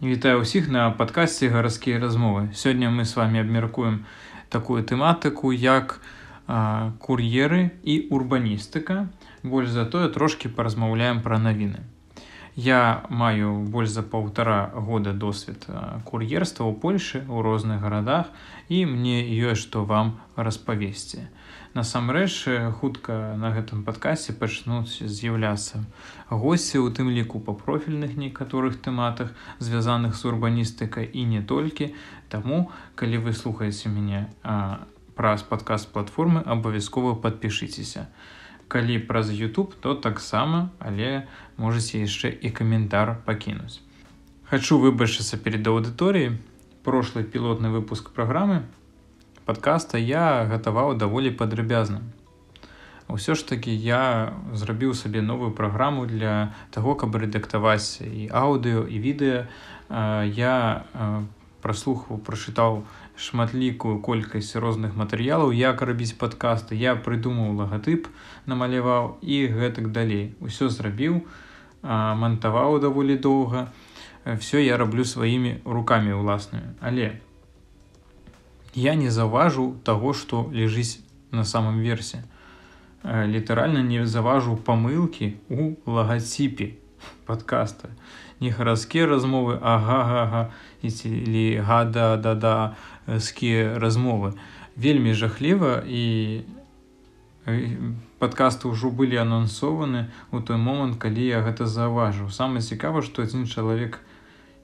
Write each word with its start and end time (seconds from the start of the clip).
Вітаю 0.00 0.40
ўсіх 0.40 0.72
на 0.72 0.88
падкасці 0.96 1.52
гарадскія 1.52 2.00
размовы. 2.00 2.56
Сёння 2.56 2.88
мы 2.88 3.04
з 3.04 3.20
вами 3.20 3.44
абмяркуем 3.44 4.08
такую 4.48 4.80
тэматыку, 4.80 5.52
як 5.52 6.00
кур'еры 7.04 7.76
і 7.84 8.08
урбаністыка. 8.08 9.12
Больш 9.44 9.68
затое 9.68 10.08
трошкі 10.08 10.48
паразмаўляем 10.56 11.20
пра 11.20 11.36
навіны. 11.36 11.84
Я 12.56 13.04
маю 13.08 13.62
больш 13.62 13.90
за 13.90 14.02
паўтара 14.02 14.72
года 14.74 15.12
досвед 15.12 15.66
кур'ерства 16.04 16.66
ў 16.66 16.74
Польшы 16.82 17.22
ў 17.22 17.46
розных 17.46 17.78
гарадах 17.78 18.26
і 18.68 18.84
мне 18.90 19.22
ёсць 19.22 19.62
што 19.70 19.84
вам 19.86 20.18
распавесці. 20.34 21.30
Насамрэч 21.78 22.50
хутка 22.82 23.38
на 23.38 23.54
гэтым 23.54 23.86
падкасе 23.86 24.34
пачнуць 24.34 24.98
з'яўляцца 24.98 25.86
госці 26.26 26.82
у 26.82 26.90
тым 26.90 27.14
ліку 27.14 27.38
па 27.38 27.54
профільных 27.54 28.18
некаторых 28.18 28.82
тэматах 28.82 29.30
звязаных 29.62 30.18
з 30.18 30.26
урбаністыкай 30.26 31.06
і 31.06 31.24
не 31.30 31.42
толькі. 31.46 31.94
Таму 32.28 32.74
калі 32.98 33.22
вы 33.22 33.32
слухаеце 33.32 33.94
мяне 33.94 34.26
праз 35.14 35.46
падказ 35.46 35.86
платформы 35.86 36.42
абавязкова 36.42 37.14
подпішыцеся 37.14 38.10
калі 38.70 38.98
праз 39.10 39.34
YouTube 39.34 39.74
то 39.82 39.94
таксама 39.94 40.70
але 40.78 41.26
можете 41.60 42.02
яшчэ 42.02 42.32
і 42.32 42.50
каментар 42.60 43.16
пакінуць 43.28 43.78
хочу 44.50 44.82
выбачыцца 44.82 45.40
перед 45.46 45.72
аўдыторыяй 45.72 46.36
прошлый 46.88 47.24
пілотны 47.24 47.70
выпуск 47.78 48.12
праграмы 48.16 48.62
подкаста 49.50 49.98
я 49.98 50.46
гатаваў 50.46 50.94
даволі 50.94 51.30
падрабязна. 51.34 52.02
Усё 53.10 53.34
ж 53.34 53.42
такі 53.42 53.74
я 53.74 54.30
зрабіў 54.54 54.94
сабе 54.94 55.22
новую 55.26 55.50
праграму 55.50 56.06
для 56.06 56.54
таго, 56.70 56.94
каб 56.94 57.18
рэдактаваць 57.18 57.98
і 58.06 58.30
аўдыо 58.30 58.86
і 58.86 59.00
відэа. 59.02 59.40
Я 60.38 60.54
праслухаў, 61.66 62.22
прачытаў 62.22 62.86
шматлікую 63.18 63.98
колькасць 63.98 64.54
розных 64.54 64.94
матэрыялаў, 64.94 65.50
як 65.50 65.82
рабіць 65.82 66.14
падкасты. 66.14 66.78
Я 66.78 66.94
прыдумаў 66.94 67.58
лагатып, 67.58 68.06
намаляваў 68.46 69.18
і 69.18 69.50
гэтак 69.50 69.90
далей. 69.90 70.30
Усё 70.38 70.70
зрабіў, 70.70 71.26
мантаваў 71.82 72.80
даволі 72.80 73.16
доўга. 73.16 73.68
Всё 74.24 74.60
я 74.60 74.76
раблю 74.76 75.04
сваімі 75.04 75.58
рукамі 75.64 76.12
ўласнымі. 76.12 76.76
Але 76.80 77.20
я 78.74 78.94
не 78.94 79.10
заўважу 79.10 79.76
таго 79.84 80.12
што 80.12 80.50
ляжыць 80.52 81.00
на 81.30 81.44
самом 81.44 81.80
версе 81.80 82.24
э, 83.02 83.26
літаральна 83.26 83.82
не 83.82 84.06
заважу 84.06 84.56
памылкі 84.56 85.34
у 85.48 85.74
лагаціпе 85.86 86.74
подкаста 87.26 87.90
не 88.40 88.50
гарадскія 88.50 89.06
размовы 89.06 89.58
агагага 89.58 90.52
ці 90.82 91.10
гада 91.66 92.16
дада 92.16 92.76
скія 93.18 93.78
размовы 93.78 94.34
вельмі 94.76 95.14
жахліва 95.14 95.82
і 95.86 96.42
падкасты 98.20 98.68
ўжо 98.68 98.90
былі 99.00 99.20
анансованы 99.24 100.06
у 100.30 100.40
той 100.40 100.60
момант 100.60 101.00
калі 101.02 101.26
я 101.26 101.42
гэта 101.46 101.66
заўважыў 101.66 102.30
самае 102.38 102.62
цікава 102.62 103.02
што 103.02 103.26
адзін 103.26 103.46
чалавек 103.48 104.00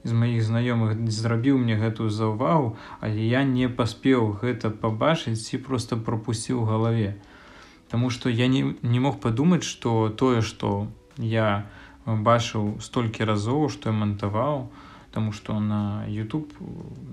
з 0.07 0.13
маіх 0.13 0.43
знаёмых 0.47 0.95
зрабіў 1.11 1.57
мне 1.59 1.75
гэтую 1.75 2.09
заўвагу, 2.09 2.77
але 3.01 3.27
я 3.27 3.43
не 3.43 3.67
паспеў 3.67 4.37
гэта 4.41 4.69
пабачыць 4.69 5.41
ці 5.41 5.57
просто 5.57 5.97
пропусціў 5.97 6.63
галаве. 6.63 7.17
Таму 7.91 8.09
што 8.09 8.29
я 8.29 8.47
не, 8.47 8.75
не 8.81 8.99
мог 9.03 9.19
падумаць, 9.19 9.67
што 9.67 10.07
тое, 10.09 10.41
што 10.41 10.87
я 11.17 11.67
бачыў 12.05 12.77
столькі 12.79 13.27
разоў, 13.27 13.67
што 13.67 13.89
я 13.91 13.95
мантаваў, 13.95 14.69
Таму 15.17 15.31
што 15.31 15.59
на 15.59 16.05
YouTube 16.05 16.51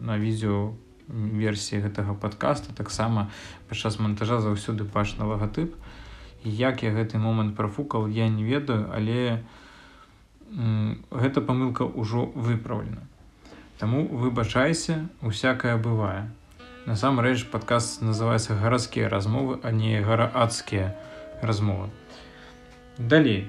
на 0.02 0.18
відео 0.18 0.74
версіі 1.08 1.80
гэтага 1.84 2.12
подкаста 2.12 2.74
таксама 2.76 3.30
падчас 3.68 3.96
монтажа 3.96 4.40
заўсёды 4.44 4.84
бачна 4.84 5.24
лагатып. 5.24 5.72
Як 6.44 6.82
я 6.82 6.92
гэты 6.92 7.18
момант 7.18 7.56
прафукал, 7.56 8.06
я 8.06 8.28
не 8.28 8.44
ведаю, 8.44 8.92
але, 8.92 9.42
гэта 11.10 11.40
памылка 11.40 11.88
ўжо 11.88 12.26
выпраўлена. 12.36 13.00
Таму 13.78 14.06
выбачайся, 14.06 15.08
усякае 15.22 15.76
бывае. 15.76 16.30
Насамрэч 16.86 17.48
падказ 17.48 18.04
называецца 18.04 18.60
гарадскія 18.60 19.08
размовы, 19.08 19.58
а 19.62 19.72
не 19.72 20.00
гараадскія 20.00 20.94
размовы. 21.40 21.88
Далей 22.98 23.48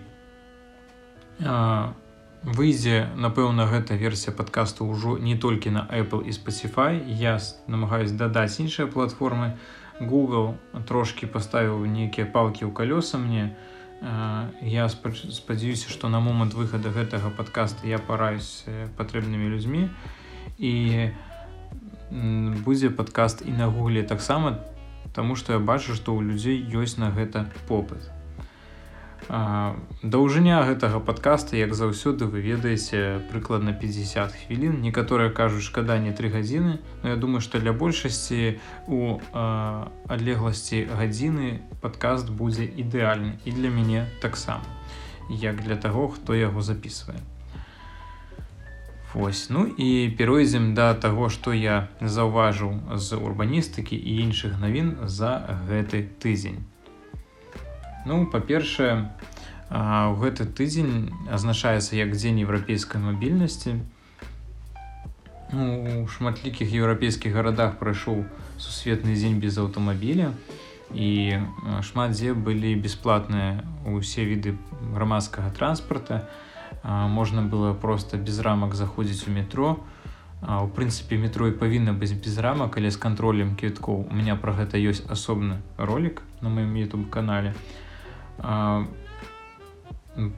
выйдзе, 2.45 3.09
напэўна, 3.17 3.65
гэта 3.65 3.95
версія 3.95 4.31
падкасту 4.35 4.85
ўжо 4.87 5.17
не 5.17 5.35
толькі 5.35 5.69
на 5.75 5.87
Apple 5.91 6.23
і 6.23 6.31
Spotify. 6.31 7.01
Я 7.05 7.39
намагаюсь 7.67 8.11
дадаць 8.11 8.59
іншыя 8.59 8.87
платформы. 8.87 9.57
Google 10.01 10.55
трошки 10.87 11.27
паставіў 11.27 11.85
нейкія 11.85 12.25
палкі 12.27 12.65
ў 12.67 12.71
калёса 12.75 13.17
мне, 13.17 13.55
я 14.61 14.89
спадзяюся 14.89 15.89
што 15.89 16.09
на 16.09 16.19
момант 16.19 16.53
выхада 16.53 16.91
гэтага 16.91 17.31
подкаста 17.31 17.87
я 17.87 17.97
параюсь 17.99 18.65
патрэбнымі 18.97 19.47
людзьмі 19.49 19.89
і 20.59 20.73
будзе 22.67 22.89
падкаст 22.89 23.41
і 23.47 23.51
на 23.51 23.67
гугле. 23.71 24.03
Таксама 24.03 24.59
таму 25.15 25.35
што 25.35 25.53
я 25.55 25.59
бачу 25.59 25.95
што 25.95 26.11
ў 26.11 26.27
людзей 26.27 26.59
ёсць 26.75 26.99
на 26.99 27.09
гэта 27.09 27.47
попыт 27.67 28.14
даўжыня 29.27 30.61
гэтага 30.69 30.99
подкаста 30.99 31.57
як 31.57 31.73
заўсёды 31.73 32.25
вы 32.29 32.41
ведаеце 32.41 33.21
прыкладна 33.31 33.73
50 33.73 34.31
хвілін. 34.45 34.81
Некаторыя 34.81 35.29
кажуць 35.29 35.65
шкада 35.65 35.97
не 35.97 36.13
три 36.13 36.29
гадзіны. 36.29 36.79
Но 37.03 37.09
я 37.09 37.15
думаю 37.15 37.41
что 37.41 37.59
для 37.59 37.73
большасці 37.73 38.59
у 38.87 39.19
адлегласці 39.33 40.85
гадзіны 40.93 41.61
подкаст 41.81 42.29
будзе 42.29 42.65
ідэальны. 42.65 43.39
І 43.45 43.51
для 43.51 43.69
мяне 43.69 44.05
таксама. 44.21 44.65
Як 45.29 45.63
для 45.63 45.75
таго 45.75 46.07
хто 46.07 46.35
яго 46.35 46.61
записывае 46.61 47.17
Вось. 49.15 49.49
Ну 49.49 49.65
і 49.65 50.13
перайдзем 50.17 50.75
да 50.75 50.93
таго 50.93 51.29
што 51.29 51.53
я 51.53 51.87
заўважыў 52.01 52.99
з 52.99 53.17
урбаністыкі 53.17 53.95
і 53.95 54.21
іншых 54.21 54.59
навін 54.59 55.07
за 55.07 55.63
гэты 55.65 56.05
тыдзень 56.19 56.61
Ну 58.05 58.27
па-першае, 58.29 59.09
у 59.73 60.13
гэты 60.21 60.45
тыдзень 60.45 61.09
азначаецца 61.25 61.97
як 61.97 62.13
дзень 62.13 62.37
еўрапейскай 62.45 63.01
мабільнасці. 63.01 63.81
Ну, 65.49 66.03
у 66.03 66.07
шматлікіх 66.07 66.69
еўрапейскіх 66.69 67.33
гарадах 67.33 67.79
прайшоў 67.81 68.25
сусветны 68.61 69.17
дзень 69.17 69.39
без 69.41 69.57
аўтамабіля 69.57 70.33
і 70.93 71.41
шмат 71.81 72.13
дзе 72.13 72.33
былі 72.37 72.75
бясплатныя 72.77 73.65
ўсе 73.89 74.25
віды 74.29 74.53
грамадскага 74.93 75.49
транспарта. 75.49 76.29
Можна 76.85 77.41
было 77.41 77.73
проста 77.73 78.17
без 78.17 78.37
рамак 78.37 78.77
заходзіць 78.77 79.25
у 79.25 79.33
метро. 79.33 79.81
У 80.45 80.67
прынцыпе 80.69 81.17
метро 81.17 81.49
і 81.49 81.57
павінна 81.57 81.97
быць 81.97 82.13
без 82.13 82.37
рамак, 82.37 82.77
але 82.77 82.93
з 82.93 83.01
кантролем 83.01 83.55
квіткоў 83.57 84.05
у 84.05 84.13
меня 84.13 84.37
пра 84.37 84.53
гэта 84.53 84.77
ёсць 84.77 85.01
асобны 85.09 85.57
ролик 85.77 86.21
на 86.41 86.53
маім 86.53 86.77
youtube 86.77 87.09
канале. 87.09 87.55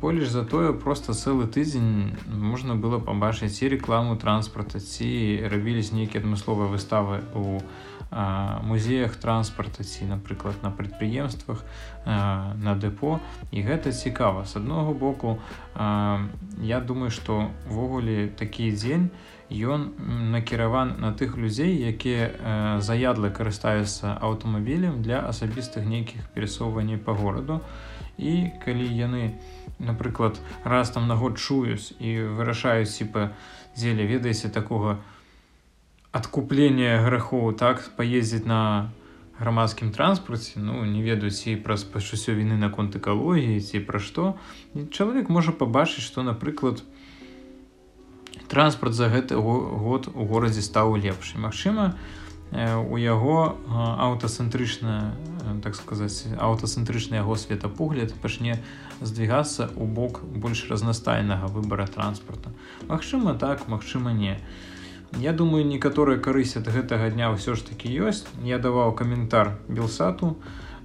Поліж 0.02 0.28
затое 0.34 0.74
просто 0.74 1.14
цэлы 1.14 1.46
тыдзень 1.46 2.18
можна 2.26 2.74
было 2.74 2.98
пабачыць 2.98 3.62
і 3.62 3.70
рэкламу 3.78 4.18
транспарта 4.18 4.82
ці 4.82 5.46
рабіліся 5.46 5.94
нейкія 5.94 6.26
адмысловыя 6.26 6.66
выставы 6.66 7.22
у 7.38 7.62
музеях 8.66 9.16
транспарта 9.22 9.84
ці 9.84 10.10
напрыклад 10.10 10.56
на 10.64 10.72
прадпрыемствах 10.72 11.62
на 12.06 12.74
дэпо. 12.74 13.20
І 13.52 13.62
гэта 13.62 13.94
цікава. 13.94 14.50
З 14.50 14.58
аднаго 14.58 14.98
боку 14.98 15.38
я 15.78 16.80
думаю 16.82 17.12
што 17.12 17.52
ввогуле 17.70 18.34
такі 18.34 18.72
дзень 18.74 19.12
ён 19.50 19.92
накіраван 20.32 20.96
на 21.00 21.14
тых 21.14 21.38
людзей 21.38 21.78
якія 21.88 22.80
заядлы 22.84 23.32
карыстаюцца 23.32 24.18
аўтамабілем 24.20 25.02
для 25.02 25.24
асабістых 25.24 25.88
нейкіх 25.88 26.28
перасоўванняў 26.36 27.00
па 27.00 27.14
гораду. 27.14 27.62
І 28.18 28.52
калі 28.66 28.84
яны 28.84 29.38
напрыклад 29.80 30.40
раз 30.64 30.92
там 30.92 31.08
на 31.08 31.16
год 31.16 31.38
чуюць 31.38 31.94
і 32.00 32.34
вырашаюць 32.36 32.92
типа 32.92 33.32
дзеля 33.78 34.04
ведаеце 34.10 34.50
такога 34.50 35.00
адкуплення 36.12 36.98
грахоў 37.06 37.54
так 37.54 37.94
паездзіць 37.96 38.50
на 38.50 38.92
грамадскім 39.40 39.92
транспарце 39.94 40.60
ну 40.60 40.84
не 40.84 41.02
ведаюць 41.06 41.46
і 41.46 41.56
праз 41.62 41.86
пачуццё 41.86 42.34
віны 42.34 42.58
наконт 42.58 42.98
экалогіі 42.98 43.62
ці 43.62 43.86
пра 43.86 44.02
што 44.02 44.34
чалавек 44.90 45.30
можа 45.30 45.54
пабачыць 45.54 46.06
што 46.06 46.26
напрыклад 46.26 46.82
транспарт 48.50 48.94
за 48.94 49.10
гэты 49.10 49.36
год 49.36 50.10
у 50.14 50.26
горадзе 50.26 50.62
стаў 50.62 50.96
лепш. 50.96 51.36
Мачыма 51.36 51.96
у 52.52 52.96
яго 52.96 53.60
аўтацэнтрычна 53.68 55.12
так 55.64 55.76
сказаць 55.76 56.28
аўтацэнтрычны 56.40 57.20
яго 57.20 57.36
светапогляд 57.36 58.14
пачне 58.24 58.60
здвигацца 59.02 59.68
ў 59.76 59.86
бок 59.86 60.24
больш 60.24 60.68
разнастайнага 60.72 61.48
выбара 61.48 61.88
транспарта. 61.88 62.52
Магчыма 62.88 63.36
так 63.36 63.68
магчыма 63.68 64.14
не. 64.14 64.40
Я 65.20 65.32
думаю 65.32 65.66
некаторыя 65.66 66.20
карысць 66.20 66.58
ад 66.60 66.68
гэтага 66.68 67.12
дня 67.12 67.32
ўсё 67.32 67.56
ж 67.56 67.64
такі 67.68 67.92
ёсць. 67.92 68.28
Я 68.44 68.60
даваў 68.60 68.96
каментар 68.96 69.60
белсату 69.68 70.36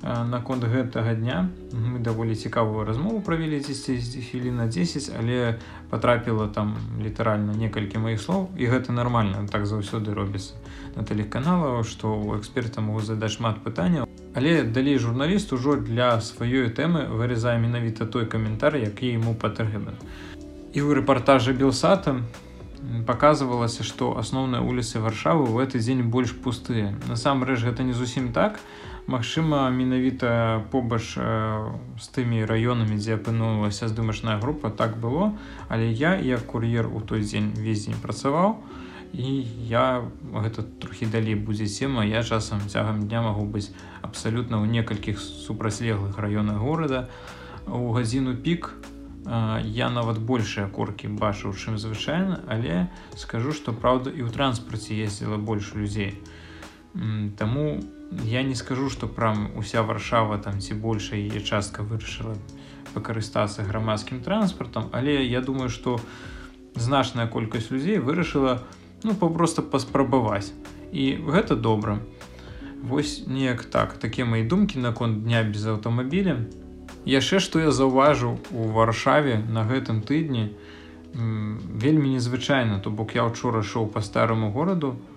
наконт 0.02 0.64
гэтага 0.64 1.14
дня 1.14 1.48
мы 1.70 2.02
даволі 2.02 2.34
цікавую 2.34 2.84
размову 2.84 3.20
правялі 3.20 3.60
10 3.60 4.30
хвілін 4.30 4.56
на 4.56 4.66
10 4.66 5.12
але 5.18 5.58
потрапіла 5.90 6.48
там 6.48 6.74
літаральна 6.98 7.54
некалькі 7.54 7.98
маіх 7.98 8.20
слоў 8.20 8.50
і 8.58 8.66
гэта 8.66 8.92
нормально 8.92 9.46
так 9.46 9.66
заўсёды 9.66 10.14
робіцца 10.14 10.58
на 10.96 11.06
тэлеканалаў 11.06 11.84
што 11.86 12.18
у 12.18 12.34
эксперта 12.36 12.80
могу 12.80 13.00
задаць 13.00 13.38
шмат 13.38 13.62
пытанняў. 13.62 14.08
Але 14.34 14.64
далей 14.64 14.98
журналіст 14.98 15.52
ужо 15.52 15.76
для 15.76 16.18
сваёй 16.20 16.68
тэмы 16.74 17.06
вырезае 17.06 17.58
менавіта 17.58 18.06
той 18.06 18.26
каментар 18.26 18.76
які 18.76 19.06
ему 19.14 19.34
патрэбен. 19.34 19.94
І 20.72 20.80
ў 20.82 20.98
рэпартажы 20.98 21.52
белсата 21.52 22.18
показывалася 23.06 23.84
што 23.86 24.16
асноўныя 24.18 24.64
вуліцы 24.64 24.98
варшавы 24.98 25.46
ў 25.46 25.62
гэты 25.62 25.78
дзень 25.78 26.02
больш 26.10 26.34
пустыя. 26.34 26.96
Насамрэч 27.08 27.62
гэта 27.62 27.86
не 27.86 27.92
зусім 27.92 28.32
так 28.32 28.58
Магчыма 29.06 29.66
менавіта 29.70 30.62
побач 30.70 31.18
з 31.18 32.06
тымі 32.14 32.46
раёнамі 32.46 32.94
дзе 32.94 33.18
апынулася 33.18 33.90
здымачная 33.90 34.38
група 34.38 34.70
так 34.70 34.96
было. 35.02 35.34
Але 35.68 35.90
я 35.90 36.14
як 36.14 36.46
кур'ер 36.46 36.86
у 36.86 37.00
той 37.00 37.26
дзень 37.26 37.50
весь 37.58 37.82
дзень 37.82 37.98
працаваў 37.98 38.62
і 39.12 39.44
я 39.68 40.06
гэта 40.32 40.62
трохі 40.80 41.06
далей 41.06 41.34
будзе 41.34 41.66
сема 41.66 42.04
я 42.04 42.22
часам 42.22 42.60
цягам 42.68 43.08
дня 43.08 43.20
магу 43.22 43.44
быць 43.44 43.74
абсалютна 44.00 44.62
ў 44.62 44.70
некалькіх 44.70 45.20
супрацьлеглых 45.20 46.16
раёнах 46.16 46.62
горада. 46.62 47.08
У 47.66 47.92
гадзіну 47.92 48.36
пік 48.38 48.72
я 49.66 49.90
нават 49.90 50.18
большыя 50.18 50.70
коркі 50.70 51.10
бачыў 51.10 51.52
чым 51.58 51.74
звычайна 51.74 52.40
але 52.48 52.86
скажу 53.18 53.52
што 53.52 53.74
праўда 53.74 54.14
і 54.14 54.24
ў 54.24 54.30
транспарце 54.30 54.94
ездзіла 54.94 55.36
больш 55.36 55.74
людзей. 55.74 56.16
Таму 57.36 57.82
я 58.24 58.42
не 58.42 58.54
скажу 58.54 58.90
што 58.90 59.06
прям 59.08 59.50
уся 59.56 59.82
варшава 59.82 60.38
там 60.38 60.60
ці 60.60 60.74
большая 60.74 61.20
яе 61.20 61.40
частка 61.40 61.82
вырашыла 61.82 62.36
пакарыстацца 62.94 63.64
грамадскім 63.64 64.20
транспартам 64.20 64.90
але 64.92 65.24
я 65.24 65.40
думаю 65.40 65.68
што 65.68 66.00
значная 66.74 67.26
колькасць 67.26 67.70
людзей 67.70 67.98
вырашыла 67.98 68.62
ну 69.04 69.14
попросту 69.14 69.62
паспрабаваць. 69.62 70.52
І 70.92 71.16
гэта 71.16 71.56
добра. 71.56 71.98
Восьось 72.82 73.26
неяк 73.26 73.64
так. 73.64 73.98
Такія 73.98 74.26
мои 74.26 74.42
думкі 74.42 74.78
наконт 74.78 75.24
дня 75.24 75.42
без 75.42 75.66
аўтамабіля. 75.66 76.46
Яшчэ 77.04 77.40
што 77.40 77.60
я 77.60 77.70
заўважыў 77.70 78.38
у 78.52 78.68
варшаве 78.74 79.38
на 79.38 79.64
гэтым 79.66 80.02
тыдні 80.02 80.54
вельмі 81.14 82.14
незвычайна. 82.16 82.80
То 82.80 82.90
бок 82.90 83.14
я 83.14 83.24
учора 83.24 83.62
шоў 83.62 83.88
по 83.88 84.00
старому 84.00 84.52
гораду 84.52 84.96
а, 84.96 85.11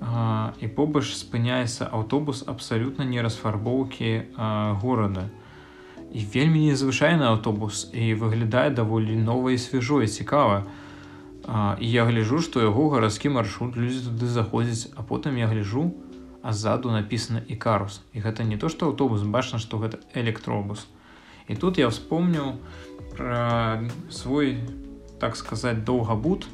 і 0.00 0.66
побач 0.76 1.04
спыняецца 1.12 1.84
аўтобус 1.92 2.44
абсалютна 2.48 3.04
не 3.04 3.20
расфарбоўкі 3.22 4.32
горада. 4.80 5.28
І 6.10 6.24
вельмі 6.24 6.64
незвычайны 6.72 7.28
аўтобус 7.28 7.90
і 7.92 8.14
выглядае 8.14 8.70
даволі 8.70 9.14
новае 9.16 9.58
свяжое 9.58 10.08
цікава. 10.08 10.64
І 11.78 11.86
я 11.90 12.04
гляжу 12.08 12.40
што 12.40 12.64
яго 12.64 12.88
гарадскі 12.88 13.28
маршрут 13.28 13.76
людзі 13.76 14.08
туды 14.08 14.26
заходзяць 14.26 14.88
а 14.96 15.04
потым 15.04 15.36
я 15.36 15.46
гляжу 15.46 15.92
а 16.42 16.52
ззаду 16.56 16.90
написано 16.90 17.44
і 17.46 17.56
карус 17.56 18.00
і 18.16 18.24
гэта 18.24 18.44
не 18.44 18.56
то 18.56 18.72
што 18.72 18.88
аўтобус 18.88 19.22
бачна 19.22 19.60
што 19.60 19.76
гэта 19.76 20.00
электробус. 20.14 20.88
І 21.48 21.54
тут 21.60 21.76
я 21.78 21.88
вспомніў 21.92 22.56
про 23.12 23.84
свой 24.08 24.64
так 25.20 25.36
сказать 25.36 25.84
доўгабут 25.84 26.48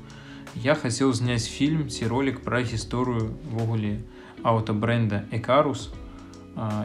я 0.62 0.74
хацеў 0.74 1.12
зняць 1.12 1.46
фільм 1.48 1.88
ці 1.88 2.08
ролик 2.08 2.40
пра 2.44 2.62
гісторыю 2.62 3.36
ввогуле 3.52 4.00
аўтабренда 4.42 5.24
экарус 5.32 5.90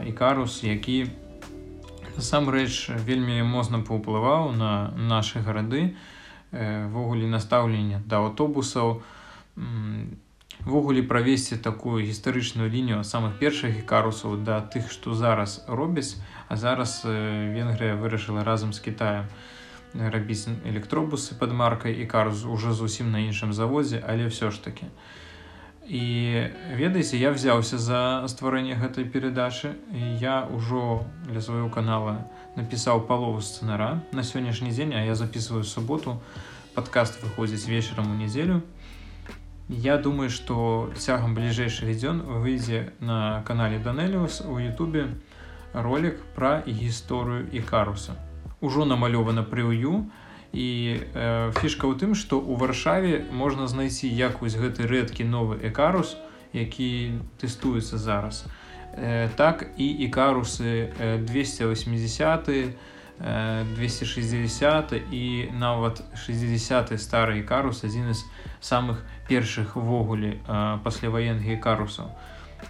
і 0.06 0.12
карус 0.12 0.60
які 0.64 1.08
насамрэч 2.16 2.92
вельмі 3.08 3.42
моцна 3.42 3.80
паўплываў 3.80 4.52
на 4.52 4.92
наши 4.96 5.40
гарады 5.40 5.94
ввогуле 6.52 7.26
настаўлення 7.26 8.02
да 8.06 8.20
аўтобусаў. 8.20 9.00
Ввогуле 10.62 11.02
правесці 11.02 11.56
такую 11.56 12.04
гістарычную 12.06 12.70
лінію 12.70 13.02
самых 13.02 13.40
першых 13.40 13.82
карусаў 13.82 14.36
да 14.46 14.60
тых 14.60 14.92
што 14.92 15.14
зараз 15.14 15.64
робяць 15.66 16.20
а 16.48 16.56
зараз 16.56 17.02
венгрыя 17.04 17.96
вырашыла 17.96 18.44
разам 18.44 18.72
з 18.72 18.78
Китаем 18.78 19.26
рабіць 19.94 20.48
электробусы 20.64 21.34
под 21.38 21.52
маркай 21.52 21.92
і 21.92 22.06
карус 22.06 22.44
уже 22.44 22.72
зусім 22.72 23.10
на 23.12 23.20
іншым 23.24 23.52
заводзе 23.52 24.02
але 24.06 24.28
ўсё 24.28 24.50
ж 24.50 24.62
таки. 24.64 24.86
І 25.82 26.46
ведаеце 26.78 27.18
я 27.18 27.32
взяўся 27.34 27.78
за 27.78 28.22
стварэнне 28.28 28.78
гэтай 28.78 29.04
перадачы 29.04 29.74
я 30.20 30.46
ўжо 30.46 31.04
для 31.26 31.40
свайго 31.40 31.68
канала 31.68 32.12
на 32.12 32.42
напісаў 32.56 33.06
палову 33.08 33.40
сцэнара 33.40 34.02
на 34.12 34.22
сённяшні 34.22 34.70
дзень 34.70 34.94
а 34.94 35.04
я 35.04 35.14
записываю 35.14 35.64
суботу. 35.64 36.20
Подкаст 36.74 37.22
выходзіць 37.22 37.68
вечарам 37.68 38.10
у 38.12 38.14
нядзелю. 38.14 38.62
Я 39.68 39.96
думаю 39.96 40.30
что 40.30 40.92
цягам 40.96 41.34
бліжэйшых 41.34 41.96
дзён 41.96 42.20
выйдзе 42.22 42.92
на 43.00 43.42
канале 43.46 43.78
данеліус 43.78 44.42
у 44.48 44.58
Ютубе 44.58 45.08
ролик 45.72 46.20
пра 46.34 46.62
гісторыю 46.66 47.48
і 47.52 47.60
каруса 47.60 48.16
ужо 48.62 48.88
намалёвана 48.88 49.44
прыўю 49.44 50.08
і 50.56 50.68
э, 50.96 51.52
фішка 51.60 51.84
ў 51.90 51.94
тым 52.00 52.16
што 52.16 52.40
у 52.40 52.56
варшаве 52.56 53.26
можна 53.28 53.68
знайсці 53.68 54.08
як 54.08 54.40
вось 54.40 54.56
гэты 54.56 54.88
рэдкі 54.88 55.28
новы 55.28 55.60
экарус 55.66 56.16
які 56.56 57.20
тэстуецца 57.42 57.98
зараз 57.98 58.46
Э, 58.94 59.28
так 59.36 59.66
і 59.78 59.86
ікарусы 60.04 60.92
280 61.24 62.76
260 63.76 64.92
і 65.12 65.48
нават 65.52 66.02
60 66.26 67.00
стары 67.00 67.38
ікарус 67.40 67.84
адзін 67.84 68.12
з 68.12 68.24
самых 68.60 69.00
першых 69.28 69.76
ввогуле 69.76 70.36
пасляваенгі 70.84 71.56
карусаў 71.56 72.12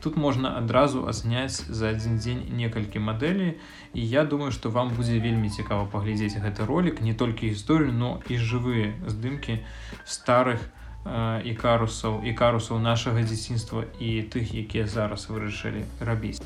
тут 0.03 0.17
можна 0.17 0.59
адразу 0.59 1.07
азняць 1.07 1.63
за 1.71 1.95
адзін 1.95 2.19
дзень 2.19 2.45
некалькі 2.59 2.99
мадэлей 2.99 3.57
і 3.95 4.01
я 4.03 4.25
думаю 4.25 4.51
што 4.53 4.71
вам 4.71 4.93
будзе 4.99 5.23
вельмі 5.23 5.49
цікава 5.49 5.87
паглядзець 5.87 6.43
гэты 6.43 6.67
ролик. 6.67 7.01
Не 7.01 7.15
толькі 7.15 7.55
гісторыю 7.55 7.93
но 7.93 8.21
і 8.29 8.37
жывыя 8.37 8.93
здымкі 9.07 9.63
старых 10.05 10.61
у 10.61 10.83
і 11.05 11.55
карусаў 11.59 12.23
і 12.23 12.33
карусаў 12.33 12.79
нашага 12.79 13.23
дзяцінства 13.27 13.83
і 13.99 14.23
тых 14.31 14.55
якія 14.55 14.87
зараз 14.87 15.27
вырашылі 15.27 15.83
рабіць. 15.99 16.39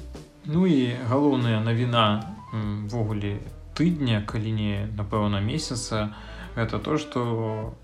Ну 0.49 0.65
і 0.67 0.97
галоўная 1.09 1.61
навіна 1.61 2.25
ввогуле 2.89 3.37
тыдня 3.77 4.25
калі 4.25 4.53
не 4.53 4.89
напэўна 4.97 5.45
месяца 5.45 6.17
это 6.57 6.79
то 6.79 6.97
что 6.97 7.77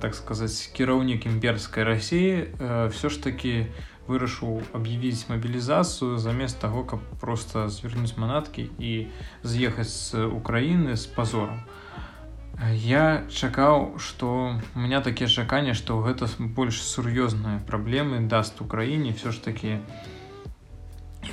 так 0.00 0.14
сказаць 0.14 0.68
кіраўнік 0.76 1.24
імперскай 1.24 1.84
рассіі 1.84 2.52
все 2.92 3.08
ж 3.08 3.22
таки 3.22 3.72
вырашыў 4.12 4.60
аб'явіць 4.76 5.28
мабілізацыю 5.32 6.18
замест 6.20 6.60
таго 6.60 6.84
каб 6.84 7.00
просто 7.20 7.68
звернуць 7.68 8.16
манаткі 8.16 8.68
і 8.78 8.92
з'ехаць 9.42 9.92
з 9.92 10.26
украіны 10.28 10.96
з 10.96 11.06
пазором 11.16 11.64
Я 12.70 13.24
чакаў, 13.26 13.98
што 13.98 14.54
у 14.76 14.78
меня 14.78 15.00
такія 15.00 15.28
чаканні, 15.28 15.72
што 15.74 15.98
гэта 16.04 16.28
больш 16.38 16.78
сур'ёзныя 16.78 17.58
праблемы 17.66 18.20
даст 18.28 18.60
у 18.60 18.64
краіне 18.64 19.10
все 19.16 19.32
ж 19.32 19.42
такі 19.42 19.78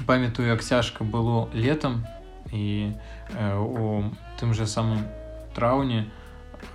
памятаю, 0.08 0.50
як 0.50 0.64
цяжка 0.64 1.04
было 1.04 1.50
летом. 1.54 2.06
І 2.52 2.94
э, 3.38 3.58
у 3.58 4.10
тым 4.40 4.54
же 4.54 4.66
самым 4.66 5.06
траўні 5.54 6.10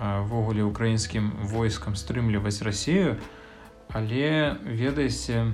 ввогуле 0.00 0.62
украінскім 0.62 1.32
войскам 1.50 1.96
стрымліваць 1.96 2.62
Расію, 2.62 3.16
але 3.92 4.56
ведаеце, 4.64 5.52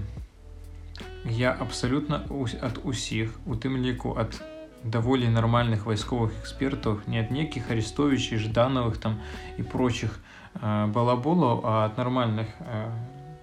я 1.25 1.53
абсалютна 1.53 2.25
ад 2.62 2.81
усіх, 2.85 3.37
у 3.47 3.55
тым 3.55 3.77
ліку 3.77 4.17
ад 4.17 4.41
даволі 4.85 5.29
нармальных 5.29 5.85
вайсковых 5.87 6.33
экспертаў 6.41 7.00
не 7.07 7.21
ад 7.21 7.31
нейкіх 7.31 7.71
арестовічай 7.71 8.39
жданавых 8.39 8.97
там 8.97 9.21
і 9.59 9.62
прочих 9.62 10.17
э, 10.55 10.87
балаболаў 10.87 11.61
а 11.65 11.85
ад 11.85 11.99
нармальных 11.99 12.49
э, 12.61 12.89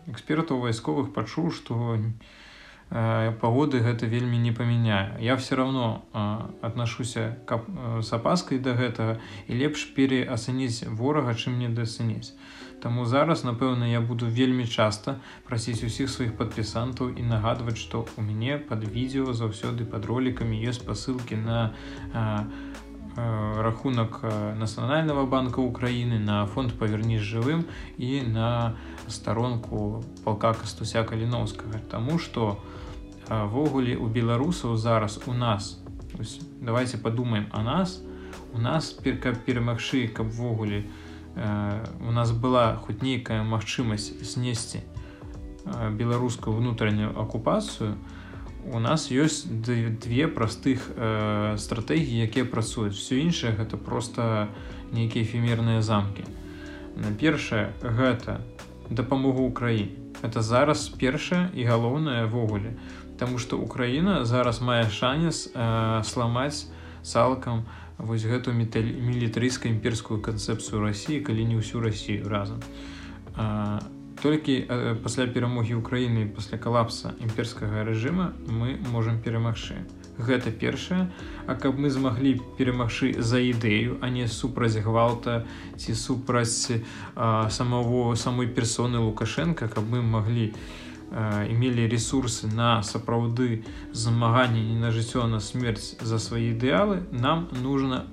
экспертаў 0.08 0.66
вайсковых 0.66 1.14
пачуў 1.14 1.52
што 1.52 2.02
э, 2.90 3.32
пагоды 3.42 3.86
гэта 3.86 4.10
вельмі 4.10 4.42
не 4.42 4.52
памяняе 4.52 5.22
я 5.22 5.38
все 5.38 5.56
равно 5.56 6.02
аднашуся 6.62 7.38
каб 7.46 7.70
с 8.02 8.12
апаскай 8.14 8.58
да 8.58 8.74
гэтага 8.74 9.20
і 9.48 9.54
лепш 9.54 9.94
переасаніць 9.94 10.90
ворага 10.90 11.38
чым 11.38 11.60
не 11.60 11.70
дасынець 11.70 12.34
Таму 12.82 13.06
зараз 13.06 13.44
напэўна 13.44 13.90
я 13.90 14.02
буду 14.02 14.28
вельмі 14.30 14.68
часта 14.68 15.18
прасіць 15.50 15.84
усіх 15.84 16.10
сваіх 16.14 16.38
падпісантаў 16.38 17.18
і 17.18 17.26
нагадваць 17.26 17.78
што 17.82 18.06
у 18.18 18.22
мяне 18.22 18.58
пад 18.58 18.86
відео 18.86 19.34
заўсёды 19.34 19.86
пад 19.86 20.06
ролікамі 20.06 20.58
ёсць 20.62 20.82
спасылкі 20.84 21.42
на 21.42 21.74
а, 22.14 22.46
рахунак 23.18 24.22
нацыянального 24.62 25.26
банка 25.26 25.62
Украіны 25.62 26.20
на 26.20 26.46
фонд 26.46 26.78
паверні 26.78 27.18
жывым 27.18 27.66
і 27.98 28.22
на 28.22 28.78
старонку 29.08 30.04
палка 30.24 30.54
кастуся 30.54 31.04
каліновскага. 31.04 31.82
Таму 31.90 32.20
што 32.20 32.62
ввогуле 33.30 33.98
у 33.98 34.06
беларусаў 34.08 34.78
зараз 34.78 35.20
у 35.26 35.34
нас 35.34 35.82
давайте 36.62 36.98
подумаем 36.98 37.50
о 37.52 37.64
нас 37.64 38.02
нас 38.54 38.96
каб 39.22 39.38
перамагчы 39.46 40.08
каб 40.08 40.28
ввогуле 40.28 40.86
нас 41.38 42.32
была 42.32 42.78
хоць 42.82 43.02
нейкая 43.02 43.44
магчымасць 43.44 44.14
знесці 44.26 44.82
беларускую 45.94 46.56
внутреннюю 46.56 47.14
акупацыю 47.20 47.96
у 48.72 48.80
нас 48.80 49.12
ёсць 49.12 49.48
две 49.48 50.28
простых 50.28 50.92
э, 50.96 51.56
стратэгіі 51.58 52.28
якія 52.28 52.46
працуюць. 52.46 52.96
Все 53.00 53.20
іншае 53.24 53.56
гэта 53.56 53.78
просто 53.78 54.48
нейкія 54.92 55.24
эфемерныя 55.24 55.82
замкі. 55.82 56.28
На 56.96 57.12
першае 57.16 57.72
гэта 57.82 58.42
дапамогу 58.90 59.48
Украіне. 59.48 59.96
Это 60.22 60.42
зараз 60.42 60.90
першае 60.90 61.50
і 61.54 61.64
галоўнае 61.64 62.26
ввогуле. 62.26 62.76
Таму 63.18 63.38
что 63.38 63.58
Украіна 63.58 64.26
зараз 64.26 64.62
мае 64.62 64.90
шанец 64.90 65.48
э, 65.48 66.04
сламаць 66.04 66.68
цалкам 67.04 67.66
вось 67.98 68.26
гэту 68.26 68.54
мілітарыйскую 68.54 69.74
імперскую 69.74 70.22
канцэпцыю 70.22 70.82
Росіі 70.82 71.22
калі 71.26 71.46
не 71.46 71.58
ўсю 71.58 71.82
Росію 71.82 72.30
разам. 72.30 72.62
А, 73.36 73.82
толькі 74.22 74.66
э, 74.66 74.96
пасля 75.02 75.28
перамогі 75.28 75.78
ўкраіны 75.82 76.30
пасля 76.34 76.58
калапса 76.58 77.14
імперскага 77.22 77.86
рэжыма 77.86 78.34
мы 78.48 78.78
можемм 78.90 79.22
перамагчы. 79.22 79.86
Гэта 80.18 80.50
першае. 80.50 81.14
А 81.46 81.54
каб 81.54 81.78
мы 81.78 81.90
змаглі 81.94 82.42
перамагчы 82.58 83.14
за 83.22 83.38
ідэю 83.38 84.02
а 84.02 84.10
не 84.10 84.28
супраць 84.28 84.78
гвалта 84.82 85.46
ці 85.78 85.94
супраць 85.94 86.74
самого 87.16 88.16
самой 88.16 88.48
персоны 88.48 88.98
лукашенко 89.00 89.70
каб 89.70 89.86
мы 89.90 90.02
маглі 90.02 90.54
імелі 91.12 91.88
ресурсы 91.88 92.48
на 92.52 92.84
сапраўды 92.84 93.64
змаганне 93.92 94.62
не 94.62 94.80
на 94.80 94.92
жыццё 94.92 95.28
на 95.28 95.40
смерць 95.40 95.96
за 96.02 96.20
свае 96.20 96.52
ідэалы 96.52 97.04
нам 97.12 97.48
нужно 97.64 98.06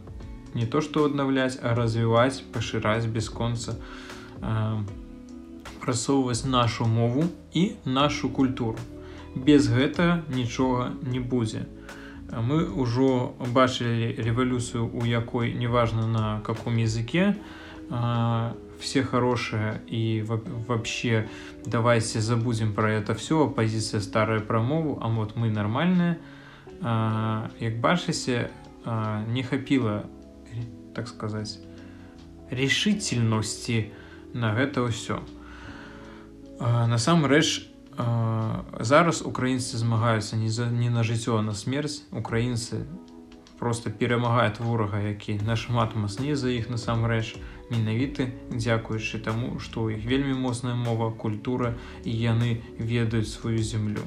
не 0.54 0.66
то 0.66 0.80
что 0.80 1.04
аднаўляць 1.04 1.58
а 1.62 1.74
развіваць 1.74 2.42
пашыраць 2.54 3.06
бясконца 3.06 3.74
по 3.74 5.02
прасоўваць 5.84 6.44
нашу 6.44 6.86
мову 6.86 7.24
і 7.52 7.72
нашу 7.84 8.30
культуру. 8.30 8.78
Без 9.34 9.68
гэтага 9.68 10.22
нічога 10.32 10.92
не 11.02 11.20
будзе. 11.20 11.66
Мы 12.32 12.64
ўжо 12.64 13.34
бачылі 13.52 14.16
рэвалюцыю, 14.16 14.88
у 14.88 15.04
якой 15.04 15.52
неважна 15.52 16.06
на 16.06 16.40
каком 16.40 16.80
языке, 16.80 17.36
все 18.83 19.03
хорошие 19.03 19.81
и 19.87 20.23
вообще 20.67 21.27
давайте 21.65 22.21
забудем 22.21 22.73
про 22.73 22.91
это 22.91 23.13
все 23.13 23.49
позиция 23.49 23.99
старая 24.01 24.39
промову 24.39 24.99
а 25.01 25.09
вот 25.09 25.35
мы 25.35 25.49
нормальные 25.49 26.19
як 27.59 27.79
бачыце 27.79 28.51
не 29.27 29.43
хапіла 29.43 30.05
так 30.95 31.07
сказать 31.07 31.59
решительности 32.49 33.91
на 34.33 34.53
гэта 34.55 34.87
ўсё 34.87 35.21
насамрэч 36.59 37.67
зараз 38.79 39.21
украінцы 39.21 39.77
змагаюцца 39.77 40.37
не 40.37 40.49
за 40.49 40.71
не 40.71 40.89
на 40.89 41.03
жыццё 41.03 41.41
на 41.41 41.53
смерць 41.53 42.07
украінцы 42.11 42.87
просто 43.64 43.88
перамагаюць 43.90 44.60
ворага 44.60 44.98
які 45.00 45.40
нашмат 45.40 45.94
мацней 45.96 46.34
за 46.36 46.50
іх 46.52 46.68
насамрэч. 46.68 47.40
Менавіты 47.72 48.26
дзякуючы 48.52 49.24
таму 49.24 49.56
што 49.56 49.88
ў 49.88 49.96
іх 49.96 50.04
вельмі 50.04 50.36
моцная 50.36 50.76
мова 50.76 51.08
культура 51.16 51.72
і 52.04 52.12
яны 52.12 52.60
ведаюць 52.76 53.32
сваю 53.32 53.64
зямлю. 53.64 54.04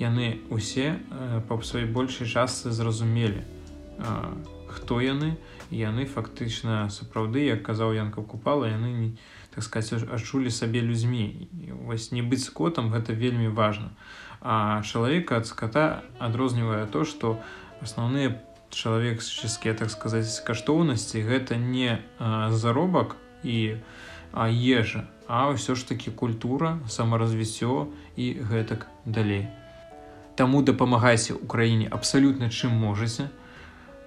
Яны 0.00 0.40
усе 0.48 1.04
па 1.44 1.60
сваёй 1.60 1.84
большай 1.84 2.24
частцы 2.24 2.72
зразумелі 2.72 3.44
хто 4.72 5.04
яны. 5.04 5.36
Яны 5.68 6.08
фактычна 6.08 6.88
сапраўды 6.88 7.44
як 7.44 7.60
казаў 7.60 7.92
янка 7.92 8.24
купала 8.24 8.72
яны 8.72 8.88
не 8.88 9.10
так 9.52 9.68
сказать 9.68 10.08
адчулі 10.08 10.48
сабе 10.48 10.80
людзьмі. 10.80 11.44
Вось 11.84 12.08
не 12.08 12.24
быць 12.24 12.48
скотам 12.48 12.88
гэта 12.88 13.12
вельмі 13.12 13.52
важно 13.52 13.92
а 14.40 14.80
чалавека 14.80 15.36
ад 15.36 15.46
скота 15.46 16.04
адрознівае 16.16 16.88
то 16.88 17.04
что 17.04 17.36
асноўныя 17.84 18.40
чалавекческія 18.74 19.74
так 19.74 19.90
сказать 19.90 20.28
каштоўнасці 20.46 21.22
гэта 21.22 21.56
не 21.56 22.02
заробак 22.50 23.16
і 23.42 23.78
а 24.34 24.50
ежа 24.50 25.06
а 25.26 25.48
ўсё 25.54 25.74
ж 25.74 25.88
таки 25.88 26.10
культура 26.10 26.78
саморазвіццё 26.88 27.88
і 28.16 28.26
гэтак 28.44 28.86
далей. 29.04 29.48
Таму 30.34 30.62
дапамагайся 30.62 31.34
краіне 31.48 31.88
абсалютна 31.88 32.50
чым 32.50 32.74
можаце. 32.76 33.30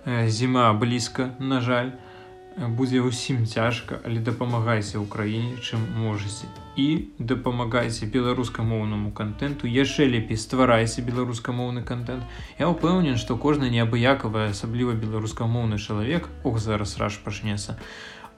Зіма 0.06 0.74
блізка 0.74 1.34
на 1.40 1.62
жаль 1.62 1.92
будзе 2.58 3.06
ўсім 3.06 3.46
цяжка, 3.46 4.02
але 4.02 4.18
дапамагайце 4.18 4.98
ўкраіне, 4.98 5.62
чым 5.62 5.78
можаце. 5.94 6.50
І 6.74 7.14
дапамагайце 7.22 8.10
беларускамоўнаму 8.10 9.14
контенту, 9.14 9.70
яшчэ 9.70 10.10
лепей 10.10 10.38
стварайце 10.42 11.06
беларускамоўны 11.06 11.86
контент. 11.86 12.26
Я 12.58 12.70
ўпэўнен, 12.74 13.22
што 13.22 13.38
кожны 13.38 13.70
неабыякавы, 13.70 14.50
асабліва 14.50 14.98
беларускамоўны 14.98 15.78
чалавек 15.78 16.30
ох 16.42 16.58
зараз 16.58 16.98
раж 16.98 17.22
пачнецца. 17.22 17.78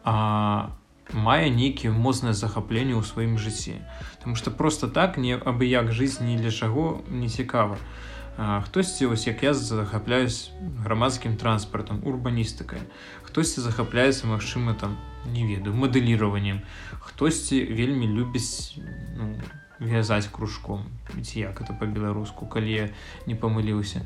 Мае 0.04 1.48
нейкія 1.50 1.96
моцнае 1.96 2.36
захапленне 2.36 3.00
ў 3.00 3.04
сваім 3.08 3.40
жыцці. 3.40 3.80
Таму 4.20 4.36
што 4.36 4.52
проста 4.52 4.92
так 4.92 5.16
не 5.16 5.40
абы 5.40 5.64
як 5.64 5.96
жыць 5.96 6.20
ні 6.20 6.36
для 6.36 6.52
чаго 6.52 7.00
не 7.08 7.32
цікава 7.32 7.80
хтосьці 8.66 9.06
ось 9.06 9.28
як 9.28 9.44
я 9.44 9.54
захапляюсь 9.54 10.52
грамадскім 10.84 11.36
транспартам 11.36 12.00
урбаністыкай 12.08 12.80
хтосьці 13.30 13.62
захапляецца 13.62 14.26
магчыма 14.26 14.74
там 14.74 14.98
не 15.26 15.46
ведаю 15.46 15.76
мадэліраваннем. 15.78 16.62
Хтосьці 17.00 17.62
вельмі 17.70 18.10
любіць 18.10 18.76
ну, 19.16 19.38
вязаць 19.80 20.28
кружком 20.28 20.86
ці 21.22 21.40
як 21.40 21.62
это 21.62 21.74
по-беларуску 21.74 22.46
калі 22.46 22.72
я 22.72 22.90
не 23.26 23.36
памыліўся. 23.36 24.04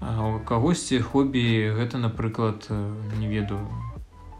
У 0.00 0.40
кагосьці 0.44 1.00
хобі 1.00 1.72
гэта 1.78 1.98
напрыклад 1.98 2.68
не 3.16 3.28
ведаю 3.28 3.62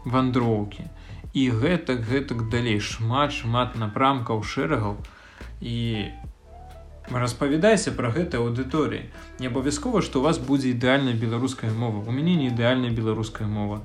вандроўкі. 0.05 0.91
І 1.33 1.49
гэтак 1.51 2.03
гэтак 2.03 2.49
далей. 2.49 2.79
Шмат 2.79 3.31
шмат 3.31 3.75
напрамкаў 3.75 4.43
шэрагаў. 4.43 4.97
І 5.61 6.11
распавядайся 7.09 7.95
пра 7.95 8.11
гэта 8.11 8.43
аўдыторыі. 8.43 9.07
Не 9.39 9.47
абавязкова 9.47 10.01
што 10.01 10.19
у 10.19 10.27
вас 10.27 10.37
будзе 10.37 10.75
ідэальная 10.75 11.13
беларуская 11.13 11.71
мова. 11.71 12.03
У 12.03 12.11
мяне 12.11 12.35
не 12.35 12.51
ідэальная 12.51 12.91
беларуская 12.91 13.47
мова 13.47 13.81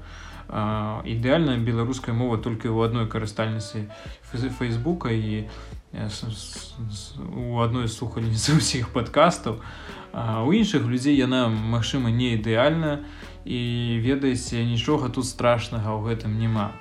ідэальная 0.52 1.56
беларуская 1.56 2.14
мова 2.14 2.36
толькі 2.36 2.68
ў 2.68 2.84
адной 2.84 3.08
карыстальніцы 3.08 3.88
фейсбука 4.32 5.08
і 5.08 5.48
у 7.32 7.60
адной 7.64 7.88
слухальніцы 7.88 8.60
ўсіх 8.60 8.92
падкастаў 8.96 9.64
у 10.12 10.50
іншых 10.52 10.84
людзей 10.84 11.16
яна 11.16 11.48
магчыма 11.48 12.12
не 12.12 12.36
ідэальна 12.36 13.00
і 13.48 13.60
ведаеце 14.04 14.60
нічога 14.68 15.08
тут 15.08 15.24
страшнага 15.24 15.96
ў 15.96 16.12
гэтым 16.12 16.36
няма 16.36 16.72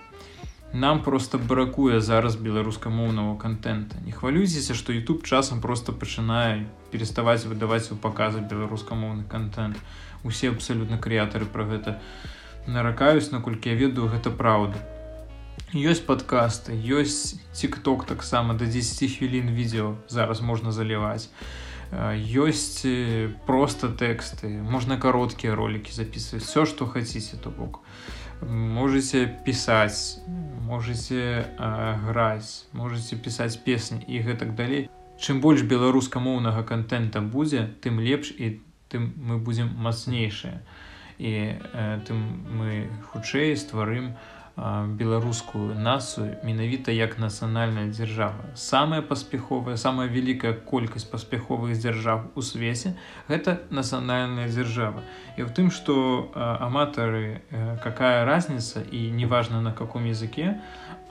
нам 0.73 1.03
просто 1.03 1.37
бракуе 1.37 1.99
зараз 1.99 2.35
беларускамоўнага 2.35 3.35
контента. 3.35 3.97
Не 4.05 4.11
хвалюйцеся 4.11 4.73
что 4.73 4.93
youtube 4.93 5.23
часам 5.23 5.59
просто 5.59 5.91
пачынае 5.91 6.67
переставаць 6.91 7.43
выдаваць 7.43 7.91
у 7.91 7.95
показы 7.95 8.39
беларускамоўны 8.39 9.23
контент. 9.27 9.75
Усе 10.23 10.49
абсалютна 10.49 10.97
крэатары 10.97 11.45
про 11.45 11.65
гэта 11.65 11.99
наракаюсь 12.67 13.31
наколькі 13.31 13.69
я 13.69 13.75
ведаю 13.75 14.07
гэта 14.07 14.29
праўда. 14.29 14.77
Ёсць 15.71 16.03
подкасты 16.03 16.75
ёсць 16.75 17.39
тикток 17.55 18.05
таксама 18.05 18.53
до 18.53 18.65
10 18.65 19.17
хвілін 19.17 19.55
відео 19.55 19.95
зараз 20.07 20.41
можна 20.41 20.71
заліваць. 20.71 21.29
Ёсць 21.91 22.83
просто 23.45 23.87
тэксты 23.87 24.51
можна 24.63 24.97
кароткія 24.97 25.55
ролики 25.55 25.91
записывать 25.91 26.43
все 26.43 26.65
что 26.65 26.87
хаце 26.87 27.37
то 27.43 27.49
бок. 27.49 27.79
Можете 28.41 29.27
пісаць 29.45 30.19
можете 30.67 31.47
граць 32.07 32.67
можете 32.73 33.15
пісаць 33.15 33.55
песні 33.55 34.03
і 34.07 34.19
гэтак 34.19 34.55
далей. 34.55 34.89
Чым 35.19 35.39
больш 35.39 35.61
беларускамоўнага 35.61 36.63
контента 36.63 37.21
будзе 37.21 37.69
тым 37.81 37.99
лепш 37.99 38.33
і 38.37 38.59
тым 38.89 39.13
мы 39.15 39.37
будзем 39.37 39.71
мацнейшыя 39.77 40.59
і 41.21 41.61
тым 42.09 42.19
мы 42.57 42.89
хутчэй 43.13 43.53
стварым 43.53 44.17
беларускую 44.97 45.73
нацыю 45.79 46.35
менавіта 46.43 46.91
як 46.91 47.17
нацыянальная 47.17 47.87
дзяржава. 47.89 48.51
Самая 48.53 49.01
паспяховая 49.01 49.77
самая 49.77 50.07
вялікая 50.09 50.53
колькасць 50.53 51.07
паспяховых 51.07 51.77
дзяржав 51.77 52.27
у 52.35 52.41
свеце 52.41 52.97
гэта 53.29 53.61
нацыянальная 53.69 54.49
дзяржава. 54.49 55.01
І 55.37 55.43
в 55.43 55.53
тым 55.55 55.71
что 55.71 56.29
аматары 56.35 57.41
какая 57.83 58.25
разница 58.25 58.81
і 58.81 59.09
неважно 59.11 59.61
на 59.61 59.71
каком 59.71 60.05
языке 60.05 60.59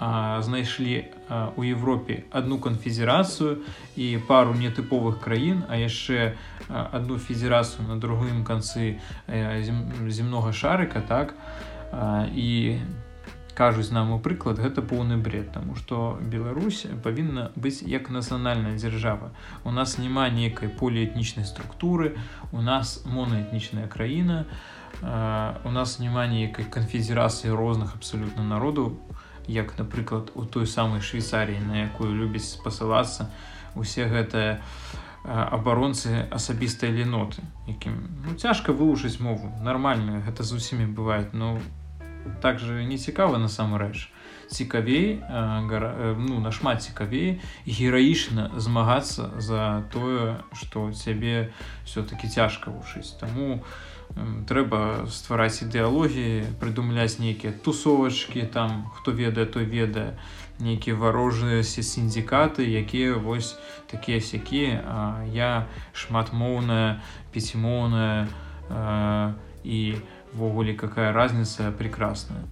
знайшлі 0.01 1.09
у 1.57 1.63
Европе 1.63 2.25
одну 2.31 2.59
канфедерацыю 2.59 3.65
і 3.97 4.19
пару 4.29 4.53
нетыповых 4.53 5.21
краін 5.21 5.65
а 5.69 5.77
яшчэ 5.77 6.37
одну 6.93 7.19
федерацыю 7.19 7.89
на 7.89 7.99
другім 7.99 8.45
канцы 8.45 9.01
земнога 9.29 10.53
шарыка 10.53 11.01
так 11.01 11.35
і 12.35 12.79
кажуць 13.55 13.91
нам 13.93 14.13
у 14.15 14.19
прыклад 14.25 14.61
гэта 14.63 14.81
поўны 14.81 15.17
бред 15.21 15.53
тому 15.53 15.77
что 15.77 16.19
Беларусь 16.23 16.87
павінна 17.05 17.51
быць 17.57 17.83
як 17.83 18.11
нацыянальная 18.11 18.77
дзяржава 18.77 19.33
у 19.65 19.71
нас 19.71 19.99
няма 19.99 20.29
нейкай 20.31 20.69
поліэтнічнай 20.69 21.45
структуры 21.45 22.17
у 22.53 22.63
нас 22.63 23.03
монаэтнічная 23.05 23.89
краіна 23.89 24.47
у 25.03 25.71
нас 25.71 25.99
няма 25.99 26.27
нейкай 26.27 26.65
канфедерацыі 26.65 27.51
розных 27.51 27.95
абсалютна 27.95 28.45
народу 28.45 28.99
як 29.47 29.79
напрыклад 29.79 30.31
у 30.35 30.45
той 30.45 30.67
самай 30.67 31.01
швейцаріі 31.01 31.61
на 31.61 31.85
якую 31.85 32.15
любіць 32.15 32.47
спасылацца 32.47 33.29
усе 33.75 34.07
гэтыя 34.07 34.61
абаронцы 35.25 36.27
асабістай 36.31 36.91
леноты 36.91 37.45
якім 37.69 38.25
ну, 38.25 38.35
цяжка 38.35 38.73
вылучыць 38.73 39.21
мову 39.21 39.53
нармальная 39.61 40.25
гэта 40.25 40.43
з 40.43 40.57
усімі 40.57 40.89
бывает 40.97 41.35
но 41.35 41.55
ну, 41.55 41.61
также 42.41 42.85
не 42.85 42.99
цікава 42.99 43.39
насамрэч. 43.39 44.09
Цікавей 44.51 45.23
ну 46.19 46.41
нашмат 46.41 46.83
цікавей 46.83 47.41
гераічна 47.67 48.51
змагацца 48.57 49.31
за 49.39 49.85
тое 49.93 50.43
что 50.53 50.91
цябе 50.93 51.53
все-таки 51.85 52.27
цяжка 52.27 52.71
вушыць 52.71 53.15
таму 53.21 53.63
трэба 54.51 55.07
ствараць 55.07 55.63
ідэалогіі 55.63 56.59
прыдумляць 56.59 57.23
нейкія 57.23 57.53
тусовачки 57.53 58.43
там 58.43 58.91
хто 58.99 59.15
ведае 59.15 59.47
той 59.47 59.65
ведае 59.65 60.19
нейкія 60.61 60.97
варожыя 60.97 61.65
сіндзікаты 61.65 62.65
якія 62.69 63.17
вось 63.17 63.57
такія 63.91 64.21
сякія 64.21 64.85
я 65.33 65.67
шматмоўная 65.93 67.01
пяцімоўная 67.33 68.29
і 69.65 69.81
у 69.97 70.21
ввогуле 70.33 70.75
какая 70.75 71.13
разница 71.13 71.73
прекрасная. 71.73 72.45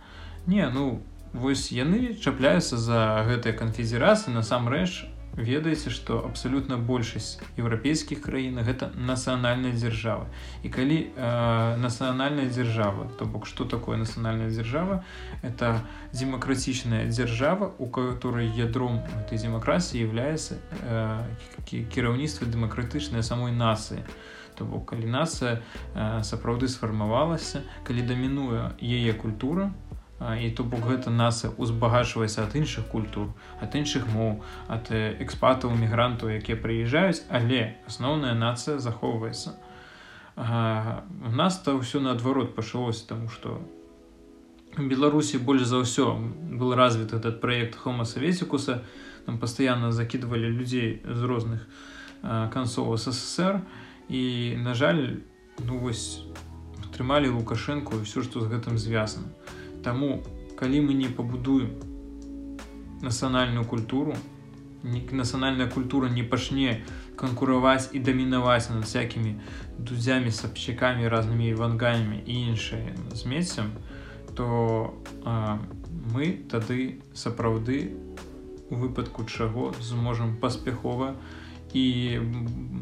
Не 0.47 0.69
ну 0.71 1.03
вось 1.33 1.71
яны 1.73 2.15
чапляюцца 2.17 2.77
за 2.77 3.25
гэтыя 3.29 3.53
канфедерацыі 3.53 4.35
насамрэч 4.35 5.05
ведаеце 5.39 5.91
что 5.91 6.25
абсолютно 6.25 6.77
большасць 6.77 7.39
еўрапейскіх 7.57 8.21
краін 8.21 8.61
гэта 8.67 8.91
нацыянальная 8.95 9.73
дзяржава. 9.73 10.27
І 10.63 10.69
калі 10.69 10.99
э, 11.15 11.77
нацыянальная 11.79 12.51
дзяржава 12.51 13.09
то 13.19 13.25
бок 13.25 13.47
что 13.47 13.65
такое 13.65 13.97
нацыянальная 13.97 14.51
дзяржава? 14.51 15.05
Это 15.43 15.81
демократичная 16.13 17.07
дзяржава 17.07 17.73
у 17.79 17.87
которой 17.87 18.49
ядром 18.49 19.01
этой 19.25 19.39
демократии 19.39 19.99
является 19.99 20.59
э, 20.83 21.23
кіраўніцтва 21.67 22.47
дэмакратычная 22.47 23.23
самой 23.23 23.53
нацыі. 23.53 24.03
То 24.03 24.13
То 24.59 24.65
бок 24.65 24.91
калі 24.91 25.07
нацыя 25.07 25.63
сапраўды 26.27 26.67
сфармавалася, 26.67 27.63
калі 27.87 28.03
дамінуе 28.03 28.75
яе 28.83 29.15
культура, 29.15 29.71
і 30.21 30.51
то 30.51 30.65
бок 30.65 30.83
гэта 30.91 31.11
нацыя 31.15 31.53
узбагачваецца 31.55 32.43
ад 32.43 32.57
іншых 32.59 32.91
культур, 32.91 33.31
ад 33.63 33.75
іншых 33.79 34.09
моў, 34.11 34.43
ад 34.67 34.91
экспатаў 34.91 35.71
мігрантаў, 35.79 36.35
якія 36.43 36.59
прыязджаюць, 36.59 37.23
але 37.31 37.79
асноўная 37.87 38.35
нацыя 38.35 38.83
захоўваецца. 38.83 39.55
У 40.39 41.33
нас 41.35 41.59
то 41.63 41.79
ўсё 41.79 42.03
наадварот 42.03 42.55
пачалося, 42.59 43.07
таму 43.07 43.31
што 43.31 43.63
Беларусі 44.75 45.39
больш 45.39 45.71
за 45.71 45.87
ўсё 45.87 46.19
был 46.59 46.75
развіт 46.75 47.15
этот 47.15 47.41
проект 47.41 47.79
хомасаветикуса, 47.79 48.83
там 49.27 49.39
пастаянна 49.39 49.93
закидывалі 49.95 50.51
людзей 50.51 51.03
з 51.07 51.23
розных 51.23 51.63
канцоў 52.27 52.91
ССР, 52.99 53.63
і 54.09 54.57
на 54.59 54.75
жаль 54.75 55.23
ну 55.63 55.79
вось 55.79 56.27
атрымалі 56.83 57.31
лукашэнку 57.39 57.99
і 57.99 58.03
все 58.03 58.23
што 58.23 58.43
з 58.43 58.51
гэтым 58.51 58.79
звязана 58.79 59.31
Таму 59.83 60.23
калі 60.59 60.81
мы 60.81 60.95
не 60.95 61.09
пабудуем 61.09 61.79
нацыянальную 63.03 63.65
культуру 63.65 64.15
нацыянальная 64.83 65.69
культура 65.69 66.09
не 66.09 66.23
пачне 66.23 66.85
канкураваць 67.17 67.91
і 67.93 67.99
дамінаваць 67.99 68.71
над 68.71 68.85
всякімі 68.87 69.35
дудзямі 69.79 70.31
сапчакамі 70.31 71.09
разнымі 71.09 71.55
вангамі 71.55 72.23
і 72.27 72.55
іншыя 72.55 72.95
змецем 73.11 73.73
то 74.35 74.95
а, 75.25 75.59
мы 76.15 76.47
тады 76.51 77.03
сапраўды 77.15 77.99
у 78.71 78.77
выпадку 78.77 79.25
чаго 79.25 79.75
зможам 79.81 80.37
паспяхова 80.37 81.17
і 81.75 82.21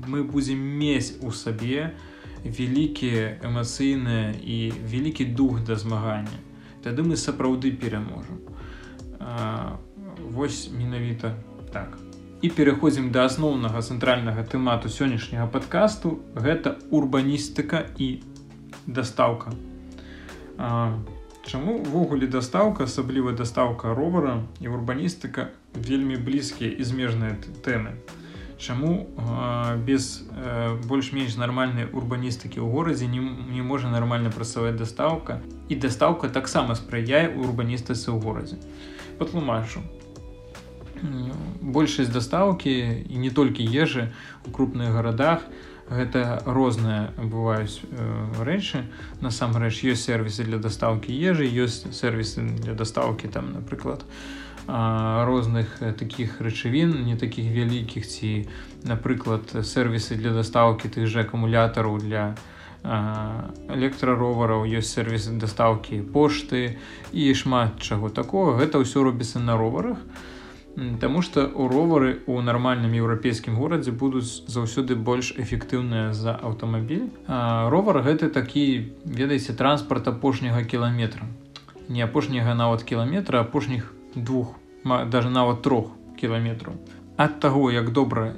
мы 0.07 0.23
будзем 0.23 0.61
мець 0.61 1.17
у 1.23 1.33
сабе 1.33 1.97
вялікія 2.45 3.41
эмацыйныя 3.41 4.37
і 4.37 4.73
вялікі 4.85 5.25
дух 5.25 5.65
да 5.65 5.77
змагання 5.77 6.45
тады 6.87 7.03
мы 7.03 7.19
сапраўды 7.19 7.75
пераможам. 7.75 8.39
Восьось 10.31 10.71
менавіта 10.71 11.35
так. 11.73 11.99
І 12.43 12.51
пераходзім 12.55 13.11
да 13.11 13.27
асноўнага 13.27 13.83
цэнтральнага 13.83 14.47
тэмату 14.47 14.87
сённяшняга 14.93 15.51
падкасту. 15.51 16.23
Гэта 16.39 16.79
урбаністыка 16.95 17.83
і 17.99 18.23
дастаўка. 18.87 19.51
Чаму 21.47 21.79
ўвогуле 21.83 22.31
дастаўка 22.31 22.87
асабліва 22.87 23.35
дастаўка 23.35 23.95
ровара 23.95 24.43
і 24.63 24.71
урбаністыка 24.71 25.51
вельмі 25.75 26.23
блізкія 26.23 26.71
і 26.71 26.83
змежныя 26.87 27.35
тэмы 27.67 27.99
Чаму 28.59 29.07
э, 29.17 29.77
без 29.85 30.25
э, 30.33 30.77
больш-менш 30.89 31.37
нармальнай 31.37 31.87
урбаністыкі 31.93 32.61
ў 32.61 32.69
горадзе 32.73 33.07
не, 33.07 33.21
не 33.21 33.63
можа 33.63 33.93
нармальна 33.93 34.33
працаваць 34.33 34.77
дастаўка 34.77 35.43
і 35.69 35.77
дастаўка 35.77 36.29
таксама 36.29 36.75
спрыяе 36.75 37.37
урбаністыцы 37.37 38.11
ў 38.11 38.19
горадзе. 38.23 38.57
Патлумачу. 39.19 39.85
Большасць 41.61 42.09
дастаўкі 42.09 42.73
і 43.05 43.17
не 43.21 43.31
толькі 43.31 43.69
ежы 43.69 44.13
у 44.49 44.51
крупных 44.51 44.97
гарадах, 44.97 45.45
Гэта 45.87 46.43
розныя 46.43 47.15
бываюць 47.15 47.79
э, 47.79 48.43
рэчы. 48.43 48.83
Насамрэч 49.23 49.87
ёсць 49.87 50.03
сервісы 50.11 50.43
для 50.43 50.59
дастаўкі 50.59 51.15
ежы, 51.15 51.47
ёсць 51.47 51.87
сервісы 51.95 52.43
для 52.43 52.75
дастаўкі 52.75 53.31
там, 53.31 53.53
напрыклад, 53.55 54.03
розных 54.67 55.79
таких 55.99 56.41
рэчывін 56.41 57.07
не 57.07 57.17
таких 57.17 57.47
вялікіх 57.55 58.07
ці 58.07 58.49
напрыклад 58.83 59.55
сервісы 59.63 60.19
для 60.19 60.35
дастаўкі 60.35 60.89
тых 60.89 61.07
же 61.07 61.23
акумулятараў 61.23 61.99
для 62.03 62.35
электраровараў 62.87 64.67
ёсць 64.67 64.95
сервісы 64.95 65.39
дастаўкі 65.39 66.03
пошты 66.15 66.79
і 67.13 67.35
шмат 67.35 67.83
чаго 67.83 68.11
такого. 68.11 68.55
Гэта 68.59 68.83
ўсё 68.83 69.03
робіцца 69.03 69.43
на 69.43 69.57
роварах 69.59 69.99
Таму 71.01 71.23
што 71.25 71.47
у 71.57 71.69
ровары 71.73 72.21
у 72.29 72.37
нармальным 72.45 72.93
еўрапейскім 72.93 73.57
горадзе 73.57 73.93
будуць 73.97 74.45
заўсёды 74.45 74.93
больш 75.09 75.33
эфектыўныя 75.33 76.13
за 76.13 76.37
аўтамабіль. 76.37 77.09
Ровар 77.73 78.03
гэта 78.05 78.29
такі 78.29 78.93
ведаеце 79.09 79.57
транспарт 79.57 80.13
апошняга 80.13 80.61
кіламетра. 80.69 81.25
Не 81.89 82.05
апошняга 82.05 82.53
нават 82.53 82.85
кіламетра 82.85 83.41
апошніх 83.41 83.96
двух 84.17 84.55
даже 84.85 85.31
нават 85.31 85.63
трох 85.63 85.93
кіламетраў 86.17 86.75
ад 87.17 87.41
таго 87.41 87.71
як 87.71 87.93
добра 87.93 88.33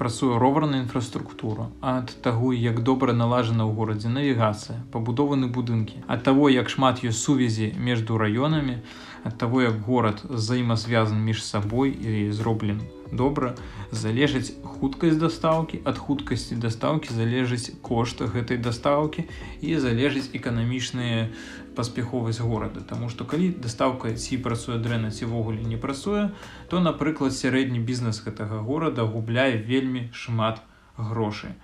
працуе 0.00 0.38
роварная 0.38 0.80
інфраструктура 0.80 1.68
ад 1.80 2.12
таго 2.22 2.52
як 2.52 2.82
добра 2.82 3.12
налажана 3.12 3.66
ў 3.68 3.74
горадзе 3.80 4.12
навігацыя 4.12 4.78
пабудованы 4.94 5.50
будынкі 5.56 6.00
ад 6.06 6.24
таго 6.28 6.48
як 6.52 6.72
шмат 6.72 7.04
ёсць 7.04 7.20
сувязі 7.26 7.74
между 7.76 8.16
раёнамі 8.22 8.78
ад 9.24 9.36
таго 9.42 9.62
як 9.62 9.82
горад 9.84 10.24
взаемазвязан 10.24 11.20
між 11.20 11.44
сабой 11.44 11.92
і 11.92 12.32
зроблен 12.32 12.80
добра 13.12 13.54
залежыць 13.92 14.54
хуткасць 14.62 15.18
дастаўкі 15.20 15.82
ад 15.84 15.98
хуткасці 15.98 16.56
дастаўкі 16.64 17.14
залежыць 17.14 17.76
кошт 17.82 18.22
гэтай 18.22 18.56
дастаўкі 18.56 19.26
і 19.60 19.76
залежыць 19.84 20.30
эканамічныя 20.32 21.28
паспяховасць 21.76 22.40
горада 22.40 22.80
Таму 22.80 23.08
што 23.08 23.24
калі 23.24 23.50
дастаўка 23.62 24.14
ці 24.14 24.38
працуе 24.44 24.78
дрэнна 24.78 25.10
цівогуле 25.10 25.62
не 25.64 25.76
працуе 25.76 26.30
то 26.68 26.80
напрыклад 26.80 27.34
сярэдні 27.36 27.78
бізнес 27.78 28.22
гэтага 28.24 28.62
горада 28.66 29.04
губляе 29.04 29.56
вельмі 29.56 30.08
шмат 30.12 30.60
грошай. 30.96 31.54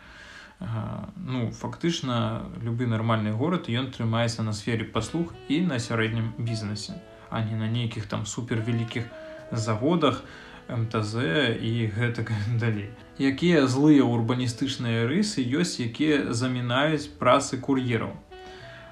Ну 1.17 1.51
фактычна 1.53 2.49
любы 2.63 2.87
нармальны 2.87 3.33
горад 3.33 3.69
ён 3.69 3.93
трымаецца 3.93 4.43
на 4.43 4.53
сфере 4.53 4.85
паслуг 4.85 5.35
і 5.49 5.61
на 5.61 5.79
сярэднім 5.79 6.33
бізнесе 6.39 6.97
а 7.31 7.43
не 7.45 7.57
на 7.57 7.69
нейкіх 7.69 8.07
там 8.07 8.27
супервялікіх 8.27 9.05
заводах 9.53 10.23
мтз 10.69 11.15
і 11.63 11.73
гэтак 11.95 12.33
далей. 12.63 12.91
Якія 13.19 13.67
злыя 13.67 14.03
урбаністычныя 14.03 15.07
рысы 15.07 15.45
ёсць 15.45 15.79
якія 15.79 16.33
замінаюць 16.33 17.07
працы 17.21 17.61
кур'ераў 17.61 18.17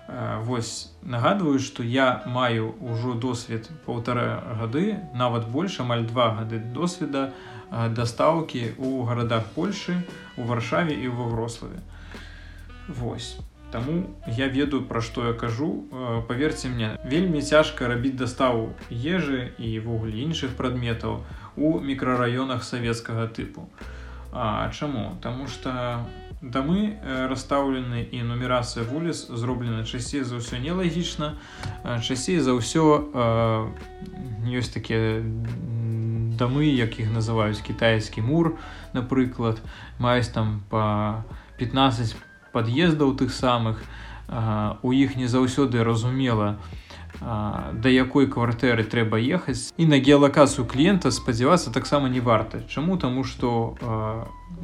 Вось 0.07 0.93
нагадваю 1.03 1.59
што 1.59 1.83
я 1.83 2.23
маю 2.27 2.75
ўжо 2.81 3.14
досвед 3.14 3.71
полтора 3.87 4.45
гады 4.61 5.01
нават 5.14 5.49
больш 5.49 5.81
амаль 5.81 6.05
два 6.05 6.29
гады 6.37 6.61
досведа 6.61 7.33
дастаўкі 7.73 8.77
ў 8.77 9.09
гарадах 9.09 9.49
Польшы 9.57 9.97
у 10.37 10.45
варшаве 10.45 10.93
і 10.93 11.09
ва 11.09 11.29
врославе. 11.33 11.81
Вось. 12.88 13.40
Таму 13.73 14.14
я 14.29 14.47
ведаю 14.47 14.85
пра 14.87 15.01
што 15.01 15.27
я 15.27 15.33
кажу. 15.33 15.88
Паверце 16.29 16.69
мне 16.69 16.95
вельмі 17.03 17.40
цяжка 17.43 17.88
рабіць 17.88 18.19
заставу 18.21 18.71
ежы 18.93 19.51
і 19.59 19.73
ввогуле 19.81 20.21
іншых 20.21 20.55
прадметаў 20.55 21.25
у 21.57 21.81
мікрараёнах 21.81 22.62
савецкага 22.62 23.27
тыпу. 23.27 23.67
А 24.31 24.71
чаму? 24.71 25.19
Таму 25.23 25.49
что 25.49 26.05
дамы 26.51 27.01
э, 27.01 27.27
расстаўлены 27.27 28.05
і 28.13 28.23
нумерацыя 28.23 28.85
вуліц 28.85 29.29
зроблена 29.33 29.85
часцей 29.85 30.25
за 30.29 30.37
ўсё 30.37 30.61
нелагічна 30.61 31.41
часцей 32.05 32.39
за 32.39 32.53
ўсё 32.53 32.85
ёсць 34.53 34.73
такія 34.75 35.25
дамы 36.37 36.69
якіх 36.69 37.09
называюць 37.09 37.65
кітайскі 37.65 38.21
мур 38.21 38.61
напрыклад 38.93 39.65
маюць 39.99 40.29
там 40.29 40.61
по 40.69 41.25
15 41.57 42.13
пад'ездаў 42.53 43.17
тых 43.17 43.33
самых 43.33 43.81
у 44.83 44.93
іх 44.93 45.17
не 45.17 45.29
заўсёды 45.29 45.81
разумела 45.85 46.61
да 47.21 47.89
якой 47.89 48.27
кватэры 48.27 48.83
трэба 48.85 49.23
ехаць. 49.23 49.71
І 49.79 49.87
на 49.87 50.03
геалакацыю 50.03 50.67
кліента 50.67 51.15
спадзявацца 51.15 51.71
таксама 51.71 52.11
не 52.11 52.21
варта. 52.21 52.67
Чаму? 52.69 52.99
Таму 52.99 53.23
что 53.23 53.79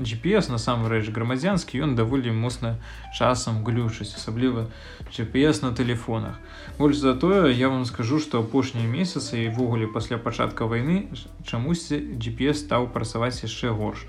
GPS 0.00 0.48
насамрэч 0.48 1.12
грамадзянскі 1.12 1.80
ён 1.84 1.92
даволі 1.92 2.32
моцна 2.32 2.80
часам 3.12 3.60
глючыць 3.64 4.16
асабліва 4.16 4.64
GPS 5.12 5.60
на 5.60 5.76
телефонах. 5.76 6.40
Больш 6.78 6.96
затое 6.96 7.52
я 7.52 7.68
вам 7.68 7.84
скажу 7.84 8.18
что 8.18 8.40
апошнія 8.40 8.88
месяцы 8.88 9.44
івогуле 9.44 9.86
пасля 9.86 10.16
пачатка 10.16 10.64
войны 10.64 11.12
чамусьці 11.44 12.00
GPS 12.16 12.64
стаў 12.64 12.88
працаваць 12.96 13.44
яшчэ 13.44 13.76
горш. 13.76 14.08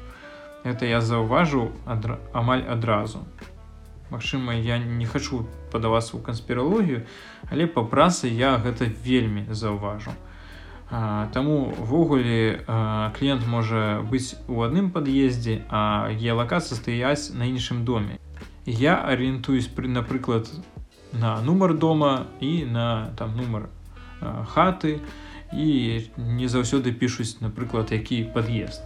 Это 0.63 0.86
я 0.86 1.01
заўважу 1.01 1.71
адра... 1.86 2.19
амаль 2.32 2.63
адразу. 2.63 3.27
Магчыма 4.10 4.56
я 4.56 4.80
не 4.80 5.06
хочу 5.06 5.43
падавацца 5.71 6.15
ў 6.15 6.23
канспіралогію 6.23 7.04
але 7.51 7.67
па 7.67 7.84
працы 7.84 8.32
я 8.32 8.56
гэта 8.56 8.88
вельмі 8.88 9.43
заўважу 9.51 10.15
Таму 10.91 11.71
ввогуле 11.80 12.65
кліент 13.15 13.47
можа 13.47 14.04
быць 14.04 14.36
у 14.51 14.60
адным 14.65 14.91
пад'ездзе 14.91 15.63
а 15.71 16.12
геалакацыя 16.12 16.75
стаяць 16.75 17.32
на 17.32 17.47
іншым 17.47 17.86
доме. 17.88 18.19
Я 18.65 18.99
арыентуюсь 18.99 19.71
пры 19.71 19.88
напрыклад 19.88 20.51
на 21.13 21.39
нумар 21.41 21.73
дома 21.80 22.27
і 22.41 22.65
на 22.65 23.15
там 23.15 23.39
нумар 23.39 23.69
хаты 24.51 24.99
і 25.56 26.04
не 26.17 26.51
заўсёды 26.51 26.91
пішуць 26.91 27.39
напрыклад 27.39 27.95
які 27.95 28.27
пад'езд. 28.36 28.84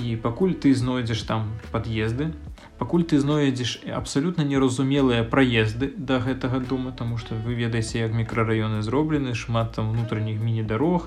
І 0.00 0.16
пакуль 0.16 0.56
ты 0.56 0.72
знойдзеш 0.72 1.28
там 1.28 1.60
пад'езды 1.72 2.32
пакуль 2.80 3.04
ты 3.04 3.20
знойдзеш 3.20 3.84
абсалютна 3.92 4.42
неразумелыя 4.48 5.22
праезды 5.22 5.92
да 5.96 6.16
гэтага 6.24 6.60
дома 6.64 6.92
тому 6.96 7.18
что 7.20 7.36
вы 7.36 7.52
ведаеце 7.52 8.00
як 8.00 8.16
мікрараёны 8.16 8.80
зроблены 8.80 9.34
шмат 9.36 9.76
там 9.76 9.92
унутраніх 9.92 10.40
міні-дарог 10.40 11.04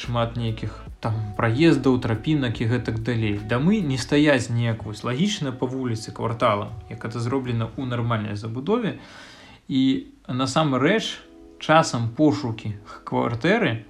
шмат 0.00 0.40
нейкіх 0.40 0.80
там 1.04 1.20
праездаў 1.36 2.00
трапінак 2.00 2.60
і 2.64 2.68
гэтак 2.72 3.04
далей. 3.04 3.36
Дамы 3.36 3.84
не 3.84 3.98
стаяць 4.00 4.48
неяк 4.48 4.88
вось 4.88 5.04
лагічна 5.04 5.52
па 5.52 5.68
вуліцы 5.68 6.08
квартала 6.16 6.72
як 6.88 7.04
это 7.04 7.20
зроблена 7.20 7.68
ў 7.76 7.84
нармальнай 7.84 8.40
забудове. 8.40 8.96
І 9.68 10.08
насамрэч 10.24 11.20
часам 11.60 12.08
пошукі 12.16 12.80
кватэры 13.04 13.84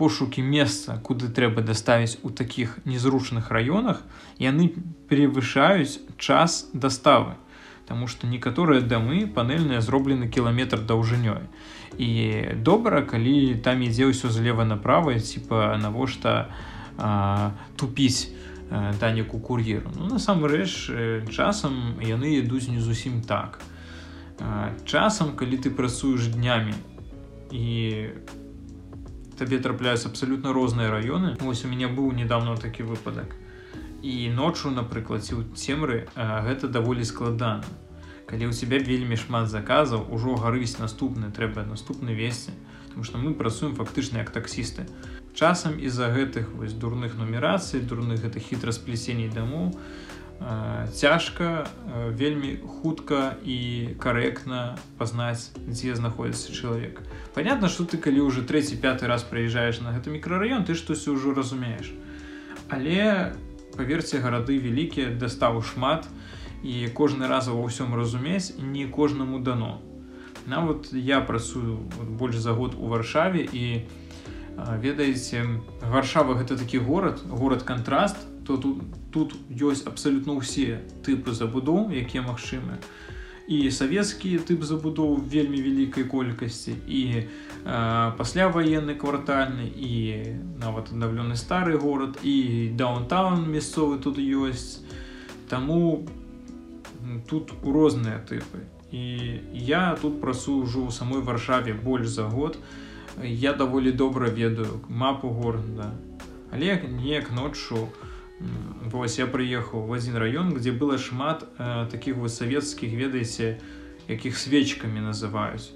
пошукі 0.00 0.40
месца 0.40 0.96
куды 1.04 1.28
трэба 1.28 1.60
даставіць 1.60 2.16
у 2.24 2.30
такіх 2.30 2.78
незручных 2.88 3.50
раёнах 3.50 4.00
яны 4.40 4.72
перевышаюць 5.06 6.00
час 6.18 6.70
доставы 6.72 7.36
Таму 7.90 8.06
что 8.06 8.28
некаторыя 8.28 8.80
дамы 8.80 9.26
панельныя 9.26 9.80
зроблены 9.82 10.28
кіламетр 10.30 10.78
даўжынёй. 10.78 11.50
І 11.98 12.54
добра 12.62 13.02
калі 13.02 13.58
там 13.66 13.82
ідзе 13.82 14.06
ўсё 14.06 14.30
злева 14.30 14.62
направа 14.62 15.18
типа 15.18 15.74
навошта 15.74 16.54
тупіць 17.74 18.30
даніку 18.70 19.42
кур'еру. 19.42 19.90
Ну, 19.98 20.06
насамрэч 20.06 20.70
часам 21.34 21.98
яны 21.98 22.38
ідуць 22.38 22.70
не 22.70 22.78
зусім 22.78 23.26
так. 23.26 23.58
Часам 24.86 25.34
калі 25.34 25.58
ты 25.58 25.74
працуеш 25.74 26.30
днямі 26.30 26.78
і 27.50 27.66
табе 29.34 29.58
трапляюць 29.58 30.06
абсалютна 30.06 30.54
розныя 30.54 30.94
раёны. 30.94 31.34
Вось 31.42 31.66
у 31.66 31.68
мяне 31.74 31.90
быў 31.90 32.14
недавно 32.14 32.54
такі 32.54 32.86
выпадак 32.86 33.39
і 34.02 34.30
ночу 34.30 34.70
напрыклад 34.70 35.24
ці 35.24 35.40
ў 35.40 35.54
цемры 35.54 36.08
гэта 36.16 36.68
даволі 36.68 37.04
складана. 37.04 37.64
Калі 38.26 38.48
ў 38.48 38.52
цябе 38.54 38.78
вельмі 38.78 39.16
шмат 39.18 39.50
заказаў 39.50 40.06
ужо 40.10 40.36
гарыць 40.38 40.78
наступны 40.78 41.30
трэба 41.34 41.66
наступны 41.66 42.14
весці. 42.14 42.52
Потому 42.86 43.04
что 43.04 43.18
мы 43.18 43.34
працуем 43.34 43.74
фактычна 43.74 44.18
як 44.18 44.30
таксісты. 44.30 44.86
Часам 45.34 45.78
з-за 45.78 46.10
гэтых 46.10 46.50
вось 46.54 46.72
дурных 46.74 47.14
нумерацый 47.14 47.80
дурных 47.80 48.22
гэтых 48.22 48.42
хітрасплесеней 48.50 49.30
дамоў 49.30 49.74
цяжка 50.94 51.68
вельмі 52.16 52.56
хутка 52.64 53.36
і 53.44 53.92
карэктна 54.00 54.80
пазнаць 54.96 55.52
дзе 55.68 55.94
знаходіцца 55.94 56.50
чалавек. 56.50 57.02
Понятно 57.34 57.68
что 57.68 57.84
ты 57.84 57.98
калі 57.98 58.20
уже 58.20 58.42
третий 58.42 58.76
пятый 58.76 59.06
раз 59.06 59.22
прыязджаешь 59.22 59.80
на 59.84 59.92
гэты 59.92 60.10
мікрараён 60.10 60.64
ты 60.64 60.74
штось 60.74 61.06
ўжо 61.06 61.34
разумееш. 61.34 61.92
Але 62.70 63.34
паверце 63.80 64.20
гарады 64.20 64.60
вялікія 64.60 65.16
даставу 65.16 65.64
шмат 65.64 66.04
і 66.60 66.92
кожны 66.92 67.24
раз 67.32 67.48
ва 67.48 67.56
ўсём 67.64 67.96
разумець 67.96 68.52
не 68.60 68.84
кожнаму 68.84 69.40
дано. 69.40 69.80
Нават 70.44 70.92
я 70.92 71.20
працую 71.24 71.80
больш 72.20 72.36
за 72.36 72.52
год 72.52 72.76
у 72.76 72.92
варшаве 72.92 73.48
і 73.48 73.88
ведаеце 74.84 75.44
варшава 75.80 76.36
гэта 76.36 76.60
такі 76.60 76.84
горад 76.84 77.24
город 77.24 77.62
кантраст 77.62 78.16
то 78.44 78.56
тут 78.56 78.84
тут 79.10 79.32
ёсць 79.48 79.86
абсалютна 79.88 80.36
ўсе 80.36 80.84
тыпы 81.06 81.32
забудоў 81.32 81.88
якія 81.88 82.20
магчымыя 82.26 82.76
і 83.50 83.58
савецкі 83.74 84.38
тып 84.46 84.62
забудоў 84.62 85.16
вельмі 85.26 85.58
вялікай 85.58 86.06
колькасці 86.06 86.74
і 86.86 87.00
э, 87.18 87.24
пасля 88.18 88.46
ваенны 88.54 88.94
квартальны 88.94 89.66
і 89.66 89.92
нават 90.62 90.92
аднаўлены 90.94 91.38
стары 91.40 91.74
горад 91.82 92.20
і 92.22 92.70
даунтаун 92.78 93.42
мясцовы 93.50 93.98
тут 93.98 94.22
ёсць 94.22 94.86
таму 95.50 96.06
тут 97.26 97.50
розныя 97.66 98.22
тыпы 98.22 98.62
і 98.94 99.02
я 99.66 99.82
тут 100.02 100.20
працую 100.22 100.62
ўжо 100.62 100.86
ў 100.86 100.94
самой 100.94 101.22
варшаве 101.22 101.74
больш 101.74 102.10
за 102.10 102.26
год. 102.26 102.58
Я 103.22 103.52
даволі 103.54 103.92
добра 103.92 104.26
ведаю. 104.26 104.80
Мапу 104.88 105.30
горада 105.30 105.90
але 106.52 106.82
неяк 106.82 107.30
ноччу 107.30 107.76
у 107.76 108.09
Вось 108.40 109.18
я 109.18 109.26
прыехаў 109.26 109.84
в 109.86 109.92
один 109.92 110.16
раён, 110.16 110.54
где 110.54 110.72
было 110.72 110.98
шмат 110.98 111.44
э, 111.58 111.86
таких 111.90 112.16
вот 112.16 112.32
савецкіх 112.32 112.90
ведаеце, 112.90 113.60
якіх 114.08 114.38
свечкамі 114.38 115.00
называюць 115.00 115.70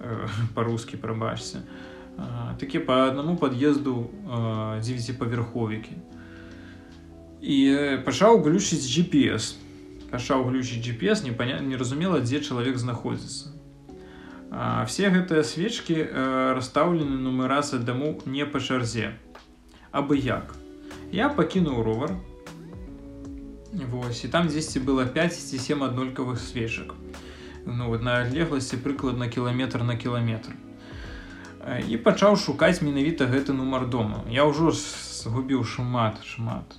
э, 0.00 0.28
по-рускі 0.54 0.96
прабачся. 0.96 1.62
Э, 2.18 2.58
такі 2.58 2.78
по 2.78 3.06
аднаму 3.06 3.36
пад'езду 3.36 4.10
э, 4.10 4.80
дзевяціпавярховікі. 4.82 5.94
І 7.40 7.58
э, 7.70 7.98
пачаў 8.04 8.42
глючыць 8.42 8.82
GPS. 8.82 9.54
Пачаў 10.10 10.44
глючыць 10.50 10.82
GPS, 10.82 11.24
непоня... 11.24 11.60
неразумела, 11.60 12.20
дзе 12.20 12.40
чалавек 12.40 12.76
знаходзіцца. 12.76 13.54
Все 14.86 15.10
гэтыя 15.10 15.42
свечкі 15.42 15.94
э, 15.94 16.52
расстаўлены 16.54 17.18
нумерацыя 17.18 17.80
дамоў 17.80 18.22
не 18.26 18.46
па 18.46 18.60
чарзе, 18.60 19.14
абы 19.90 20.18
як 20.18 20.54
я 21.14 21.28
пакінуў 21.30 21.82
ровар 21.86 22.16
Вось 23.90 24.24
і 24.24 24.28
там 24.28 24.48
дзесьці 24.50 24.82
было 24.82 25.06
5 25.06 25.34
ці 25.34 25.58
7 25.58 25.82
аднолькавых 25.86 26.38
свечак 26.38 26.94
ну, 27.66 27.88
вот 27.88 28.02
на 28.02 28.22
адлегласці 28.22 28.76
прыкладна 28.82 29.28
кіламетр 29.28 29.82
на 29.82 29.96
кіламетр 29.96 30.52
і 31.88 31.96
пачаў 31.96 32.36
шукаць 32.36 32.82
менавіта 32.82 33.24
гэты 33.24 33.54
нумар 33.56 33.86
дома. 33.88 34.20
Я 34.28 34.44
ўжо 34.44 34.74
згубіў 34.74 35.64
шмат 35.64 36.20
шмат 36.26 36.76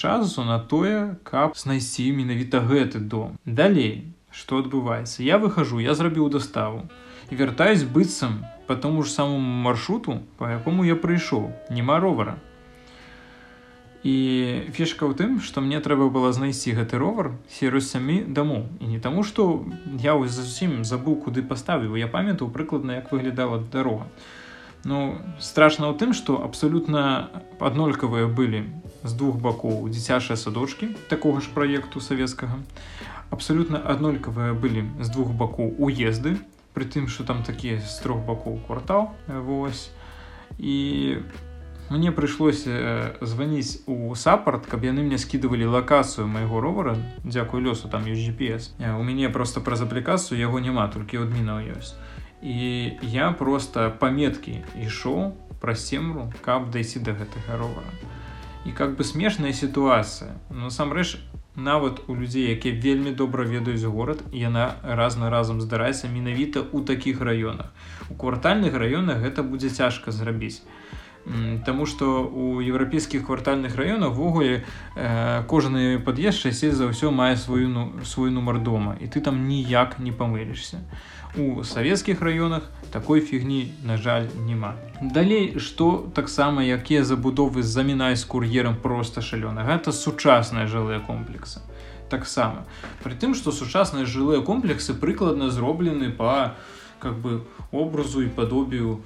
часу 0.00 0.44
на 0.48 0.58
тое 0.58 1.18
каб 1.28 1.58
знайсці 1.58 2.08
менавіта 2.12 2.62
гэты 2.64 3.02
дом. 3.02 3.36
Далей 3.44 4.14
что 4.30 4.62
адбываецца? 4.62 5.22
Я 5.22 5.38
выхожу 5.38 5.82
я 5.82 5.94
зрабіў 5.94 6.30
доставу 6.30 6.88
і 7.30 7.36
вяртаюсь 7.36 7.84
быццам 7.84 8.46
по 8.66 8.76
тому 8.76 9.02
ж 9.02 9.10
самому 9.10 9.62
маршруту 9.68 10.22
по 10.38 10.48
якому 10.48 10.84
я 10.84 10.96
прыйшоў. 10.96 11.52
Нема 11.68 12.00
ровара 12.00 12.38
і 14.04 14.14
фішка 14.76 15.08
ў 15.08 15.16
тым 15.16 15.40
што 15.40 15.64
мне 15.64 15.80
трэба 15.80 16.12
было 16.12 16.28
знайсці 16.36 16.76
гэты 16.76 17.00
ровар 17.00 17.32
серыю 17.48 17.80
самі 17.80 18.20
дамоў. 18.28 18.68
І 18.84 18.92
не 18.92 19.00
таму 19.00 19.24
што 19.24 19.64
я 20.04 20.12
зусім 20.28 20.84
забыў 20.84 21.16
куды 21.24 21.40
паставіў 21.40 21.96
я 21.96 22.06
памятаў 22.06 22.52
прыкладна 22.52 23.00
як 23.00 23.08
выглядала 23.16 23.64
дарога. 23.72 24.04
Ну 24.84 25.16
страшна 25.40 25.88
ў 25.88 25.96
тым 25.96 26.12
што 26.12 26.36
абсалютна 26.44 27.32
аднолькавыя 27.56 28.28
былі 28.28 28.68
з 29.08 29.12
двух 29.16 29.40
бакоў 29.40 29.88
дзіцячыя 29.88 30.36
садочки 30.36 30.92
такога 31.08 31.40
ж 31.40 31.48
праекту 31.56 32.04
савецкага. 32.04 32.60
Абсалютна 33.32 33.80
аднолькавыя 33.80 34.52
былі 34.52 34.84
з 35.00 35.08
двух 35.08 35.32
бакоў 35.32 35.80
уезды 35.80 36.36
пры 36.76 36.84
тым 36.84 37.08
што 37.08 37.24
там 37.24 37.40
такія 37.40 37.80
з 37.80 37.96
трох 38.04 38.20
бакоў 38.28 38.60
квартал 38.68 39.16
восьось 39.26 39.88
і 40.58 41.22
мне 41.90 42.12
прыйшлося 42.12 42.70
э, 42.70 43.16
званіць 43.20 43.84
у 43.86 44.14
саппарт 44.14 44.66
каб 44.66 44.84
яны 44.84 45.04
мне 45.04 45.18
скідывалі 45.18 45.68
лакацыю 45.68 46.26
майго 46.26 46.60
ровара. 46.60 46.96
Дзякую 47.24 47.60
лёсу 47.60 47.88
там 47.88 48.08
ёсць 48.08 48.24
GPS 48.24 48.72
у 48.80 49.02
мяне 49.02 49.28
просто 49.28 49.60
праз 49.60 49.82
аплікацыю 49.82 50.40
яго 50.40 50.60
няма 50.60 50.88
толькі 50.88 51.20
адмінаў 51.28 51.76
ёсць. 51.76 51.94
І 52.40 52.96
я 53.02 53.32
просто 53.32 53.92
паметкі 54.00 54.64
ішоў 54.80 55.36
праз 55.60 55.84
семру 55.84 56.32
каб 56.40 56.70
дайсці 56.70 57.00
до 57.00 57.12
гэтага 57.12 57.60
ровара. 57.60 57.92
І 58.64 58.72
как 58.72 58.96
бы 58.96 59.04
смешная 59.04 59.52
сітуацыя. 59.52 60.40
Насамрэч 60.48 61.20
нават 61.56 62.00
у 62.08 62.16
людзей 62.16 62.50
якія 62.50 62.80
вельмі 62.80 63.12
добра 63.12 63.44
ведаюць 63.44 63.84
горад 63.84 64.24
яна 64.32 64.80
раз 64.82 65.16
на 65.16 65.30
разам 65.30 65.60
здараецца 65.60 66.08
менавіта 66.08 66.64
ў 66.64 66.80
такіх 66.82 67.20
раёнах. 67.20 67.70
У 68.10 68.14
квартальных 68.16 68.74
раёнах 68.74 69.20
гэта 69.20 69.44
будзе 69.44 69.68
цяжка 69.68 70.10
зрабіць 70.10 70.64
Таму 71.64 71.86
што 71.86 72.28
у 72.28 72.60
еўрапейскіх 72.60 73.24
квартальных 73.26 73.76
раёнах 73.76 74.12
ввогуле 74.12 74.64
кожны 75.48 75.98
пад'езд 75.98 76.44
часцей 76.44 76.70
за 76.70 76.92
ўсё 76.92 77.10
мае 77.10 77.36
сваю 77.40 77.68
ну, 77.68 77.92
свой 78.04 78.30
нумар 78.30 78.60
дома 78.60 78.96
і 79.00 79.08
ты 79.08 79.24
там 79.24 79.48
ніяк 79.48 79.98
не 79.98 80.12
памылішся. 80.12 80.84
У 81.36 81.64
савецкіх 81.64 82.20
раёнах 82.20 82.68
такой 82.92 83.20
фігні, 83.20 83.72
на 83.82 83.96
жаль, 83.96 84.28
няма. 84.46 84.76
Далей, 85.00 85.58
што 85.58 86.06
таксама 86.14 86.62
якія 86.62 87.02
забудовы 87.02 87.64
замінаюць 87.64 88.22
кур'ерам 88.28 88.76
проста 88.76 89.18
шалёна. 89.18 89.66
Гэта 89.66 89.90
сучасныя 89.90 90.68
жылыя 90.68 91.00
комплексы. 91.00 91.58
Таксама. 92.08 92.68
Пры 93.02 93.18
тым, 93.18 93.34
што 93.34 93.50
сучасныя 93.50 94.06
жылыя 94.06 94.46
комплексы 94.46 94.94
прыкладна 94.94 95.50
зроблены 95.50 96.12
па 96.12 96.54
как 97.00 97.18
бы 97.18 97.42
образу 97.72 98.22
і 98.22 98.30
падобію, 98.30 99.02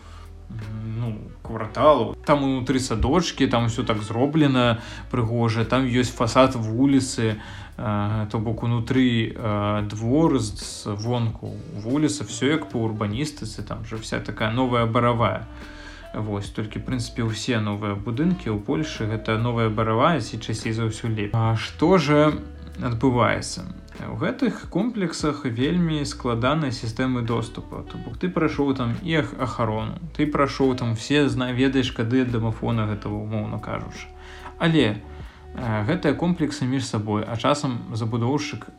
ну, 0.99 1.19
кварталу. 1.43 2.17
Там 2.25 2.43
унутры 2.43 2.81
садочки 2.81 3.47
там 3.47 3.69
все 3.69 3.83
так 3.83 4.03
зроблена 4.03 4.81
прыгожа 5.11 5.65
там 5.65 5.87
ёсць 5.87 6.13
фасад 6.13 6.57
вуліцы 6.57 7.41
то 7.77 8.39
бок 8.39 8.65
унутры 8.65 9.37
двор 9.89 10.39
з 10.39 10.87
вонку 10.87 11.55
вуліца 11.75 12.25
все 12.25 12.47
як 12.59 12.69
по 12.69 12.79
урбаністыцы 12.79 13.63
там 13.63 13.85
же 13.85 13.97
вся 13.97 14.21
такая 14.21 14.51
новая 14.51 14.87
баравая. 14.87 15.47
Вось 16.15 16.49
толькі 16.49 16.81
прынцыпе 16.81 17.23
ўсе 17.23 17.61
новыя 17.61 17.95
будынкі 17.95 18.49
ў 18.49 18.59
Польшы 18.65 19.07
гэта 19.07 19.37
новая 19.39 19.69
баравая 19.69 20.21
ці 20.25 20.41
часцей 20.41 20.73
за 20.73 20.89
ўсё 20.89 21.13
леп 21.13 21.37
А 21.37 21.55
што 21.55 21.99
же 21.99 22.41
адбываецца 22.83 23.67
У 24.07 24.15
гэтых 24.15 24.71
комплексах 24.71 25.45
вельмі 25.45 26.05
складаныя 26.07 26.71
сістэмы 26.71 27.23
доступа. 27.23 27.83
То 27.83 27.99
бок 27.99 28.15
ты 28.17 28.31
прайшоў 28.31 28.75
там 28.79 28.95
і 29.03 29.17
ахарону. 29.19 29.99
Ты 30.15 30.27
прайшоў 30.27 30.77
там 30.77 30.95
все 30.95 31.27
ведаеш 31.27 31.91
кады 31.91 32.25
дамафона 32.25 32.87
гэтага 32.87 33.19
умоўна 33.19 33.59
кажучы. 33.59 34.07
Але 34.59 35.03
э, 35.55 35.85
гэтыя 35.91 36.15
комплексы 36.15 36.65
між 36.65 36.87
сабой, 36.87 37.25
а 37.27 37.35
часам 37.37 37.91
забудоўшчык 37.93 38.71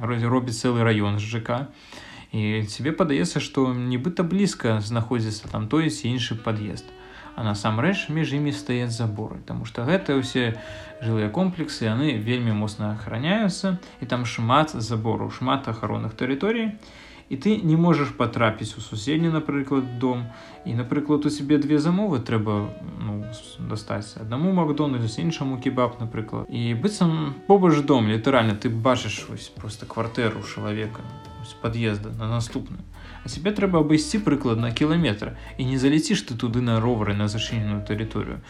робіць 0.00 0.56
цэлы 0.56 0.80
раён 0.80 1.20
з 1.20 1.28
ЖК. 1.36 1.68
І 2.32 2.64
цябе 2.64 2.92
падаецца, 2.92 3.40
што 3.40 3.72
нібыта 3.76 4.24
блізка 4.24 4.80
знаходзіцца 4.80 5.52
там 5.52 5.68
той 5.68 5.90
ці 5.92 6.08
іншы 6.08 6.34
пад'езд 6.34 6.88
а 7.36 7.44
насамрэч 7.44 8.08
між 8.08 8.32
імі 8.40 8.52
стаяць 8.56 8.96
заборы 8.96 9.38
Таму 9.46 9.68
што 9.68 9.84
гэтыя 9.84 10.16
ўсе 10.16 10.56
жылыя 11.04 11.28
комплексы 11.28 11.84
яны 11.84 12.16
вельмі 12.16 12.56
моцна 12.56 12.96
ахраняюцца 12.96 13.76
і 14.00 14.08
там 14.08 14.24
шмат 14.24 14.72
забору 14.72 15.28
шмат 15.30 15.68
ахаронных 15.68 16.16
тэрыторый. 16.16 16.80
І 17.28 17.36
ты 17.36 17.58
не 17.58 17.76
можаш 17.76 18.14
патрапіць 18.14 18.78
у 18.78 18.80
суседні 18.80 19.28
напрыклад 19.28 19.98
дом. 19.98 20.30
І 20.64 20.74
напрыклад 20.74 21.26
у 21.26 21.30
себе 21.30 21.58
две 21.58 21.78
замовы 21.78 22.22
трэба 22.22 22.70
ну, 23.02 23.26
дастаць. 23.58 24.16
Аднаму 24.16 24.52
макдональдс 24.54 25.18
іншаму 25.18 25.58
кебаб 25.58 25.98
напрыклад. 26.00 26.46
І 26.48 26.74
быццам 26.74 27.34
побач 27.46 27.82
дом 27.82 28.08
літаральна 28.08 28.54
ты 28.54 28.70
бачыш 28.70 29.26
вось 29.28 29.50
просто 29.50 29.86
кватэру 29.86 30.42
чалавека 30.42 31.02
пад'езда 31.62 32.10
на 32.10 32.28
наступную 32.28 32.82
тебе 33.26 33.52
трэба 33.52 33.80
абысці 33.84 34.18
прыкладна 34.24 34.72
кіламетра 34.72 35.36
і 35.58 35.66
не 35.66 35.78
залеціш 35.78 36.22
ты 36.22 36.36
туды 36.36 36.60
на 36.60 36.80
ровары 36.80 37.14
на 37.14 37.28
зачыненую 37.28 37.82
тэрыторыю 37.86 38.40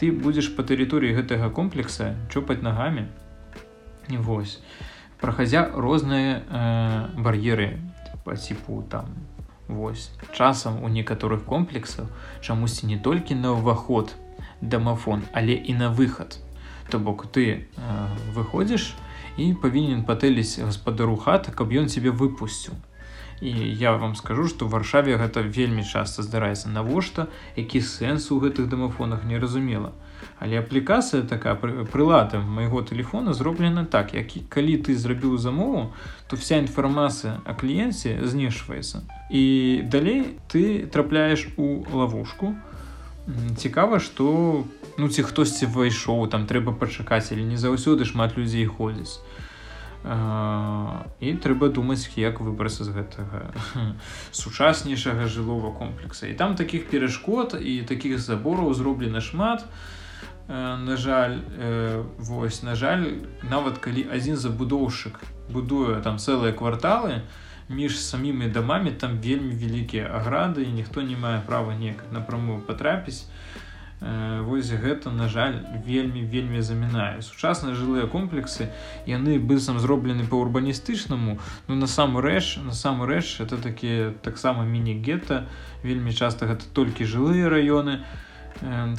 ты 0.00 0.12
будзеш 0.12 0.52
па 0.56 0.62
тэрыторыі 0.62 1.14
гэтага 1.16 1.50
комплекса 1.50 2.14
чопаць 2.32 2.62
нагамі 2.62 3.06
і 4.08 4.16
вось 4.16 4.58
прахадзя 5.20 5.70
розныя 5.74 6.42
э, 6.42 7.08
бар'еры 7.16 7.78
по 8.24 8.36
типу 8.36 8.82
там 8.90 9.06
вось 9.68 10.10
часам 10.32 10.82
у 10.82 10.88
некаторых 10.88 11.44
комплексах 11.44 12.08
чамусьці 12.40 12.86
не 12.86 12.98
толькі 12.98 13.34
на 13.34 13.52
ўваход 13.54 14.14
дамафон 14.60 15.22
але 15.32 15.54
і 15.54 15.74
на 15.74 15.90
выхад 15.90 16.38
то 16.90 16.98
бок 16.98 17.26
ты 17.32 17.44
э, 17.46 18.06
выходзіш 18.34 18.94
і 19.36 19.54
павінен 19.54 20.04
патэліць 20.04 20.60
гаспадару 20.60 21.16
хата 21.16 21.52
каб 21.52 21.72
ён 21.72 21.86
тебе 21.86 22.10
выпусціў 22.10 22.74
і 23.42 23.50
я 23.74 23.96
вам 23.96 24.14
скажу 24.14 24.46
что 24.46 24.70
варшаве 24.70 25.18
гэта 25.18 25.42
вельмі 25.42 25.82
часто 25.82 26.22
здараецца. 26.22 26.70
Навошта? 26.70 27.26
Які 27.56 27.82
сэнс 27.82 28.30
у 28.30 28.38
гэтых 28.38 28.70
дамафонах 28.70 29.26
неразумела 29.26 29.92
але 30.38 30.58
аплікацыя 30.58 31.22
такая 31.22 31.54
прылада 31.54 32.38
майго 32.38 32.82
телефона 32.82 33.32
зроблена 33.32 33.84
так. 33.84 34.14
Які 34.14 34.42
калі 34.48 34.76
ты 34.78 34.94
зрабіў 34.94 35.38
замову 35.38 35.92
то 36.26 36.36
вся 36.36 36.58
інфармацыя 36.58 37.38
о 37.46 37.54
кліенце 37.54 38.18
знешваецца. 38.26 39.02
І 39.30 39.82
далей 39.86 40.38
ты 40.50 40.86
трапляеш 40.86 41.48
у 41.56 41.84
лавушку 41.92 42.54
цікава 43.56 44.00
что 44.00 44.64
ну 44.98 45.08
ці 45.08 45.22
хтосьці 45.22 45.70
ўвайшоў 45.70 46.26
там 46.26 46.46
трэба 46.46 46.74
пачакаць 46.74 47.30
или 47.30 47.46
не 47.46 47.56
заўсёды 47.56 48.04
шмат 48.04 48.34
людзей 48.36 48.66
ходзіць 48.66 49.22
і 50.02 51.28
трэба 51.38 51.68
думаць 51.70 52.10
як 52.18 52.40
выбрацца 52.42 52.82
з 52.82 52.90
гэтага 52.90 53.54
сучаснейшага 54.32 55.30
жылого 55.30 55.70
комплекса. 55.72 56.26
І 56.26 56.34
там 56.34 56.54
таких 56.54 56.90
перашкод 56.90 57.54
і 57.54 57.82
таких 57.82 58.18
забораў 58.18 58.74
зроблена 58.74 59.20
шмат. 59.20 59.64
На 60.48 60.96
жаль 60.96 61.38
вось 62.18 62.62
на 62.62 62.74
жаль 62.74 63.22
нават 63.46 63.78
калі 63.78 64.10
адзін 64.10 64.36
забудоўшчык 64.36 65.22
будуе 65.54 66.02
там 66.02 66.18
цэлыя 66.18 66.50
кварталы 66.50 67.22
між 67.70 68.00
самімі 68.02 68.50
дамамі 68.50 68.90
там 68.90 69.22
вельмі 69.22 69.54
вялікія 69.54 70.10
аграды 70.10 70.66
і 70.66 70.74
ніхто 70.74 71.02
не 71.02 71.16
мае 71.16 71.40
права 71.46 71.78
неяк 71.78 72.02
напрамую 72.10 72.60
патрапіць 72.60 73.30
Вось 74.02 74.70
гэта 74.70 75.10
на 75.14 75.28
жаль 75.28 75.62
вельмі 75.86 76.22
вельмі 76.26 76.58
замінае. 76.60 77.22
Сучасныя 77.22 77.74
жылыя 77.78 78.10
комплексы 78.10 78.66
яны 79.06 79.38
быццам 79.38 79.78
зроблены 79.78 80.26
по 80.26 80.42
урбаністычнаму 80.42 81.38
ну 81.68 81.74
насамрэч 81.74 82.58
насамрэч 82.66 83.38
это 83.40 83.62
такія 83.62 84.10
таксама 84.10 84.64
міні-гета. 84.64 85.46
Вельмі 85.86 86.10
часта 86.10 86.50
гэта 86.50 86.66
толькі 86.74 87.06
жылыя 87.06 87.46
раёны 87.46 88.02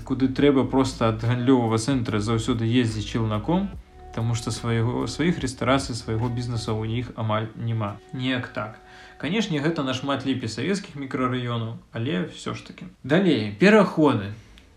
куды 0.07 0.31
трэба 0.31 0.63
просто 0.63 1.11
ад 1.11 1.19
гандлёвага 1.19 1.83
цэнтра 1.83 2.23
заўсёды 2.23 2.63
ездзіць 2.63 3.11
челнаком 3.11 3.67
Таму 4.13 4.35
што 4.35 4.51
свайго 4.51 5.07
сваіх 5.09 5.39
рэстарацый 5.41 5.97
свайго 5.97 6.29
бізнеса 6.29 6.71
у 6.71 6.85
іх 6.85 7.11
амаль 7.17 7.49
няма. 7.57 7.97
Неяк 8.13 8.47
так. 8.53 8.77
Канешне 9.17 9.59
гэта 9.59 9.83
нашмат 9.83 10.25
лепей 10.25 10.47
савецкіх 10.47 10.95
мікрараёнаў 10.95 11.75
але 11.91 12.29
все 12.29 12.53
ж 12.53 12.63
таки 12.63 12.85
далей 13.03 13.55
пераходы 13.59 14.31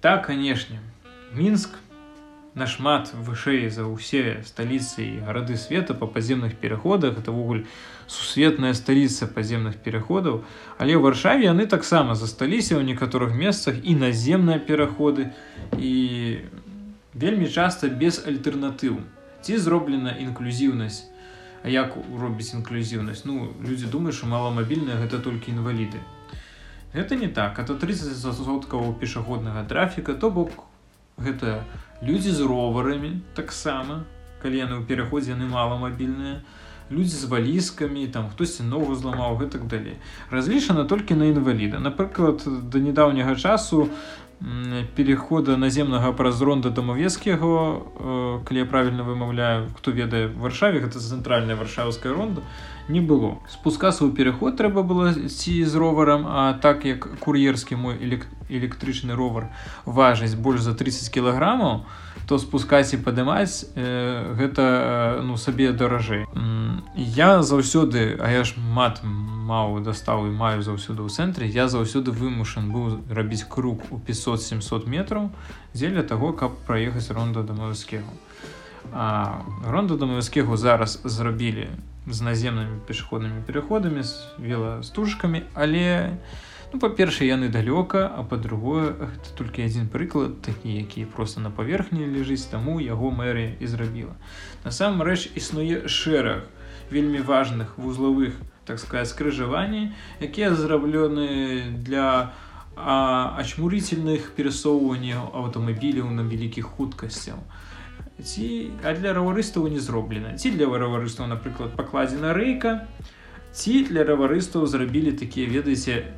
Так, 0.06 0.26
канешне, 0.26 0.78
Мінск 1.34 1.70
нашмат 2.54 3.10
вышэй 3.26 3.66
за 3.74 3.90
ўсе 3.90 4.46
сталіцы 4.46 5.02
і 5.02 5.26
гарады 5.26 5.58
света 5.58 5.96
па 5.98 6.06
падземных 6.06 6.54
пераходах 6.62 7.18
это 7.18 7.34
ввогуль 7.34 7.64
сусветная 8.06 8.70
сталіца 8.78 9.26
падземных 9.26 9.82
пераходаў 9.82 10.38
але 10.78 10.94
ў 10.94 11.02
варшаве 11.02 11.50
яны 11.50 11.66
таксама 11.66 12.14
засталіся 12.14 12.78
ў 12.78 12.86
некаторых 12.86 13.34
месцах 13.34 13.82
і 13.82 13.98
наземныя 13.98 14.62
пераходы 14.62 15.26
і 15.74 15.92
вельмі 17.26 17.50
часта 17.50 17.90
без 17.90 18.22
альтэрнатыў 18.22 19.02
ці 19.42 19.58
зроблена 19.58 20.14
інклюзіўнасць 20.14 21.02
А 21.66 21.68
як 21.68 21.98
робіць 22.14 22.54
інклюзіўнасць 22.54 23.26
ну 23.26 23.50
людзі 23.58 23.90
думаюць 23.90 24.14
што 24.22 24.30
маламабільныя 24.30 25.02
гэта 25.02 25.18
толькі 25.18 25.50
інваліды 25.50 25.98
гэта 26.92 27.16
не 27.16 27.28
так 27.28 27.58
это 27.58 27.74
30соткаў 27.74 28.94
пешаходнага 29.00 29.64
трафіка 29.64 30.14
то 30.14 30.30
бок 30.30 30.66
гэта 31.18 31.64
людзі 32.02 32.30
з 32.30 32.40
роварамі 32.40 33.20
таксама 33.34 34.04
калі 34.42 34.62
яны 34.62 34.74
ў 34.78 34.86
пераходзе 34.86 35.34
яны 35.34 35.48
маламабільныя 35.50 36.44
людзі 36.90 37.16
з 37.16 37.24
валіскамі 37.24 38.06
там 38.14 38.30
хтосьці 38.30 38.62
ногу 38.62 38.94
зламаў 38.94 39.42
гэтак 39.42 39.66
далей. 39.66 39.98
Разлічана 40.30 40.84
толькі 40.84 41.18
на 41.18 41.26
інваліда. 41.26 41.82
Напрыклад 41.82 42.46
да 42.46 42.78
нядаўняга 42.78 43.34
часу 43.34 43.90
перехода 44.94 45.56
наземнага 45.56 46.12
праз 46.12 46.42
ронда 46.42 46.68
дамавецкіго 46.68 47.52
э, 47.56 48.44
калі 48.44 48.58
я 48.58 48.66
правильно 48.68 49.02
вымаўляю 49.02 49.72
хто 49.80 49.96
ведае 49.96 50.28
варшаве 50.28 50.84
гэта 50.84 51.00
цэнтральная 51.00 51.56
варшаўская 51.56 52.12
ронда 52.12 52.44
не 52.88 53.00
было. 53.00 53.38
Спускацца 53.50 54.06
ў 54.06 54.14
пераход 54.14 54.56
трэба 54.56 54.82
было 54.86 55.12
ці 55.12 55.54
з 55.64 55.74
роварам 55.74 56.26
а 56.26 56.54
так 56.54 56.84
як 56.84 57.18
кур'ерскі 57.18 57.76
мой 57.76 57.98
электрычны 58.48 59.14
ровар 59.14 59.50
важыць 59.84 60.34
больш 60.34 60.62
за 60.62 60.74
30 60.74 61.10
кілаграмаў 61.10 61.86
то 62.26 62.38
спускаць 62.38 62.94
і 62.94 63.02
падымаць 63.02 63.66
э, 63.74 64.34
гэта 64.38 64.62
э, 64.62 65.22
ну 65.22 65.36
сабе 65.36 65.72
даражэй 65.72 66.26
я 66.94 67.42
заўсёды 67.42 68.18
а 68.18 68.30
я 68.30 68.44
ж 68.44 68.54
мат 68.58 69.02
маў 69.02 69.82
дастаў 69.82 70.26
і 70.26 70.34
маю 70.34 70.62
заўсёды 70.62 71.06
ў 71.06 71.10
цэнтры 71.10 71.46
я 71.46 71.66
заўсёды 71.70 72.10
вымушан 72.10 72.70
быў 72.70 73.02
рабіць 73.10 73.46
круг 73.46 73.82
у 73.90 73.98
500-700 73.98 74.86
метраў 74.86 75.30
дзеля 75.74 76.02
таго 76.02 76.32
каб 76.32 76.54
праехаць 76.66 77.10
ронда 77.10 77.42
да 77.42 77.54
маўскегу 77.54 78.14
ронда 79.66 79.94
да 79.96 80.06
маўскегу 80.06 80.56
зараз 80.56 80.98
зрабілі 81.04 81.70
з 82.06 82.20
наземнымі 82.22 82.80
пешаходнымі 82.86 83.42
пераходамі 83.46 84.02
з 84.02 84.14
веластужкамі 84.38 85.42
але 85.54 86.18
Ну, 86.72 86.80
па-першае, 86.82 87.28
яны 87.30 87.48
далёка, 87.48 88.10
а 88.10 88.24
па-другое, 88.26 88.90
гэта 88.98 89.30
толькі 89.38 89.62
адзін 89.62 89.86
прыклад, 89.86 90.42
такі, 90.42 90.74
які 90.74 91.04
проста 91.06 91.40
на 91.40 91.50
паверхні 91.54 92.08
ляжыць, 92.10 92.50
таму 92.50 92.80
яго 92.82 93.12
мэрыя 93.14 93.54
і 93.62 93.70
зрабіла. 93.70 94.18
Насамрэч 94.66 95.30
існуе 95.38 95.86
шэраг 95.86 96.50
вельмі 96.90 97.22
важных 97.22 97.78
вузлавых, 97.78 98.34
так 98.66 98.82
сказать, 98.82 99.08
скрыжаванні, 99.08 99.94
якія 100.20 100.54
зраблены 100.58 101.70
для 101.86 102.34
ачмурительных 102.76 104.34
перасоўванняў 104.36 105.32
аўтамабіляў 105.32 106.10
на 106.10 106.26
вялікіх 106.26 106.66
хуткасцяў. 106.76 107.38
Ці, 108.22 108.70
а 108.82 108.94
для 108.96 109.12
раварыстаў 109.12 109.68
не 109.68 109.80
зроблена. 109.80 110.36
Ці 110.40 110.50
для 110.56 110.66
раварыстаў, 110.66 111.28
напрыклад, 111.28 111.76
пакладзена 111.76 112.32
рэйка, 112.32 112.88
ці 113.52 113.84
для 113.84 114.04
раварыстаў 114.08 114.64
зрабілі 114.66 115.12
такія, 115.12 115.48
ведаеце, 115.48 116.16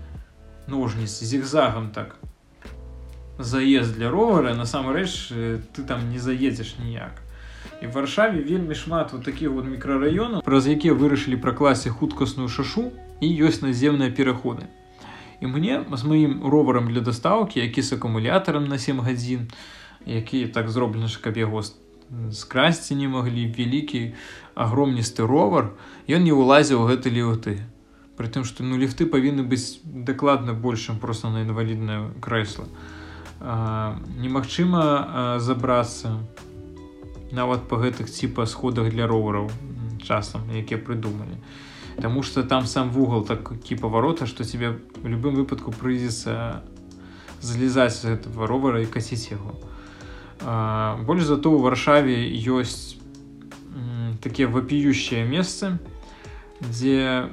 ножніц 0.69 1.11
зігзагам 1.11 1.91
так. 1.91 2.17
Заезд 3.39 3.95
для 3.97 4.11
ровара 4.11 4.55
насамрэч 4.55 5.31
ты 5.75 5.83
там 5.87 6.11
не 6.11 6.19
заедзеш 6.19 6.79
ніяк. 6.79 7.23
І 7.83 7.87
варшаве 7.87 8.43
вельмі 8.43 8.75
шмат 8.75 9.13
вот 9.13 9.25
таких 9.25 9.51
вот 9.51 9.65
мікрараёнаў 9.67 10.43
праз 10.43 10.67
якія 10.67 10.95
вырашылі 10.95 11.39
пракласе 11.39 11.91
хуткасную 11.91 12.49
шашу 12.49 12.91
і 13.23 13.27
ёсць 13.47 13.63
наземныя 13.63 14.11
пераходы. 14.11 14.67
І 15.41 15.47
мне 15.47 15.87
з 15.91 16.03
маім 16.05 16.43
роварам 16.43 16.91
для 16.91 17.01
дастаўкі 17.01 17.61
які 17.61 17.83
з 17.83 17.93
акумулятарам 17.95 18.67
на 18.67 18.79
7 18.79 19.01
гадзін 19.01 19.47
які 20.07 20.47
так 20.47 20.71
зроблены 20.71 21.07
каб 21.23 21.39
яго 21.39 21.63
скрасці 22.33 22.95
не 22.95 23.09
маглі 23.09 23.53
вялікі 23.53 24.15
агромністы 24.55 25.27
ровар 25.27 25.77
ён 26.09 26.25
не 26.25 26.33
ўлазіў 26.33 26.89
гэты 26.89 27.13
літы 27.13 27.61
При 28.19 28.27
тым, 28.27 28.43
што 28.43 28.67
ну, 28.67 28.75
ліфты 28.75 29.07
павінны 29.07 29.47
быць 29.47 29.79
дакладна 29.85 30.51
большым 30.51 30.99
проста 30.99 31.31
на 31.31 31.47
інваліднае 31.47 32.11
крэсла. 32.19 32.67
Немагчыма 33.39 35.39
забрацца 35.39 36.19
нават 37.31 37.71
па 37.71 37.79
гэтых 37.79 38.11
ціпа 38.11 38.51
сходах 38.51 38.91
для 38.91 39.07
ровараў 39.07 39.47
часам, 40.03 40.51
якія 40.51 40.83
прыдумалі. 40.83 41.39
Таму 42.03 42.27
што 42.27 42.43
там 42.43 42.67
сам 42.67 42.91
вугал 42.91 43.23
такі 43.23 43.79
паварота, 43.79 44.27
што 44.27 44.43
тебе 44.43 44.83
в 44.99 45.07
любым 45.07 45.39
выпадку 45.39 45.71
прыйдзецца 45.71 46.67
залезаць 47.39 48.03
з 48.03 48.19
этого 48.19 48.51
ровара 48.51 48.83
і 48.83 48.91
касіць 48.91 49.31
яго. 49.31 49.55
Больш 50.41 51.25
зато 51.25 51.51
ў 51.51 51.59
варшаве 51.63 52.17
ёсць 52.47 52.97
такія 54.23 54.49
вапіющыя 54.49 55.27
месцы, 55.27 55.79
дзе 56.61 57.31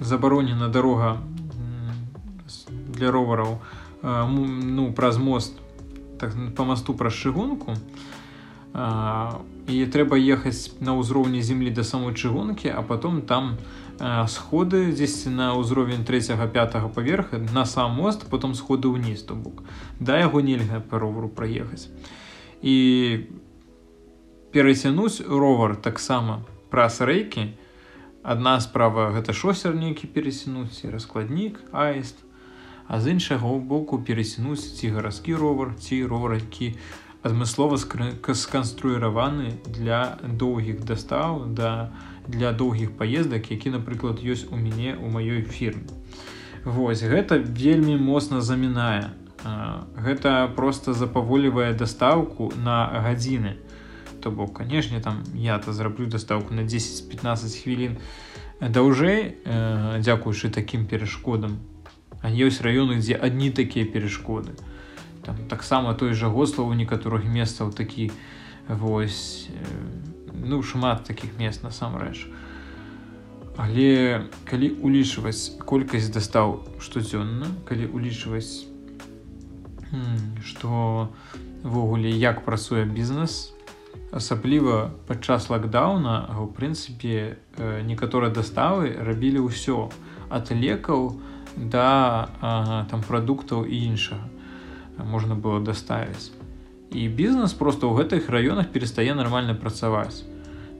забаронена 0.00 0.68
дорога 0.68 1.20
для 2.92 3.10
ровараў 3.10 3.60
ну 4.02 4.92
праз 4.92 5.18
мост 5.18 5.54
так, 6.18 6.32
по 6.56 6.64
мосту 6.64 6.94
праз 6.94 7.14
чыгунку 7.14 7.76
і 8.72 9.76
трэба 9.92 10.16
ехаць 10.16 10.72
на 10.80 10.96
ўзроўні 10.96 11.42
землі 11.44 11.70
да 11.70 11.84
самой 11.84 12.14
чыгункі 12.14 12.72
а 12.72 12.82
потом 12.82 13.22
там 13.22 13.58
сходы 14.26 14.90
дзесьці 14.92 15.30
на 15.30 15.52
ўзровень 15.54 16.04
3 16.04 16.36
5 16.40 16.94
паверха 16.94 17.38
на 17.38 17.64
сам 17.64 17.92
мост 17.94 18.26
потом 18.30 18.54
сходы 18.54 18.88
ўніз 18.88 19.22
то 19.22 19.34
бок. 19.34 19.62
Да 20.00 20.18
яго 20.18 20.40
нельга 20.40 20.80
по 20.80 20.98
ровару 20.98 21.28
праехаць 21.28 21.88
і 22.62 22.76
перацянуць 24.52 25.20
ровар 25.26 25.76
таксама 25.76 26.42
праз 26.70 27.00
рэйкі. 27.00 27.52
Адна 28.22 28.60
справа 28.62 29.10
гэта 29.10 29.34
шосер 29.34 29.74
нейкі 29.74 30.06
пересінуць 30.06 30.78
ці 30.78 30.94
раскладнік 30.94 31.58
аіст. 31.72 32.22
А 32.86 33.00
з 33.00 33.16
іншага 33.16 33.48
боку 33.58 33.98
пересінуць 33.98 34.62
ці 34.78 34.94
гарадскі 34.94 35.34
ровар 35.34 35.74
ці 35.80 36.04
ровар 36.06 36.38
які 36.38 36.76
адмыслова 37.22 37.78
сканструіраваны 37.78 39.58
для 39.66 40.18
доўгіх 40.22 40.84
дастаў 40.84 41.46
да 41.46 41.90
для 42.26 42.52
доўгіх 42.52 42.94
паездак 42.98 43.50
які 43.50 43.74
напрыклад 43.74 44.22
ёсць 44.22 44.46
у 44.50 44.58
мяне 44.58 44.94
у 44.98 45.10
маёй 45.10 45.42
фірме. 45.42 45.90
Вось 46.64 47.02
гэта 47.02 47.38
вельмі 47.42 47.96
моцна 47.98 48.40
замінае 48.40 49.10
гэта 49.44 50.48
просто 50.54 50.92
запаволівае 50.92 51.74
дастаўку 51.74 52.52
на 52.56 52.86
гадзіны. 52.86 53.56
То 54.22 54.30
бок 54.30 54.58
канешне 54.58 55.00
там 55.00 55.24
я 55.34 55.58
то 55.58 55.72
зраблю 55.72 56.06
дастаўку 56.06 56.54
на 56.54 56.62
10-15 56.62 57.62
хвілін 57.62 57.98
даўжэй 58.60 59.34
э, 59.44 59.98
дзякуючы 59.98 60.50
такім 60.50 60.86
перашкодам. 60.86 61.58
А 62.22 62.30
ёсць 62.30 62.62
раёны 62.62 63.02
дзе 63.02 63.18
адні 63.18 63.50
такія 63.50 63.84
перашкоды. 63.84 64.54
Там 65.26 65.36
таксама 65.50 65.94
той 65.94 66.14
жа 66.14 66.28
госла 66.28 66.62
у 66.62 66.72
некаторых 66.74 67.26
месцаў 67.26 67.72
такі 67.74 68.12
вось 68.68 69.50
э, 69.50 69.58
ну 70.32 70.62
шмат 70.62 71.02
таких 71.02 71.38
мест 71.38 71.66
насамрэч. 71.66 72.30
Але 73.58 74.30
калі 74.46 74.70
улічваць 74.86 75.58
колькасць 75.66 76.14
дастаў 76.14 76.62
штодзённа 76.78 77.50
калі 77.66 77.90
улічваць 77.90 78.71
што 80.44 81.10
ввогуле 81.62 82.10
як 82.10 82.44
працуе 82.44 82.84
бізнес 82.84 83.52
асабліва 84.12 84.92
падчас 85.08 85.48
лакдауна 85.48 86.28
у 86.40 86.46
прынцыпе 86.46 87.36
некаторыя 87.88 88.32
заставы 88.34 88.92
рабілі 88.96 89.48
ўсё 89.48 89.88
ад 90.28 90.52
лекаў 90.52 91.16
да 91.56 92.28
а, 92.40 92.86
там 92.90 93.02
прадуктаў 93.02 93.64
і 93.64 93.76
іншага. 93.92 94.28
Можна 94.96 95.34
было 95.34 95.60
даставіць. 95.60 96.32
І 96.92 97.08
бізнес 97.08 97.52
просто 97.52 97.88
ў 97.88 98.04
гэтых 98.04 98.28
раёнах 98.28 98.68
перастае 98.72 99.12
нармальна 99.16 99.54
працаваць. 99.54 100.24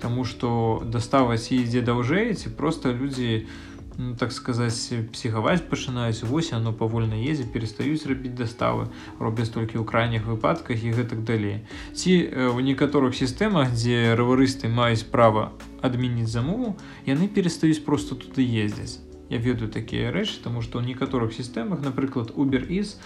Таму 0.00 0.24
што 0.24 0.82
даставаць 0.84 1.52
ідзе 1.52 1.80
даўжэй 1.80 2.34
ці 2.34 2.52
просто 2.52 2.92
людзі 2.92 3.28
не 3.28 3.71
ну, 3.98 4.14
так 4.16 4.32
сказаць 4.32 4.92
псіхаваць 5.12 5.62
пачынаюць 5.68 6.24
вось 6.24 6.52
оно 6.52 6.72
павольна 6.72 7.18
ездзе 7.18 7.44
перастаюць 7.44 8.06
рабіць 8.06 8.34
доставы 8.38 8.88
робяць 9.18 9.50
толькі 9.52 9.78
ў 9.80 9.84
крайніх 9.84 10.26
выпадках 10.26 10.80
і 10.84 10.94
гэтак 10.96 11.24
далей. 11.24 11.66
Ці 11.92 12.12
ў 12.32 12.58
некаторых 12.62 13.16
сістэмах 13.16 13.72
дзе 13.76 14.14
раварысты 14.16 14.68
маюць 14.68 15.04
права 15.08 15.52
адмініць 15.82 16.30
замову 16.30 16.76
яны 17.06 17.28
перастаюць 17.28 17.84
просто 17.84 18.14
туды 18.14 18.46
ездзяць 18.46 19.02
я 19.32 19.38
ведаю 19.38 19.68
такія 19.68 20.12
рэчы 20.12 20.40
тому 20.44 20.60
што 20.62 20.80
ў 20.80 20.92
некаторых 20.92 21.32
сістэмах 21.32 21.80
напрыклад 21.80 22.32
убер 22.36 22.68
is 22.68 22.96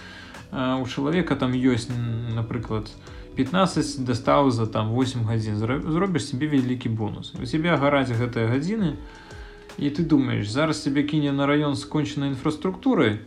у 0.51 0.85
чалавека 0.87 1.35
там 1.35 1.51
ёсць 1.55 1.91
напрыклад 2.35 2.91
15 3.37 4.03
дастаў 4.07 4.51
за 4.51 4.65
там 4.65 4.91
8 4.95 5.27
гадзін 5.27 5.57
зробіш 5.61 6.25
себе 6.25 6.47
вялікі 6.47 6.89
бонус. 6.89 7.35
У 7.37 7.45
себя 7.45 7.77
гараць 7.77 8.09
гэтыя 8.09 8.49
гадзіны 8.49 8.97
то 8.97 9.26
і 9.77 9.89
ты 9.89 10.03
думаешь 10.03 10.49
зараз 10.49 10.79
тебе 10.79 11.03
кіне 11.03 11.31
на 11.31 11.47
район 11.47 11.75
скончанай 11.75 12.29
інфраструктуры 12.29 13.19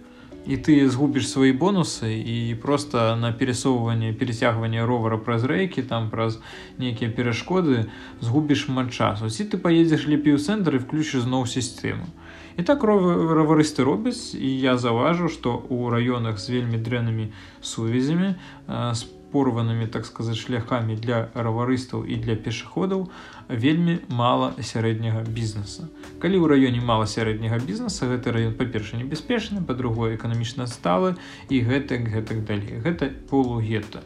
і 0.47 0.57
ты 0.57 0.89
згубіш 0.89 1.29
свае 1.29 1.53
бонусы 1.53 2.17
і 2.17 2.55
просто 2.63 3.17
на 3.17 3.33
пересоўванне 3.33 4.13
перецягванне 4.13 4.85
ровара 4.85 5.19
праз 5.19 5.45
рэйкі 5.45 5.83
там 5.83 6.11
праз 6.11 6.41
нейкія 6.79 7.11
перашкоды 7.11 7.87
згубіш 8.21 8.67
шмат 8.67 8.93
часу 8.93 9.29
ці 9.29 9.45
ты 9.45 9.59
поедзеш 9.59 10.09
лепей 10.09 10.35
у 10.35 10.41
цэнтр 10.41 10.81
і 10.81 10.83
включыш 10.83 11.29
зноў 11.29 11.47
сістэму 11.47 12.09
і 12.57 12.63
так 12.63 12.83
раварысты 12.85 13.85
робяць 13.85 14.35
і 14.35 14.49
я 14.49 14.77
заўважу 14.81 15.29
што 15.29 15.61
у 15.69 15.93
раёнах 15.93 16.41
з 16.41 16.57
вельмі 16.57 16.81
дрэннымі 16.81 17.31
сувязямі 17.61 18.35
з 18.67 19.05
порванымі 19.33 19.87
так 19.87 20.07
сказаць 20.07 20.39
шляхамі 20.39 20.97
для 20.97 21.29
раварыстаў 21.35 22.05
і 22.05 22.19
для 22.21 22.37
пешаходаў 22.37 23.09
вельмі 23.49 23.99
мала 24.09 24.53
сярэдняга 24.59 25.23
бізнеса. 25.27 25.89
Калі 26.23 26.37
ў 26.39 26.47
раёне 26.55 26.81
мала 26.83 27.07
сярэдняга 27.07 27.59
бізнеса 27.63 28.11
гэты 28.11 28.35
раён 28.35 28.55
па-перша 28.55 28.99
небяспечны 28.99 29.63
па-другое 29.65 30.17
эканамічна 30.17 30.67
сталы 30.67 31.17
і 31.49 31.61
гэтак 31.61 32.11
гэтак 32.11 32.45
далей. 32.45 32.83
Гэта 32.83 33.11
полугета 33.31 34.03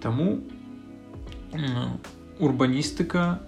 Таму 0.00 0.40
урбаністыка 2.40 3.40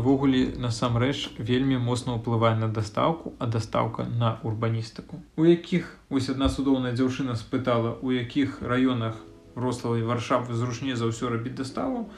ввогуле 0.00 0.56
насамрэч 0.56 1.36
вельмі 1.36 1.76
моцна 1.76 2.16
ўплывае 2.16 2.56
на 2.56 2.68
дастаўку 2.72 3.36
а 3.38 3.46
дастаўка 3.46 4.08
на 4.08 4.40
урбаністыку. 4.42 5.20
У 5.36 5.44
якіх 5.44 6.00
вось 6.08 6.32
адна 6.32 6.48
цудоўная 6.48 6.96
дзяўчына 6.96 7.36
спытала 7.36 8.00
у 8.00 8.08
якіх 8.08 8.62
раёнах 8.64 9.20
рославай 9.58 10.02
варшавы 10.02 10.54
зручней 10.54 10.94
за 10.94 11.10
ўсё 11.10 11.28
рабіць 11.28 11.58
даставу. 11.58 12.10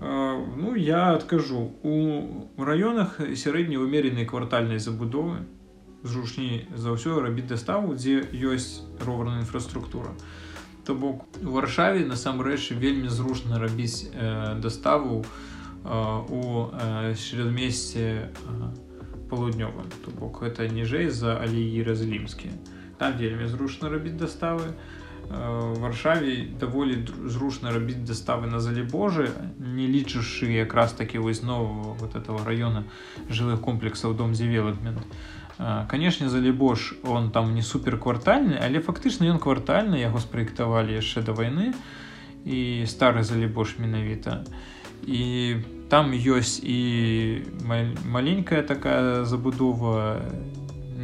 Ну 0.00 0.74
я 0.76 1.16
адкажу. 1.16 1.72
У 1.82 2.60
раёнах 2.60 3.16
сярэдняй 3.20 3.80
умеренай 3.80 4.28
квартальнай 4.28 4.78
забудовы 4.78 5.48
зручней 6.04 6.68
за 6.76 6.92
ўсё 6.92 7.24
рабіць 7.24 7.48
даставу 7.48 7.96
дзе 7.96 8.20
ёсць 8.32 8.84
роварная 9.00 9.40
інфраструктура. 9.40 10.12
То 10.84 10.94
бок 10.94 11.24
у 11.42 11.50
варшаве 11.56 12.04
насамрэч 12.04 12.76
вельмі 12.76 13.08
зручна 13.08 13.58
рабіць 13.58 14.06
даставу 14.60 15.24
у 15.82 16.42
средмесце 17.16 18.30
палуднёвым. 19.32 19.88
То 20.04 20.12
бок 20.12 20.44
гэта 20.44 20.68
ніжэй 20.68 21.08
за 21.08 21.40
алеі 21.40 21.82
разлімскія. 21.82 22.52
Там 23.00 23.16
вельмі 23.16 23.48
зручна 23.48 23.88
рабіць 23.88 24.20
даставы. 24.20 24.76
а 24.76 25.05
варшаве 25.30 26.48
даволі 26.60 27.06
зручна 27.26 27.72
рабіць 27.72 28.04
доставы 28.06 28.46
на 28.46 28.60
залі 28.60 28.82
Божы 28.82 29.30
не 29.58 29.86
лічышы 29.86 30.50
якраз 30.52 30.92
такі 30.92 31.18
вось 31.18 31.42
нового 31.42 31.94
вот 32.00 32.16
этого 32.16 32.44
района 32.44 32.84
жылых 33.28 33.60
комплексаў 33.60 34.14
дом 34.14 34.32
дзевелопмент 34.32 35.02
канешне 35.88 36.28
залібош 36.28 36.94
он 37.04 37.30
там 37.30 37.54
не 37.54 37.62
супер 37.62 37.98
квартальны 37.98 38.58
але 38.60 38.80
фактычна 38.80 39.30
ён 39.30 39.38
квартальны 39.38 39.96
яго 39.96 40.20
спраектавалі 40.20 40.94
яшчэ 40.94 41.22
да 41.22 41.32
вайны 41.32 41.72
і 42.46 42.86
стары 42.86 43.22
залібош 43.26 43.78
менавіта. 43.78 44.44
І 45.06 45.56
там 45.90 46.14
ёсць 46.14 46.62
і 46.62 47.42
маленькая 48.06 48.62
такая 48.62 49.24
забудова 49.24 50.22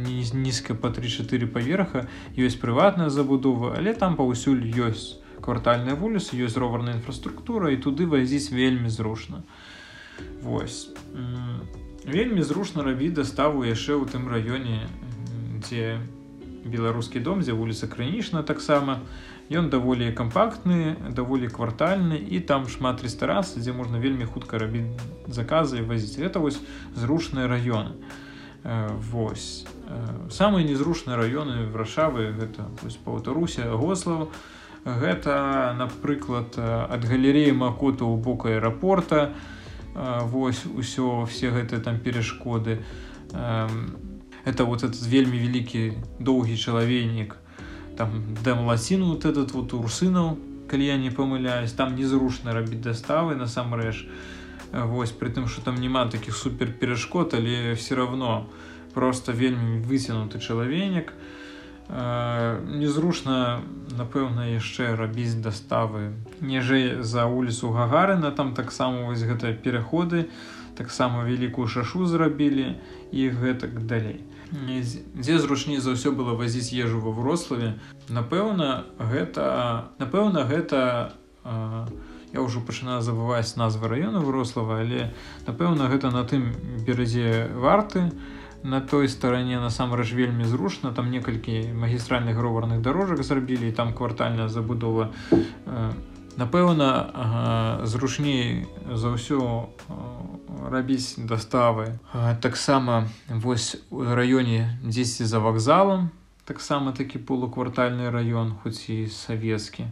нізка 0.03 0.75
по 0.75 0.87
3-4 0.87 1.47
паверха 1.47 2.07
ёсць 2.37 2.59
прыватная 2.59 3.09
забудова 3.09 3.75
але 3.77 3.93
там 3.93 4.15
паўсюль 4.15 4.63
ёсць 4.87 5.19
квартальная 5.41 5.95
вуліца 5.95 6.35
ёсць 6.35 6.59
роварная 6.59 6.95
інфраструктура 6.99 7.71
і 7.71 7.77
туды 7.77 8.07
вазіць 8.07 8.51
вельмі 8.51 8.89
зручна 8.89 9.43
Вось. 10.43 10.89
Вельмі 12.05 12.43
зручна 12.43 12.83
рабіць 12.83 13.15
даставу 13.15 13.63
яшчэ 13.63 13.95
ў 13.95 14.03
тым 14.11 14.27
раёне 14.27 14.91
дзе 15.63 16.03
беларускі 16.67 17.23
дом 17.23 17.39
дзе 17.39 17.55
вуліца 17.55 17.87
крынічна 17.87 18.43
таксама. 18.43 18.99
Ён 19.47 19.69
даволі 19.71 20.11
кампактны 20.11 20.99
даволі 21.15 21.47
квартальны 21.47 22.19
і 22.19 22.43
там 22.43 22.67
шмат 22.67 23.03
рэстарацый 23.03 23.63
дзе 23.63 23.71
можна 23.71 24.03
вельмі 24.03 24.27
хутка 24.27 24.59
рабіць 24.59 24.91
заказы 25.27 25.83
вазіць. 25.83 26.19
Это 26.19 26.43
вось 26.43 26.59
зручныя 26.95 27.47
раёны 27.47 27.95
Вось. 28.63 29.65
Самыя 30.31 30.63
незручныя 30.63 31.17
раёны 31.19 31.67
варшавы 31.67 32.31
гэта 32.31 32.63
паўтаруся 33.03 33.67
гослаў. 33.75 34.31
Гэта 34.83 35.75
напрыклад 35.75 36.55
ад 36.57 37.03
галереі 37.03 37.51
макота 37.51 38.07
ў 38.07 38.15
бок 38.19 38.47
аэрапорта. 38.47 39.35
Вось 39.93 40.63
усё 40.65 41.27
все 41.27 41.51
гэтыя 41.51 41.79
там 41.83 41.99
перашкоды. 41.99 42.83
Это 43.31 44.63
вот 44.63 44.83
этот 44.83 45.03
вельмі 45.07 45.39
вялікі 45.39 45.99
доўгі 46.19 46.55
чалавейнік. 46.55 47.35
Там 47.95 48.35
дэм 48.43 48.65
лаціну 48.65 49.13
вот 49.13 49.25
этот 49.25 49.51
вот 49.51 49.73
урсынаў 49.73 50.39
калі 50.67 50.85
я 50.87 50.97
не 50.97 51.11
памыляюсь. 51.11 51.71
Там 51.75 51.95
незручна 51.95 52.53
рабіць 52.55 52.81
даставы 52.81 53.35
насамрэч 53.35 54.07
вось 54.73 55.11
при 55.11 55.29
тым 55.29 55.47
что 55.47 55.61
там 55.61 55.75
няма 55.75 56.05
таких 56.09 56.35
супер 56.35 56.71
перашкод 56.71 57.33
але 57.33 57.73
все 57.75 57.95
равно 57.95 58.49
просто 58.93 59.31
вельмі 59.31 59.81
выцянуты 59.81 60.39
чалавенік. 60.39 61.13
Незручна 61.89 63.61
напэўна 63.91 64.47
яшчэ 64.55 64.95
рабіць 64.95 65.35
даставы. 65.43 66.13
Ніжэй 66.39 67.03
за 67.03 67.25
вуліцу 67.25 67.73
гагарына 67.75 68.31
там 68.31 68.53
таксама 68.53 69.09
вось 69.09 69.21
гэтыя 69.21 69.53
пераходы 69.53 70.29
таксама 70.77 71.23
вялікую 71.23 71.67
шашу 71.67 72.05
зрабілі 72.05 72.77
і 73.11 73.29
гэтак 73.29 73.85
далей. 73.85 74.23
Дзе 74.53 75.37
зручней 75.37 75.77
за 75.77 75.97
ўсё 75.97 76.13
было 76.13 76.37
вазіць 76.37 76.73
ежу 76.73 77.01
ва 77.01 77.11
врославе? 77.11 77.77
Напэўна 78.09 78.85
гэта 78.97 79.89
напэўна 79.97 80.45
гэта 80.45 81.13
а, 81.43 81.85
я 82.33 82.41
ўжо 82.41 82.59
пачынаю 82.65 83.01
забываць 83.05 83.55
назвы 83.55 83.87
раёна 83.87 84.19
вырослава 84.25 84.81
але 84.81 85.13
напэўна 85.45 85.87
гэта 85.87 86.09
на 86.09 86.25
тым 86.25 86.51
беразе 86.85 87.47
варты. 87.53 88.11
На 88.63 88.79
той 88.79 89.11
старане 89.11 89.59
насамрэч 89.59 90.15
вельмі 90.15 90.47
зручна 90.47 90.95
там 90.95 91.11
некалькі 91.11 91.75
магістральных 91.75 92.39
роварных 92.39 92.79
дарожак 92.81 93.23
зрабілі 93.23 93.71
там 93.75 93.93
квартальная 93.93 94.47
забудова. 94.47 95.11
Напэўна 96.39 97.83
зручней 97.83 98.65
за 98.87 99.11
ўсё 99.11 99.67
рабіць 100.71 101.19
даставы. 101.19 101.99
Таксама 102.39 103.11
вось 103.27 103.75
у 103.91 104.07
раёне 104.07 104.79
дзесьці 104.79 105.27
за 105.27 105.43
вакзалам 105.43 106.09
таксама 106.47 106.95
такі 106.95 107.19
полуквартальны 107.19 108.09
раён 108.15 108.55
хоць 108.63 108.87
і 108.89 109.07
савецкі. 109.11 109.91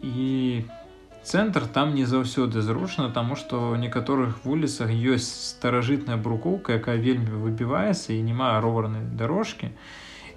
І 0.00 0.64
по 0.64 0.83
цэнтр 1.24 1.66
там 1.66 1.94
не 1.94 2.04
заўсёды 2.04 2.62
зручна 2.62 3.10
таму 3.10 3.36
што 3.36 3.76
некаторых 3.76 4.44
вуліцах 4.44 4.92
ёсць 4.92 5.56
старажытная 5.56 6.16
брукоўка 6.16 6.76
якая 6.80 6.96
вельмі 6.96 7.42
выбіваецца 7.44 8.12
і 8.12 8.22
няма 8.22 8.60
роварнай 8.60 9.02
дорожкі 9.02 9.72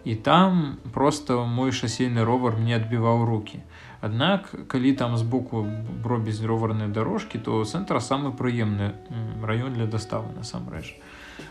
і 0.07 0.15
там 0.15 0.79
просто 0.93 1.43
мой 1.45 1.71
шасейны 1.71 2.23
ровар 2.23 2.55
мне 2.55 2.79
адбіваў 2.79 3.25
руки 3.25 3.63
Аднак 4.01 4.53
калі 4.67 4.93
там 4.93 5.17
збоку 5.17 5.65
робіць 6.05 6.41
роварныя 6.45 6.88
дорожкі 6.88 7.41
то 7.41 7.63
цэнтр 7.65 7.97
самы 7.97 8.31
прыемны 8.31 8.93
раён 9.41 9.73
для 9.73 9.88
доставы 9.89 10.29
насамрэч. 10.38 10.93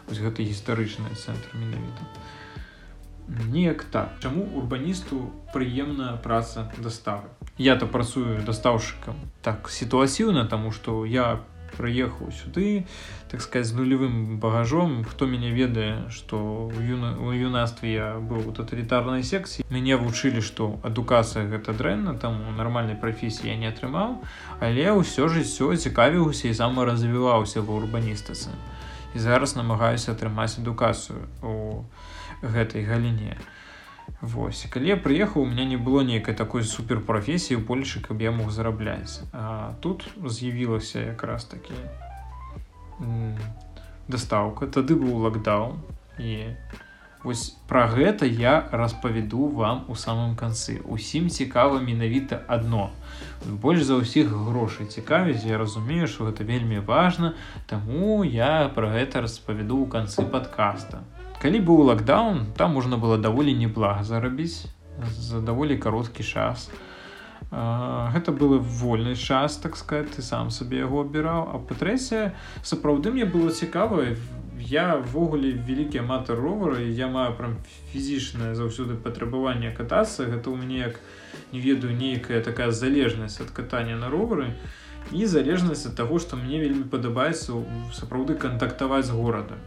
Ось 0.06 0.22
гэты 0.22 0.46
гістарычны 0.46 1.10
цэнтр 1.10 1.58
менавіта. 1.58 2.06
Неяк 3.50 3.82
так. 3.90 4.14
Чаму 4.22 4.46
урбаністу 4.54 5.34
прыемная 5.52 6.14
праца 6.22 6.70
доставы 6.78 7.26
я-то 7.58 7.86
працую 7.86 8.42
дастаўшчыкам 8.44 9.16
так 9.42 9.70
сітуацыўна 9.70 10.44
таму 10.44 10.72
што 10.72 11.04
я 11.04 11.40
прыехаў 11.76 12.32
сюды 12.32 12.86
так 13.28 13.42
сказать 13.42 13.66
з 13.66 13.74
нулевым 13.74 14.38
багажом. 14.38 15.04
Хто 15.04 15.26
мяне 15.26 15.50
ведае 15.50 16.08
што 16.10 16.38
у 16.68 16.80
юна 16.80 17.16
у 17.18 17.32
юнацтве 17.32 17.92
я 17.92 18.08
быў 18.20 18.48
у 18.48 18.52
таталітарнай 18.52 19.24
секцыі 19.24 19.66
мяне 19.70 19.96
вучылі 19.96 20.40
што 20.40 20.78
адукацыя 20.82 21.44
гэта 21.48 21.72
дрэнна 21.72 22.14
там 22.14 22.56
нармальнай 22.56 22.96
прафесіі 22.96 23.52
я 23.52 23.56
не 23.56 23.68
атрымаў 23.72 24.20
але 24.60 24.92
ўсё 24.92 25.28
жыццё 25.28 25.74
цікавіўся 25.76 26.48
і 26.48 26.54
самаразвіваўся 26.54 27.60
ва 27.60 27.76
урбаністыцы 27.82 28.52
і 29.14 29.18
зараз 29.18 29.56
намагаюся 29.56 30.12
атрымаць 30.12 30.56
адукацыю 30.60 31.28
у 31.42 31.84
гэтай 32.42 32.84
галіне 32.84 33.36
а 33.36 33.55
Вось 34.20 34.64
калі 34.70 34.88
я 34.94 34.96
прыехаў 34.96 35.42
у 35.42 35.46
меня 35.46 35.64
не 35.64 35.76
было 35.76 36.00
нейкай 36.00 36.34
такой 36.34 36.64
суперпрафесіі 36.64 37.58
ў 37.58 37.62
Польшы 37.68 38.00
каб 38.00 38.22
я 38.22 38.32
мог 38.32 38.50
зарабляць 38.50 39.20
а 39.32 39.74
тут 39.82 40.06
з'явілася 40.24 41.12
якраз 41.12 41.44
такі 41.44 41.74
дастаўка 44.08 44.66
тады 44.66 44.96
быў 44.96 45.26
лакдаун 45.26 45.82
і 46.18 46.54
вось 47.26 47.58
пра 47.68 47.86
гэта 47.90 48.26
я 48.30 48.54
распавяду 48.70 49.48
вам 49.50 49.84
у 49.92 49.98
самым 49.98 50.36
канцы 50.38 50.78
усім 50.96 51.28
цікава 51.28 51.82
менавіта 51.82 52.40
адно 52.46 52.86
больш 53.66 53.82
за 53.90 53.98
ўсіх 54.00 54.30
грошай 54.48 54.86
цікавіць 54.86 55.42
я 55.42 55.58
разумею 55.58 56.06
што 56.06 56.30
гэта 56.30 56.46
вельмі 56.46 56.78
важна 56.78 57.34
таму 57.66 58.22
я 58.24 58.70
пра 58.78 58.94
гэта 58.94 59.26
распавяду 59.26 59.82
ў 59.82 59.90
канцы 59.90 60.22
подкаста 60.22 61.02
калі 61.42 61.60
быў 61.60 61.84
лакдаун 61.90 62.46
там 62.56 62.72
можна 62.72 62.96
было 62.96 63.18
даволі 63.18 63.54
неблага 63.54 64.04
зарабіць 64.04 64.66
за 65.04 65.40
даволі 65.40 65.76
кароткі 65.76 66.22
час. 66.22 66.70
Гэта 67.50 68.32
было 68.32 68.58
вольны 68.58 69.14
час 69.14 69.56
так 69.56 69.76
сказать 69.76 70.10
ты 70.10 70.22
сам 70.22 70.50
сабе 70.50 70.78
яго 70.78 71.04
абіраў. 71.04 71.52
А 71.52 71.58
па-трэцяе 71.58 72.34
сапраўды 72.62 73.12
мне 73.12 73.24
было 73.24 73.52
цікава 73.52 74.16
я 74.58 74.96
ввогуле 74.96 75.52
вялікі 75.52 76.00
аматар 76.02 76.40
ровара 76.40 76.80
я 76.80 77.06
маю 77.06 77.36
прям 77.36 77.56
фізічнае 77.92 78.54
заўсёды 78.56 78.96
патрабаванне 78.96 79.70
катацца. 79.70 80.26
Гэта 80.26 80.50
ў 80.50 80.56
мяне 80.56 80.78
як 80.90 80.98
не 81.52 81.60
ведаю 81.60 81.94
нейкая 81.94 82.40
такая 82.42 82.72
залежнасць 82.72 83.40
ад 83.40 83.50
катання 83.50 83.96
на 83.96 84.10
ровары 84.10 84.50
і 85.12 85.26
залежнасць 85.26 85.86
ад 85.86 85.94
таго 85.94 86.18
што 86.18 86.36
мне 86.36 86.58
вельмі 86.58 86.88
падабаецца 86.90 87.62
сапраўды 87.94 88.34
кантактаваць 88.34 89.06
з 89.06 89.14
горадам 89.14 89.60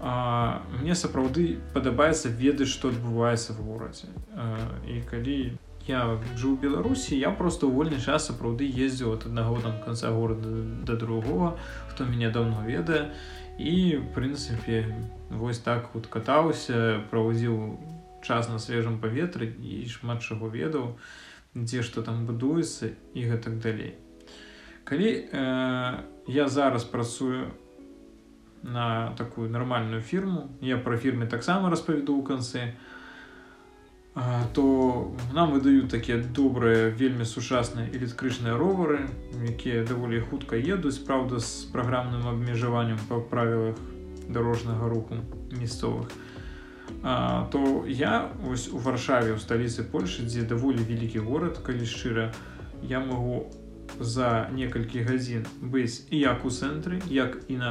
А, 0.00 0.62
мне 0.80 0.94
сапраўды 0.94 1.58
падабаецца 1.74 2.30
ведаць 2.30 2.70
што 2.70 2.92
адбываецца 2.94 3.56
в 3.58 3.64
горадзе. 3.66 4.08
І 4.86 5.02
калі 5.10 5.58
я 5.88 6.02
жыў 6.38 6.58
беларусі 6.62 7.18
я 7.18 7.30
просто 7.30 7.66
вольны 7.66 7.98
час 7.98 8.28
сапраўды 8.30 8.68
ездзіў 8.68 9.12
от 9.16 9.26
аднаго 9.26 9.58
там 9.64 9.80
канца 9.82 10.12
горада 10.14 10.62
да 10.86 10.94
другого 10.94 11.58
хто 11.90 12.04
мяне 12.04 12.30
давно 12.30 12.62
ведае. 12.62 13.10
І 13.58 13.98
прынцыпе 14.14 14.86
вось 15.30 15.58
так 15.58 15.90
вот 15.94 16.06
катаўся 16.06 17.02
праводзіў 17.10 17.78
час 18.22 18.48
на 18.48 18.58
свежым 18.58 19.00
паветры 19.02 19.50
і 19.50 19.82
шмат 19.90 20.22
чаго 20.22 20.46
ведаў 20.46 20.94
дзе 21.54 21.82
што 21.82 22.06
там 22.06 22.22
будуецца 22.26 22.94
і 23.14 23.24
гэтак 23.26 23.58
далей. 23.58 23.96
Калі 24.84 25.08
э, 25.10 25.98
я 26.28 26.48
зараз 26.48 26.84
працую 26.84 27.50
у 27.50 27.67
на 28.62 29.14
такую 29.18 29.50
нармальную 29.50 30.02
фірму 30.02 30.50
я 30.60 30.78
про 30.78 30.96
фірме 30.96 31.26
таксама 31.26 31.70
распавяду 31.70 32.18
ў 32.18 32.22
канцы 32.26 32.74
то 34.52 35.14
нам 35.32 35.52
выдаюць 35.52 35.90
такія 35.90 36.18
добрыя 36.18 36.90
вельмі 36.90 37.24
сучасныя 37.24 37.86
электрычныя 37.94 38.56
ровары 38.58 39.06
якія 39.46 39.84
даволі 39.84 40.20
хутка 40.20 40.56
едуць 40.56 40.98
праўда 41.06 41.38
з 41.38 41.70
праграмным 41.70 42.26
абмежаваннем 42.26 42.98
па 43.08 43.20
правілах 43.20 43.78
дарожнага 44.28 44.88
руху 44.88 45.22
мясцовых 45.52 46.10
то 47.02 47.84
я 47.86 48.32
ось 48.50 48.68
у 48.68 48.78
варшаве 48.78 49.36
ў 49.36 49.38
сталіцы 49.38 49.86
польльши 49.86 50.26
дзе 50.26 50.42
даволі 50.42 50.82
вялікі 50.82 51.22
горад 51.22 51.62
калі 51.62 51.86
шчыра 51.86 52.32
я 52.82 52.98
магу 52.98 53.46
за 54.00 54.50
некалькі 54.52 55.06
гадзін 55.06 55.46
быць 55.62 56.10
як 56.10 56.44
у 56.44 56.50
цэнтры 56.50 56.98
як 57.06 57.38
і 57.48 57.56
на 57.62 57.70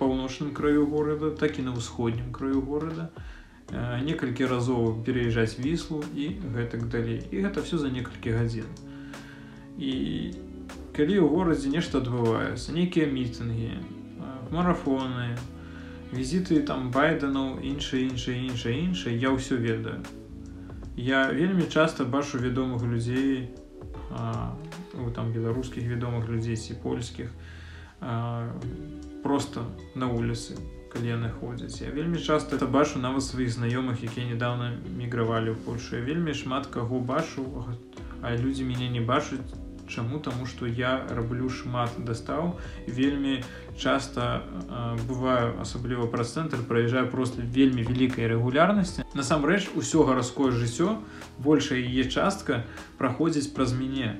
паўночным 0.00 0.50
краю 0.56 0.88
горада 0.88 1.30
так 1.30 1.60
і 1.60 1.68
на 1.68 1.76
ўсходнім 1.76 2.32
краю 2.32 2.64
горада 2.64 3.10
некалькі 4.02 4.48
разоў 4.50 5.04
пераязджаць 5.06 5.60
віслу 5.62 6.02
і 6.16 6.34
гэтак 6.56 6.88
далей. 6.90 7.22
І 7.30 7.46
гэта 7.46 7.62
все 7.62 7.78
за 7.78 7.90
некалькі 7.94 8.34
гадзін. 8.34 8.66
І 9.78 9.92
калі 10.96 11.22
ў 11.22 11.28
горадзе 11.30 11.70
нешта 11.70 12.02
адбываецца 12.02 12.74
нейкія 12.74 13.06
мітынгі 13.06 13.78
марафоны 14.50 15.38
візіты 16.10 16.66
там 16.66 16.90
байданаў 16.90 17.62
іншае 17.62 18.10
іншае 18.10 18.38
іншае 18.50 18.74
іншае 18.90 19.14
я 19.14 19.30
ўсё 19.30 19.62
ведаю. 19.62 20.02
Я 20.98 21.30
вельмі 21.30 21.70
часта 21.70 22.04
бачу 22.04 22.42
вядомых 22.42 22.82
людзей 22.82 23.54
там 24.10 25.32
беларускіх 25.32 25.86
вядомых 25.86 26.28
людзей 26.28 26.58
ці 26.58 26.74
польскіх 26.82 27.30
просто 29.22 29.66
на 29.94 30.06
вуліцы 30.06 30.58
калі 30.90 31.06
яны 31.06 31.30
ходзяць 31.30 31.80
я 31.80 31.90
вельмі 31.94 32.18
часто 32.18 32.56
это 32.56 32.66
бачу 32.66 32.98
нават 32.98 33.22
сваіх 33.22 33.54
знаёмых 33.54 34.02
якія 34.02 34.26
недавно 34.26 34.74
мігравалі 34.90 35.54
ў 35.54 35.58
Польшу. 35.62 35.96
Я 35.96 36.02
вельмі 36.02 36.34
шмат 36.34 36.66
каго 36.66 36.98
бачу 36.98 37.46
а 38.22 38.36
людзі 38.36 38.64
мяне 38.64 38.90
не 38.90 39.00
бачаць. 39.00 39.46
Чаму? 39.90 40.20
Таму 40.22 40.46
што 40.46 40.66
я 40.66 41.02
раблю 41.10 41.50
шмат 41.50 41.90
дастаў. 41.98 42.58
Вельмі 42.86 43.42
часта 43.74 44.42
бываю 45.08 45.58
асабліва 45.58 46.06
праз 46.06 46.34
цэнтр 46.38 46.62
праязджаю 46.62 47.10
просто 47.10 47.42
вельмі 47.42 47.82
вялікай 47.82 48.30
рэгулярнасці. 48.30 49.02
Насамрэч 49.14 49.74
усё 49.74 50.06
гарадское 50.06 50.54
жыццё 50.54 51.02
большая 51.38 51.82
яе 51.82 52.06
частка 52.06 52.62
праходзіць 52.98 53.50
праз 53.50 53.74
мяне 53.74 54.18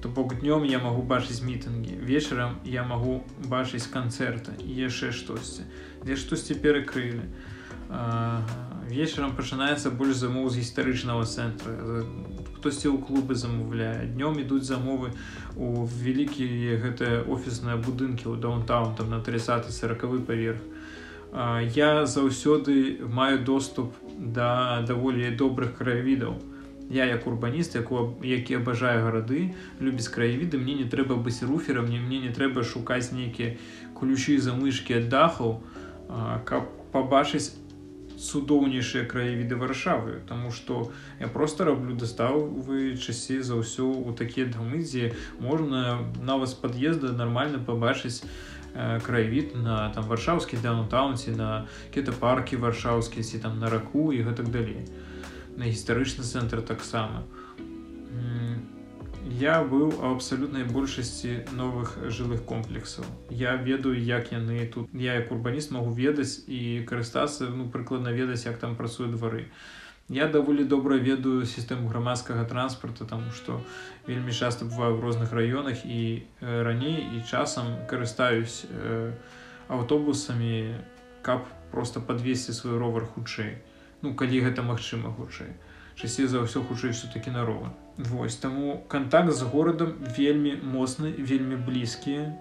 то 0.00 0.08
бок 0.08 0.40
днём 0.40 0.64
я 0.64 0.78
магу 0.78 1.02
бачыць 1.02 1.42
мітынгі 1.44 2.00
вечарам 2.00 2.58
я 2.64 2.84
магу 2.84 3.22
бачыць 3.44 3.86
канцэрта 3.86 4.56
яшчэ 4.64 5.12
штосьці. 5.12 5.68
Дзе 6.04 6.16
штосьці 6.16 6.54
перакрылі. 6.54 7.28
Вечарам 8.90 9.36
пачынаецца 9.36 9.90
больш 9.90 10.16
замоў 10.16 10.48
з 10.48 10.64
гістарычнага 10.64 11.26
цэнтра. 11.26 12.04
Хтосьці 12.56 12.88
ў 12.88 12.96
клубы 13.04 13.34
замаўляе 13.34 14.08
днём 14.14 14.40
ідуць 14.40 14.64
замовы 14.64 15.12
у 15.56 15.84
вялікія 15.84 16.80
гэтыя 16.80 17.24
офісныя 17.28 17.76
будынкі 17.76 18.32
ў 18.32 18.40
даунтаун 18.40 18.96
там 18.96 19.10
на 19.10 19.20
30 19.20 19.68
сороквы 19.68 20.20
паверх. 20.20 20.60
Я 21.76 22.06
заўсёды 22.06 23.04
маю 23.06 23.44
доступ 23.44 23.94
да 24.18 24.82
даволі 24.82 25.30
добрых 25.36 25.76
краявідаў 25.78 26.40
я 26.90 27.06
як 27.06 27.26
урбаніст 27.26 27.74
яку 27.74 28.18
які 28.22 28.58
абажаю 28.60 29.04
гарады 29.06 29.54
любіць 29.80 30.10
краявіды 30.10 30.58
мне 30.58 30.74
не 30.82 30.90
трэба 30.90 31.16
быць 31.16 31.42
руферам 31.46 31.86
мне 31.86 32.00
мне 32.02 32.20
не 32.26 32.34
трэба 32.34 32.66
шукаць 32.66 33.12
нейкія 33.12 33.56
ключы 33.94 34.38
за 34.38 34.52
мышки 34.58 34.98
ад 34.98 35.08
дахаў 35.08 35.62
каб 36.44 36.68
пабачыць 36.92 37.54
цудоўнейшыя 38.20 39.06
краявіды 39.08 39.56
варшавы. 39.56 40.20
Таму 40.28 40.50
что 40.52 40.92
я 41.20 41.28
просто 41.28 41.64
раблю 41.64 41.96
дастаў 41.96 42.44
вы 42.68 42.96
часцей 42.96 43.40
за 43.40 43.56
ўсё 43.56 43.88
у 43.88 44.12
такія 44.12 44.46
дамы 44.46 44.84
дзе 44.84 45.16
можна 45.40 46.04
нават 46.20 46.52
з 46.52 46.56
пад'езда 46.60 47.16
нормально 47.16 47.64
пабачыць 47.64 48.20
краявід 48.74 49.56
на 49.56 49.88
там 49.94 50.04
варшаўскі 50.04 50.60
даунтаунці 50.62 51.30
на 51.30 51.66
кета 51.94 52.12
паркі 52.12 52.60
варшаўскі 52.60 53.22
ці 53.22 53.40
там 53.40 53.58
на 53.58 53.70
раку 53.70 54.12
і 54.12 54.22
гэтак 54.22 54.52
далей 54.52 54.84
на 55.60 55.68
гістарычны 55.68 56.24
цэнтр 56.24 56.64
таксама. 56.64 57.28
Я 59.40 59.60
быў 59.62 59.92
у 59.92 60.12
абсалютнай 60.16 60.64
большасці 60.64 61.44
новых 61.52 61.92
жылых 62.08 62.40
комплексаў. 62.48 63.04
Я 63.28 63.52
ведаю, 63.56 63.92
як 64.00 64.32
яны 64.32 64.64
тут 64.72 64.88
я 64.96 65.20
як 65.20 65.30
урбаніст 65.30 65.70
могу 65.76 65.92
ведаць 65.92 66.40
і 66.48 66.80
карыстацца 66.88 67.52
ну, 67.52 67.68
прыкладна 67.68 68.16
ведаць, 68.16 68.46
як 68.48 68.56
там 68.56 68.74
працуюць 68.80 69.12
двары. 69.12 69.44
Я 70.08 70.26
даволі 70.26 70.64
добра 70.64 70.96
ведаю 70.96 71.44
сістэму 71.46 71.86
грамадскага 71.92 72.48
транспарта, 72.48 73.04
таму 73.04 73.30
што 73.30 73.60
вельмі 74.08 74.32
часта 74.32 74.64
бываю 74.64 74.96
ў 74.96 75.04
розных 75.04 75.36
раёнах 75.36 75.84
і 75.84 76.24
э, 76.40 76.62
раней 76.64 77.04
і 77.04 77.22
часам 77.28 77.86
карыстаюсь 77.86 78.64
э, 78.66 79.12
аўтобусамі, 79.68 80.80
каб 81.22 81.44
проста 81.70 82.00
падвесці 82.00 82.56
свой 82.56 82.80
ровар 82.80 83.04
хутчэй 83.06 83.60
ну 84.02 84.14
калі 84.14 84.40
гэта 84.40 84.62
магчыма 84.62 85.12
хутчэй. 85.16 85.52
Часцей 85.94 86.26
за 86.26 86.40
ўсё 86.40 86.64
хутчэй 86.64 86.92
все-таки 86.96 87.30
нарова 87.30 87.74
Вось 87.98 88.36
таму 88.36 88.84
контакт 88.88 89.32
з 89.32 89.42
горадам 89.42 89.92
вельмі 90.16 90.56
моцны 90.62 91.12
вельмі 91.12 91.56
блізкі. 91.56 92.32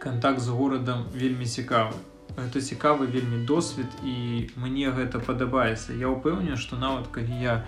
Контакт 0.00 0.40
з 0.40 0.48
горадам 0.48 1.04
вельмі 1.12 1.44
цікавы. 1.44 1.94
Это 2.36 2.64
цікавы 2.64 3.06
вельмі 3.06 3.44
досвед 3.44 3.86
і 4.04 4.48
мне 4.56 4.88
гэта 4.88 5.20
падабаецца. 5.20 5.92
Я 5.92 6.08
ўпэўнен 6.08 6.56
што 6.56 6.80
нават 6.80 7.12
калі 7.12 7.36
я 7.36 7.64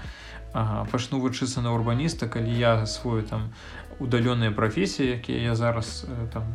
ага, 0.55 0.87
пачну 0.91 1.21
вучыцца 1.21 1.61
на 1.61 1.75
урбаніста 1.75 2.29
калі 2.29 2.49
я 2.49 2.87
свою 2.87 3.23
там 3.23 3.53
удаленыя 4.01 4.51
прафесіі 4.51 5.21
якія 5.21 5.53
я 5.53 5.55
зараз 5.55 6.07
там 6.33 6.49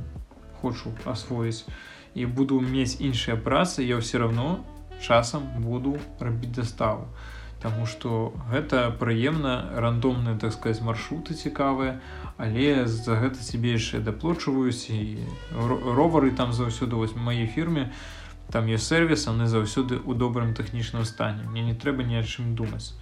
хочу 0.62 0.92
асвоіць 1.06 1.66
і 2.16 2.26
буду 2.26 2.60
мець 2.62 2.98
іншыя 2.98 3.36
працы 3.38 3.84
я 3.84 4.00
ўсё 4.00 4.24
равно 4.26 4.66
часам 5.02 5.50
буду 5.58 5.98
рабіць 6.20 6.56
заставу. 6.56 7.08
Таму 7.60 7.86
што 7.86 8.32
гэта 8.52 8.88
прыемна 8.96 9.76
рандомныя 9.76 10.40
так 10.40 10.54
сказать 10.54 10.80
маршруты 10.82 11.36
цікавыя 11.36 12.00
але 12.40 12.88
за 12.88 13.20
гэта 13.20 13.44
цябе 13.44 13.76
яшчэ 13.76 14.00
даплочваюць 14.00 14.88
і 14.96 15.20
ровары 15.60 16.32
там 16.32 16.56
заўсёды 16.56 16.96
вось 16.96 17.12
маёй 17.20 17.52
фірме 17.52 17.92
там 18.50 18.72
ёсць 18.72 18.88
сервіс 18.88 19.28
яны 19.28 19.52
заўсёды 19.52 20.00
ў 20.00 20.16
добрым 20.16 20.56
тэхнічным 20.56 21.04
стане. 21.04 21.44
Мне 21.52 21.62
не 21.68 21.76
трэба 21.76 22.08
ні 22.08 22.24
чым 22.24 22.56
думаць. 22.56 22.96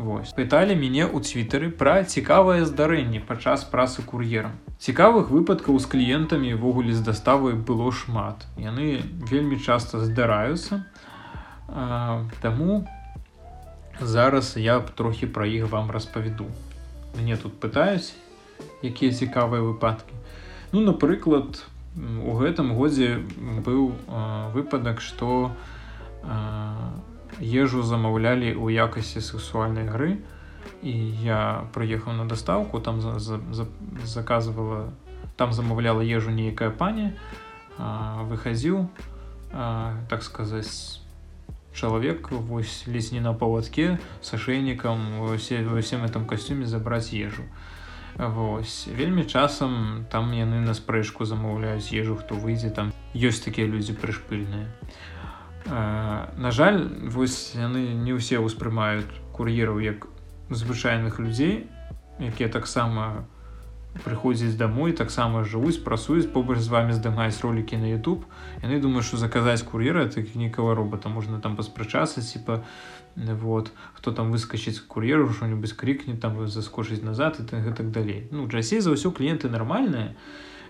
Вось. 0.00 0.32
Пыталі 0.32 0.72
мяне 0.72 1.04
ў 1.04 1.20
цвітары 1.20 1.68
пра 1.68 2.00
цікавае 2.02 2.64
здарэнне 2.64 3.20
падчас 3.20 3.68
працы 3.68 4.00
кур'ерам. 4.00 4.56
Цікавых 4.80 5.28
выпадкаў 5.28 5.76
з 5.76 5.86
кліентамі 5.92 6.56
ввогуле 6.56 6.96
з 6.96 7.04
даставай 7.04 7.52
было 7.52 7.92
шмат. 7.92 8.48
Яны 8.56 9.04
вельмі 9.28 9.60
часта 9.60 10.00
здараюцца 10.00 10.88
Таму 12.40 12.86
зараз 14.00 14.56
я 14.56 14.80
трохі 14.80 15.26
пра 15.26 15.46
іх 15.46 15.70
вам 15.70 15.90
распавяду. 15.90 16.46
Мне 17.16 17.36
тут 17.36 17.60
пытаюць, 17.60 18.12
якія 18.82 19.12
цікавыя 19.12 19.60
выпадкі. 19.60 20.12
Ну, 20.72 20.80
напрыклад, 20.80 21.64
у 21.96 22.32
гэтым 22.40 22.72
годзе 22.76 23.20
быў 23.64 23.92
выпадак, 24.52 25.00
што 25.00 25.52
ежу 27.40 27.82
замаўлялі 27.82 28.52
ў 28.52 28.76
якасці 28.84 29.20
сексуальнай 29.20 29.88
гры 29.88 30.20
і 30.82 30.92
я 31.24 31.64
прыехаў 31.74 32.12
на 32.14 32.24
дастаўку 32.28 32.80
там 32.80 33.00
за, 33.00 33.18
за, 33.18 33.40
за, 33.50 33.66
заказывала 34.04 34.92
там 35.36 35.52
замаўляла 35.52 36.02
ежу 36.02 36.30
нейкая 36.30 36.70
пані 36.70 37.12
выхадзіў 37.78 38.86
так 40.08 40.22
сказаць 40.22 41.00
чалавек 41.74 42.30
вось 42.30 42.86
ледзь 42.86 43.12
не 43.12 43.20
на 43.20 43.32
павадке 43.32 43.98
с 44.20 44.34
ашейнікам 44.34 45.20
усім 45.20 46.04
этом 46.04 46.26
касцюме 46.26 46.66
забраць 46.66 47.12
ежу. 47.12 47.42
Вось. 48.16 48.88
Вельмі 48.92 49.24
часам 49.24 50.04
там 50.10 50.32
яны 50.32 50.60
на 50.60 50.74
спрэчку 50.74 51.24
замаўляюць 51.24 51.92
ежу 51.96 52.16
хто 52.16 52.34
выйдзе 52.36 52.68
там 52.68 52.92
ёсць 53.16 53.40
такія 53.40 53.66
людзі 53.66 53.96
прышпыльныя 53.96 54.68
На 55.64 56.50
жаль 56.50 57.08
вось 57.08 57.56
яны 57.56 57.96
не 57.96 58.12
ўсе 58.12 58.36
ўспрымаюць 58.36 59.08
кур'ераў 59.32 59.80
як 59.80 60.12
звычайных 60.50 61.16
людзей 61.24 61.72
якія 62.20 62.52
таксама 62.52 63.24
прыходзяць 64.00 64.56
домой 64.56 64.92
таксама 64.96 65.44
жывуць 65.44 65.84
працуюць 65.84 66.32
побач 66.32 66.58
з 66.64 66.68
вами 66.72 66.96
здымаюць 66.96 67.40
ролики 67.44 67.76
на 67.76 67.92
YouTube. 67.92 68.24
Яны 68.64 68.80
думаюць 68.80 69.04
что 69.04 69.16
заказаць 69.16 69.62
кур'ера 69.62 70.08
так 70.08 70.34
нікого 70.34 70.74
робота 70.74 71.08
можна 71.08 71.40
там 71.40 71.56
паспрачацца 71.56 72.22
типа 72.22 72.64
вот 73.16 73.72
хто 73.92 74.12
там 74.12 74.32
выскочыць 74.32 74.80
кур'еру 74.80 75.28
что-нибудь 75.28 75.76
крикне 75.76 76.16
там 76.16 76.48
заскочыць 76.48 77.02
назад 77.02 77.40
и 77.40 77.44
так, 77.44 77.76
так 77.76 77.90
далей. 77.90 78.28
Ну 78.30 78.48
часей 78.48 78.80
за 78.80 78.96
ўсё 78.96 79.12
кліенты 79.12 79.52
нармальныя. 79.52 80.16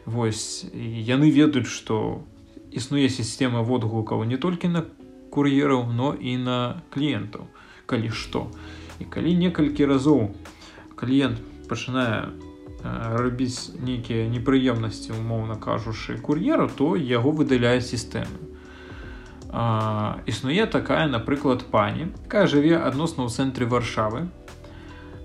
Вось 0.05 0.67
яны 0.75 1.31
ведаюць 1.31 1.71
что 1.71 2.27
існуе 2.73 3.07
сістэма 3.07 3.63
водгукаў 3.63 4.25
не 4.25 4.37
толькі 4.37 4.69
на 4.69 4.85
кур'ераў 5.31 5.87
но 5.87 6.15
і 6.19 6.37
на 6.43 6.83
кліентаў 6.91 7.47
калі 7.87 8.11
што. 8.11 8.51
І 8.99 9.07
калі 9.07 9.31
некалькі 9.39 9.87
разоў 9.87 10.35
кліент 10.99 11.39
пачынае 11.71 12.35
рабіць 12.83 13.79
нейкія 13.79 14.27
непрыемнасці 14.29 15.15
умоўна 15.15 15.57
кажучы 15.57 16.19
кур'ера 16.19 16.69
то 16.69 16.97
яго 16.97 17.31
выдаляе 17.31 17.81
сістэмы. 17.81 18.51
Існуе 20.27 20.67
такая 20.67 21.07
напрыклад 21.07 21.65
пані 21.71 22.11
якая 22.27 22.47
жыве 22.47 22.81
адносна 22.81 23.29
ў 23.29 23.31
цэнтры 23.31 23.69
варшавы. 23.69 24.27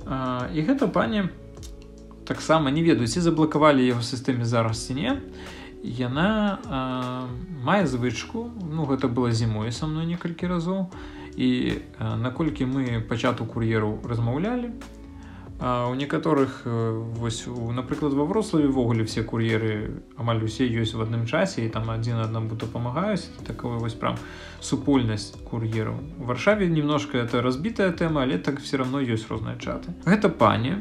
А, 0.06 0.48
і 0.54 0.62
гэта 0.62 0.88
пані 0.88 1.30
таксама 2.28 2.70
не 2.72 2.84
ведаюць 2.84 3.16
і 3.18 3.24
заблакавалі 3.24 3.88
яго 3.88 4.04
сістэме 4.04 4.46
зараз 4.46 4.84
ці 4.86 4.94
не. 5.00 5.12
Яна 5.82 6.60
а, 6.68 7.28
мае 7.64 7.88
звычку 7.88 8.52
ну 8.62 8.86
гэта 8.86 9.08
было 9.08 9.32
зімой 9.32 9.72
са 9.72 9.88
мной 9.88 10.06
некалькі 10.06 10.52
разоў 10.52 10.92
і 11.40 11.82
а, 11.98 12.20
наколькі 12.20 12.68
мы 12.68 13.00
пачатку 13.02 13.48
кур'еру 13.48 13.98
размаўлялі 14.04 14.76
А 15.60 15.90
у 15.90 15.96
некаторых 15.96 16.62
вось 16.66 17.46
напрыклад 17.48 18.14
ва 18.14 18.26
врославе 18.26 18.68
ввогуле 18.68 19.06
все 19.06 19.24
кур'еры 19.24 20.04
амаль 20.16 20.44
усе 20.46 20.70
ёсць 20.70 20.94
в 20.94 21.02
адным 21.02 21.26
часе 21.26 21.66
і 21.66 21.70
там 21.74 21.90
адзін 21.90 22.22
аднаму 22.22 22.54
дапамагаюць 22.54 23.26
такое 23.42 23.82
вось 23.82 23.98
прям 23.98 24.22
супольнасць 24.62 25.34
кур'ераў. 25.50 25.98
Варшаве 26.22 26.70
немножко 26.70 27.18
это 27.18 27.42
разбітая 27.42 27.90
тэма 27.92 28.22
але 28.22 28.38
так 28.38 28.62
все 28.62 28.78
равно 28.78 29.02
ёсць 29.02 29.26
розныя 29.30 29.58
чаты. 29.58 29.98
Гэта 30.06 30.30
пані 30.30 30.78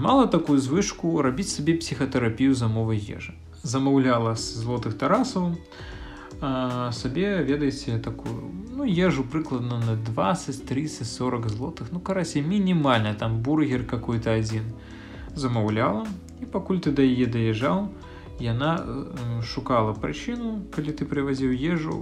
мала 0.00 0.26
такую 0.26 0.56
звычку 0.56 1.20
рабіць 1.20 1.52
сабе 1.52 1.76
псіхатэрапію 1.76 2.54
за 2.54 2.68
мовай 2.68 2.96
ежы. 2.96 3.36
Замаўляла 3.62 4.36
з 4.40 4.64
злотых 4.64 4.96
тарасаў 4.96 5.52
сабе 6.40 7.42
ведаеце 7.42 7.98
такую 7.98 8.52
ну 8.76 8.84
ежу 8.84 9.24
прыкладна 9.24 9.78
на 9.80 9.96
20 9.96 10.66
30 10.66 11.06
40 11.06 11.48
злотых. 11.48 11.88
Ну 11.90 12.00
карасе 12.00 12.42
мінімальна 12.42 13.14
там 13.14 13.42
бургер 13.42 13.84
какой-то 13.84 14.30
один 14.30 14.62
замаўляла. 15.34 16.06
І 16.40 16.46
пакуль 16.46 16.78
ты 16.78 16.92
да 16.92 17.02
яе 17.02 17.26
даязджаў 17.26 17.88
яна 18.40 18.84
шукала 19.42 19.92
прычыну 19.92 20.62
калі 20.74 20.94
ты 20.94 21.06
прывазіў 21.08 21.52
ежу 21.54 21.96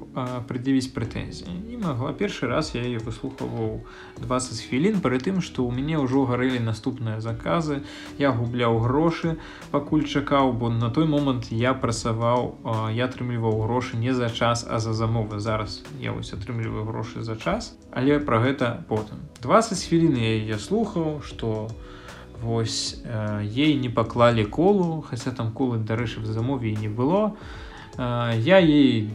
прыдзівіць 0.49 0.93
прэтэнзіі 0.97 1.55
і 1.73 1.81
магла 1.81 2.13
першы 2.13 2.49
раз 2.51 2.73
я 2.77 2.85
яе 2.85 3.01
выслухаваў 3.01 3.81
20 4.21 4.61
хвілін 4.69 5.01
пры 5.01 5.21
тым 5.23 5.41
што 5.41 5.65
ў 5.65 5.73
мяне 5.73 5.97
ўжо 6.03 6.27
гарэлі 6.29 6.61
наступныя 6.61 7.21
заказы 7.25 7.81
я 8.21 8.33
губляў 8.37 8.79
грошы 8.85 9.37
пакуль 9.73 10.05
чакаў 10.05 10.53
бо 10.53 10.69
на 10.69 10.91
той 10.91 11.09
момант 11.09 11.49
я 11.51 11.73
працаваў 11.73 12.55
я 12.93 13.09
атрымліваў 13.09 13.65
грошы 13.65 13.97
не 13.97 14.13
за 14.13 14.29
час 14.29 14.67
а 14.69 14.79
за 14.79 14.93
замовы 14.93 15.41
зараз 15.41 15.83
я 16.01 16.13
вось 16.13 16.33
атрымліваю 16.37 16.85
грошы 16.85 17.25
за 17.25 17.37
час 17.37 17.75
але 17.91 18.21
пра 18.21 18.45
гэта 18.45 18.73
потым 18.93 19.25
20 19.43 19.89
хвілін 19.89 20.17
я 20.21 20.59
слухаў 20.61 21.21
што 21.25 21.67
у 21.67 21.97
Вось 22.43 23.01
э, 23.05 23.43
ей 23.45 23.77
не 23.77 23.89
паклалі 23.89 24.45
колу, 24.45 25.01
хаця 25.03 25.31
там 25.31 25.53
колы 25.53 25.79
дарэчы 25.79 26.21
в 26.21 26.27
замове 26.27 26.75
не 26.75 26.89
было. 26.89 27.37
Я 27.97 28.59
ей 28.59 29.09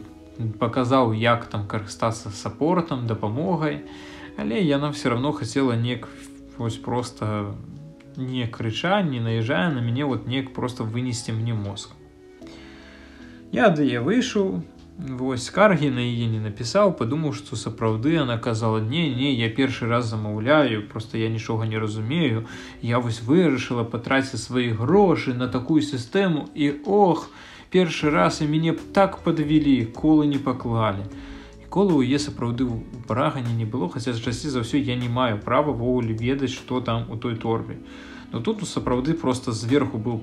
паказаў, 0.57 1.13
як 1.13 1.45
там 1.45 1.67
карыстацца 1.67 2.31
сапортам, 2.33 3.05
дапамогай, 3.05 3.85
Але 4.37 4.61
яна 4.61 4.91
все 4.91 5.09
равно 5.09 5.31
хацела 5.31 5.73
неяк 5.73 6.07
вось 6.57 6.77
просто 6.77 7.55
не 8.15 8.47
крыча, 8.47 9.01
не 9.01 9.19
наезжая 9.19 9.69
на 9.71 9.79
мяне 9.79 10.05
вот 10.05 10.27
неяк 10.27 10.53
просто 10.53 10.83
вынесці 10.83 11.31
мне 11.31 11.53
мозг. 11.53 11.91
Я 13.51 13.69
да 13.69 13.83
я 13.83 14.01
выйшаў, 14.01 14.63
Вось 15.01 15.45
скаргі 15.49 15.87
на 15.89 16.03
яе 16.05 16.27
не 16.29 16.37
напісаў, 16.37 16.91
падумаў, 16.97 17.31
што 17.33 17.57
сапраўды 17.57 18.11
она 18.21 18.37
казала 18.37 18.77
не, 18.77 19.07
не, 19.09 19.31
я 19.33 19.49
першы 19.49 19.87
раз 19.89 20.05
замаўляю, 20.05 20.83
просто 20.91 21.17
я 21.17 21.29
нічога 21.29 21.65
не 21.65 21.79
разумею. 21.81 22.45
Я 22.85 22.99
вось 22.99 23.23
вырашыла 23.25 23.81
патраціць 23.81 24.37
свае 24.43 24.77
грошы 24.77 25.33
на 25.33 25.47
такую 25.47 25.81
сістэму 25.81 26.45
і 26.53 26.85
ох, 26.85 27.31
першы 27.73 28.13
раз 28.13 28.41
і 28.45 28.49
мяне 28.53 28.77
так 28.93 29.17
падвялі, 29.25 29.89
колы 29.89 30.29
не 30.29 30.37
паклалі. 30.37 31.09
Колы 31.73 31.97
ў 31.97 32.05
е 32.05 32.21
сапраўды 32.21 32.69
ў 32.69 32.85
парагані 33.09 33.57
не 33.57 33.65
было, 33.65 33.89
хаця 33.89 34.13
з 34.13 34.21
часці 34.21 34.53
за 34.53 34.61
ўсё 34.61 34.77
я 34.77 34.93
не 34.93 35.09
маю 35.09 35.41
права 35.41 35.73
воўлі 35.73 36.13
ведаць, 36.13 36.53
што 36.53 36.77
там 36.77 37.09
у 37.09 37.17
той 37.17 37.41
торбе. 37.41 37.81
Но 38.29 38.37
тут 38.37 38.61
сапраўды 38.69 39.17
просто 39.17 39.49
зверху 39.49 39.97
быў 39.97 40.21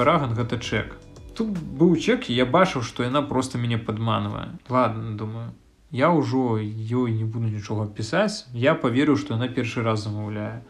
параган 0.00 0.32
гэта 0.32 0.56
чек 0.56 0.96
тут 1.36 1.52
быў 1.82 1.96
чек 2.00 2.30
я 2.32 2.46
бачыў 2.46 2.82
што 2.82 3.04
яна 3.04 3.22
просто 3.22 3.58
мяне 3.58 3.78
падманвае 3.78 4.48
ладно 4.68 5.16
думаю 5.22 5.52
я 5.92 6.10
ўжо 6.10 6.58
ёй 6.58 7.12
не 7.12 7.24
буду 7.24 7.46
нічога 7.46 7.86
пісаць 7.86 8.46
я 8.52 8.74
поверыў 8.74 9.16
што 9.20 9.36
яна 9.38 9.48
першы 9.48 9.84
раз 9.86 10.02
замаўляе 10.08 10.62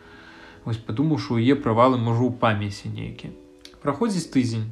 вось 0.66 0.82
падумаў 0.82 1.22
що 1.22 1.38
яе 1.38 1.54
правалы 1.54 1.96
можа 1.96 2.26
ў 2.26 2.34
памяці 2.42 2.90
нейкі. 2.90 3.30
Праходзіць 3.82 4.28
тыдзень 4.34 4.66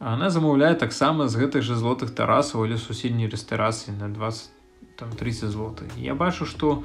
она 0.00 0.30
замаўляе 0.34 0.74
таксама 0.74 1.28
з 1.28 1.38
гэтых 1.38 1.62
жа 1.62 1.76
злотых 1.78 2.10
тарасаў 2.10 2.64
или 2.66 2.80
суседняй 2.80 3.30
рэстарацыі 3.30 3.94
на 4.00 4.08
20 4.08 4.96
там 4.98 5.12
30 5.12 5.52
злотых 5.52 5.92
я 5.96 6.14
бачу 6.14 6.48
что 6.48 6.82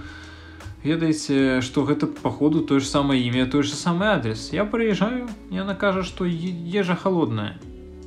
ведаеце 0.83 1.61
что 1.61 1.87
гэта 1.87 2.05
походу 2.05 2.61
тое 2.61 2.79
ж 2.79 2.85
самае 2.85 3.23
імя 3.23 3.47
той 3.47 3.63
же 3.63 3.73
самы 3.73 4.11
адрес. 4.11 4.51
Я 4.53 4.65
прыязджаю 4.65 5.25
яна 5.49 5.73
кажа 5.73 6.03
что 6.03 6.27
ежа 6.27 6.95
холодная 6.95 7.57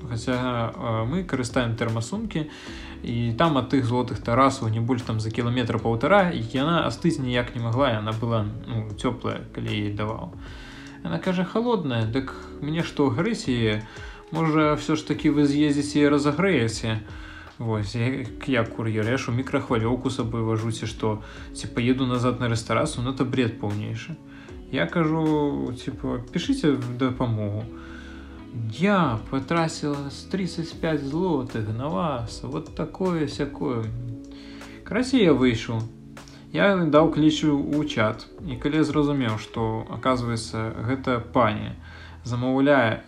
хаця 0.08 1.04
мы 1.08 1.24
карыстаем 1.24 1.76
тэрмасумкі 1.76 2.48
і 3.02 3.32
там 3.38 3.58
ад 3.58 3.70
тых 3.72 3.84
злотых 3.84 4.20
тарасаў 4.20 4.68
не 4.68 4.80
больш 4.80 5.02
там 5.02 5.20
за 5.20 5.30
кіламетра 5.30 5.78
паўтара 5.78 6.32
яна 6.32 6.86
астыць 6.86 7.18
ніяк 7.18 7.54
не 7.56 7.62
магла 7.62 7.90
яна 7.96 8.12
была 8.12 8.44
ну, 8.66 8.88
цёплая 8.96 9.44
калі 9.54 9.70
ей 9.72 9.92
даваў 9.92 10.32
она 11.04 11.18
кажа 11.18 11.44
холодная 11.44 12.04
дык 12.06 12.34
мне 12.60 12.82
што 12.82 13.08
грысі 13.10 13.80
можа 14.30 14.76
все 14.76 14.96
ж 14.96 15.06
таки 15.06 15.30
вы 15.30 15.46
з'ездзіце 15.46 16.06
і 16.06 16.08
разагрэеце 16.08 17.00
Вось 17.60 17.94
я 17.94 18.64
кур'ер 18.64 19.04
яшу 19.04 19.32
мікрахвалёўку 19.36 20.08
сабой 20.08 20.40
важуце 20.40 20.86
што 20.88 21.20
ці 21.52 21.68
паеду 21.76 22.06
назад 22.08 22.40
на 22.40 22.48
рэстарацыю 22.48 23.04
ну 23.04 23.12
это 23.12 23.28
бред 23.28 23.60
поўнейшы 23.60 24.16
я 24.72 24.86
кажу 24.86 25.68
типа 25.76 26.24
пішыце 26.32 26.80
дапамогу 26.96 27.64
я 28.72 29.20
потратила 29.30 30.10
с 30.10 30.24
35 30.24 31.02
злотых 31.02 31.68
на 31.68 31.88
вас 31.88 32.40
вот 32.42 32.74
такое 32.74 33.28
сякое 33.28 33.84
красе 34.84 35.22
я 35.22 35.32
выйшаў 35.32 35.82
я 36.52 36.74
даў 36.74 37.12
клічу 37.14 37.54
ў 37.54 37.86
чат 37.86 38.26
і 38.42 38.58
калі 38.58 38.82
зразумеў 38.82 39.38
што 39.38 39.86
оказывается 39.86 40.74
гэта 40.82 41.20
пані 41.20 41.78
замаўляе 42.26 43.06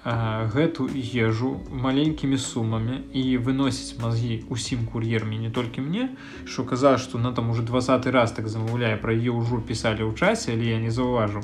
гэту 0.54 0.86
ежу 1.26 1.58
маленькімі 1.68 2.38
сумамі 2.38 3.02
і 3.10 3.36
выносіць 3.42 3.98
мазгі 3.98 4.46
усім 4.48 4.86
кур'ермі 4.86 5.42
не 5.42 5.50
толькі 5.50 5.82
мне 5.82 6.08
що 6.46 6.64
казаў 6.64 7.02
што 7.02 7.18
на 7.18 7.34
там 7.34 7.50
уже 7.50 7.66
двадцаты 7.66 8.14
раз 8.14 8.32
так 8.32 8.48
замаўляе 8.48 8.96
пра 8.96 9.12
яе 9.12 9.34
ўжо 9.34 9.58
пісалі 9.58 10.06
ў 10.06 10.14
часе 10.14 10.54
але 10.54 10.70
я 10.70 10.78
не 10.78 10.94
заўважыў 10.94 11.42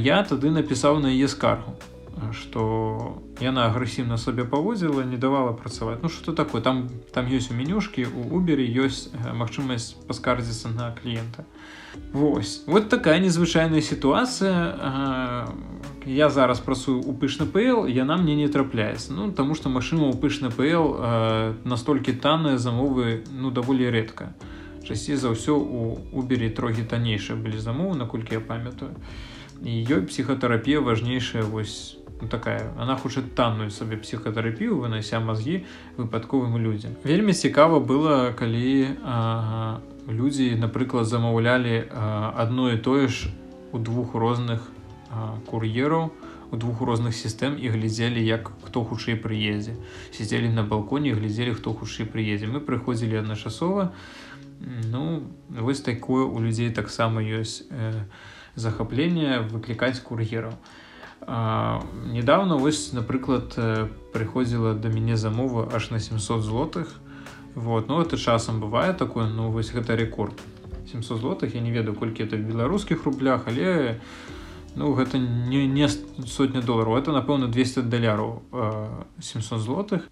я 0.00 0.24
тады 0.24 0.50
напісаў 0.50 0.98
на 1.04 1.12
яе 1.12 1.28
скаргу 1.28 1.76
что 2.32 3.22
яна 3.40 3.66
агрэсіўна 3.66 4.16
сабе 4.16 4.44
паводзіла 4.44 5.02
не 5.02 5.16
давала 5.16 5.52
працаваць. 5.52 5.98
Ну 6.02 6.08
что 6.08 6.32
такое. 6.32 6.62
Там 6.62 6.88
там 7.12 7.26
ёсць 7.26 7.50
у 7.50 7.54
менюшкі 7.54 8.06
у 8.06 8.38
уберы 8.38 8.62
ёсць 8.62 9.10
магчымасць 9.34 9.98
паскардзіцца 10.06 10.68
на 10.70 10.94
кліента 10.94 11.44
Вось. 12.12 12.64
Вот 12.66 12.88
такая 12.88 13.20
незвычайная 13.20 13.82
сітуацыя 13.82 15.48
я 16.06 16.30
зараз 16.30 16.60
працую 16.60 17.00
у 17.00 17.12
пышна 17.12 17.46
пл 17.46 17.86
яна 17.86 18.16
мне 18.16 18.34
не 18.34 18.48
трапляецца 18.48 19.12
Ну 19.12 19.32
таму 19.32 19.54
что 19.54 19.68
машина 19.68 20.08
у 20.08 20.14
пышна 20.14 20.50
пл 20.50 20.96
настолькі 21.64 22.12
танныя 22.12 22.58
замовы 22.58 23.24
ну 23.30 23.50
даволі 23.50 23.90
рэдка 23.90 24.32
часцей 24.82 25.16
за 25.16 25.30
ўсё 25.30 25.56
у 25.56 25.98
уберы 26.12 26.50
трохі 26.50 26.82
таннейшыя 26.82 27.38
былі 27.38 27.58
замовы 27.58 27.96
наколькі 27.96 28.34
я 28.34 28.40
памятаю. 28.40 28.96
І 29.62 29.70
ёй 29.86 30.02
псіхатэрапія 30.10 30.82
важнейшая 30.82 31.46
вось 31.46 31.96
такая 32.28 32.72
она 32.78 32.96
хутчэй 32.96 33.24
танную 33.36 33.70
сабе 33.70 33.96
псіхатэрапію 33.96 34.78
вынася 34.82 35.20
мазгі 35.20 35.64
выпадковым 35.96 36.58
людзям 36.58 36.94
вельмі 37.04 37.32
цікава 37.32 37.80
было 37.80 38.32
калі 38.32 38.98
а, 39.04 39.80
людзі 40.08 40.54
напрыклад 40.56 41.06
замаўлялі 41.06 41.88
адно 41.90 42.72
і 42.72 42.78
тое 42.78 43.08
ж 43.08 43.32
у 43.72 43.78
двух 43.78 44.14
розных 44.14 44.68
кур'ераў 45.46 46.12
у 46.52 46.56
двух 46.56 46.80
розных 46.80 47.16
сістэм 47.16 47.56
і 47.56 47.68
глядзелі 47.68 48.20
як 48.20 48.52
хто 48.62 48.84
хутчэй 48.84 49.16
прыездзе 49.16 49.76
сидзелі 50.12 50.52
на 50.52 50.62
балконе 50.62 51.16
глядзелі 51.16 51.56
хто 51.56 51.72
хутчэй 51.72 52.06
прыездзе 52.06 52.46
мы 52.46 52.60
прыходзілі 52.60 53.24
адначасова. 53.24 53.92
Ну 54.92 55.32
вось 55.48 55.80
такое 55.80 56.24
у 56.24 56.38
людзей 56.38 56.70
таксама 56.70 57.24
ёсць 57.24 57.64
э, 57.70 58.04
захапленне 58.54 59.40
выклікаць 59.48 59.98
кур'ераў 60.04 60.52
а 61.26 61.82
недавно 62.06 62.56
вось 62.56 62.92
напрыклад 62.92 63.54
прыходзіла 64.12 64.74
да 64.74 64.88
мяне 64.88 65.16
замова 65.16 65.68
аж 65.72 65.90
на 65.90 66.00
700 66.00 66.42
злотых 66.42 66.98
вот 67.54 67.88
ну 67.88 68.00
это 68.00 68.16
часам 68.16 68.60
бывае 68.60 68.92
такое 68.92 69.28
ну 69.28 69.50
вось 69.50 69.72
гэта 69.72 69.96
рэкорд 69.96 70.40
700 70.90 71.20
злотых 71.20 71.54
я 71.54 71.60
не 71.60 71.70
ведаю 71.70 71.94
колькі 71.94 72.24
это 72.24 72.36
в 72.36 72.40
беларускіх 72.40 73.04
рублях 73.04 73.42
але 73.46 74.00
ну 74.74 74.92
гэта 74.94 75.18
не 75.18 75.66
не 75.66 75.88
сотня 75.88 76.60
долларов 76.62 76.96
это 76.96 77.12
напэўна 77.12 77.46
200 77.46 77.82
даляраў 77.82 78.42
700 79.20 79.60
злотых. 79.60 80.08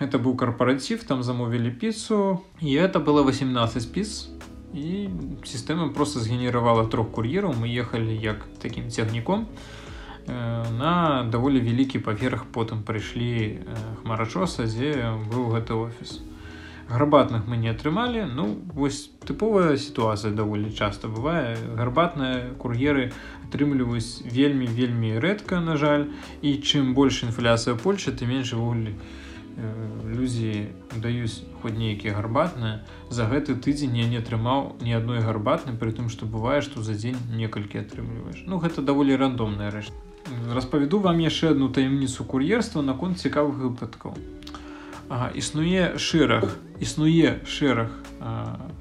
Это 0.00 0.18
быў 0.18 0.36
карпоратив 0.36 1.04
там 1.04 1.22
замовілі 1.22 1.70
піцу 1.70 2.40
і 2.60 2.76
это 2.76 3.04
было 3.04 3.28
18 3.28 3.82
спіс 3.82 4.30
і 4.72 5.08
сістэма 5.44 5.92
просто 5.92 6.20
згенеравала 6.20 6.86
трох 6.86 7.10
кур'ераў 7.10 7.52
мы 7.52 7.68
ехалі 7.68 8.16
як 8.16 8.46
таким 8.62 8.90
цягніком 8.90 9.40
і 9.40 9.46
Э, 9.46 9.79
на 10.80 11.26
даволі 11.30 11.60
вялікі 11.60 11.98
паверх 11.98 12.46
потым 12.54 12.82
прыйшлі 12.82 13.30
э, 13.30 13.58
хмарачоса 14.02 14.64
дзе 14.64 14.94
быў 15.30 15.52
гэты 15.54 15.74
офіс 15.74 16.20
гарбатных 16.90 17.46
мы 17.46 17.56
не 17.56 17.70
атрымалі 17.70 18.26
ну 18.34 18.58
вось 18.74 19.10
тыповая 19.26 19.76
сітуацыя 19.76 20.34
даволі 20.34 20.72
часта 20.74 21.08
бывае 21.08 21.56
гарбатныя 21.78 22.50
кур'еры 22.58 23.12
атрымліваюць 23.46 24.26
вельмі 24.26 24.66
вельмі 24.66 25.18
рэдка 25.18 25.60
на 25.60 25.76
жаль. 25.76 26.06
І 26.42 26.58
чым 26.62 26.94
больш 26.94 27.22
інфляцыя 27.26 27.74
польчы 27.74 28.14
ты 28.14 28.26
менш 28.26 28.52
волі 28.54 28.94
э, 28.94 29.70
людзі 30.06 30.70
даюць 30.96 31.42
хоць 31.62 31.78
нейкія 31.78 32.14
гарбатныя 32.14 32.82
за 33.10 33.26
гэты 33.26 33.54
тыдзень 33.54 33.98
я 33.98 34.06
не 34.06 34.18
атрымаў 34.22 34.76
ні 34.82 34.94
адной 34.98 35.20
гарбатнай 35.20 35.76
пры 35.76 35.92
тым 35.92 36.08
што 36.08 36.26
бывае 36.26 36.62
што 36.62 36.82
за 36.82 36.94
дзень 36.94 37.18
некалькі 37.30 37.82
атрымліваеш 37.82 38.46
ну 38.46 38.58
гэта 38.58 38.82
даволі 38.82 39.18
рандомная 39.18 39.70
рэшта 39.70 40.09
распавяду 40.52 41.00
вам 41.00 41.18
яшчэ 41.20 41.50
одну 41.56 41.68
таямніцу 41.68 42.24
кур'ерства 42.24 42.82
наконт 42.82 43.18
цікавых 43.18 43.56
выпадкаў. 43.58 44.14
Існуе 45.34 45.98
шэраг 45.98 46.54
існуе 46.78 47.42
шэраг 47.44 47.90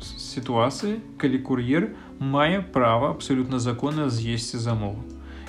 сітуацыі 0.02 1.00
калі 1.18 1.40
кур'ер 1.40 1.90
мае 2.20 2.62
права 2.62 3.10
абсалютна 3.12 3.60
законна 3.60 4.10
з'есці 4.10 4.58
замову. 4.58 5.04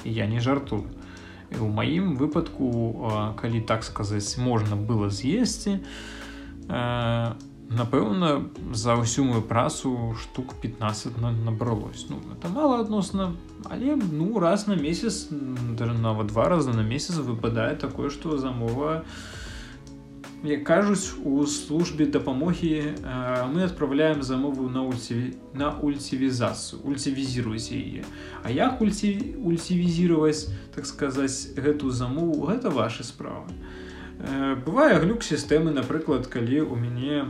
Я 0.05 0.27
не 0.27 0.41
жартую. 0.41 0.89
У 1.61 1.67
маім 1.69 2.17
выпадку 2.17 3.35
калі 3.37 3.61
так 3.61 3.85
сказаць 3.85 4.39
можна 4.39 4.77
было 4.77 5.11
з'есці 5.11 5.81
напэўна 7.71 8.51
за 8.75 8.99
ўсю 8.99 9.25
мою 9.25 9.43
працу 9.47 10.15
штук 10.19 10.59
15 10.59 11.23
набралось. 11.23 12.07
Ну 12.11 12.19
это 12.35 12.51
мало 12.51 12.83
адносна 12.83 13.37
але 13.65 13.95
ну 13.97 14.39
раз 14.39 14.67
на 14.67 14.75
месяц 14.75 15.29
даже 15.31 15.95
нават 15.95 16.27
два 16.27 16.49
раза 16.49 16.73
на 16.73 16.83
месяц 16.83 17.17
выпадае 17.17 17.77
такое 17.77 18.11
что 18.11 18.39
замова 18.39 19.05
як 20.43 20.65
кажуць 20.65 21.15
у 21.23 21.47
службе 21.47 22.07
дапамогі 22.07 22.97
мы 23.55 23.63
отправляем 23.63 24.23
замову 24.23 24.69
на 24.69 24.83
ульці 24.83 25.37
на 25.55 25.71
ульцівізацыю 25.71 26.83
ульцівізіруйце 26.83 27.77
яе. 27.77 28.05
А 28.43 28.51
як 28.51 28.83
ульці 28.83 29.37
ульцівізировать 29.39 30.49
так 30.75 30.87
сказаць 30.87 31.55
гэту 31.55 31.91
замову? 31.91 32.51
Гэта 32.51 32.71
ваши 32.71 33.05
справы 33.05 33.47
а 33.47 33.55
Э, 33.55 33.80
бывае 34.65 35.01
глюк 35.01 35.23
сістэмы 35.25 35.73
напрыклад 35.73 36.27
калі 36.27 36.61
у 36.69 36.77
мяне 36.77 37.25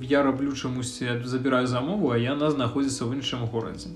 я 0.00 0.22
раблю 0.22 0.54
чамусьці 0.54 1.24
забіраю 1.24 1.66
замову 1.66 2.10
а 2.14 2.18
яна 2.18 2.50
знаходзіцца 2.54 3.04
ў 3.04 3.18
іншым 3.18 3.46
горадзе 3.50 3.90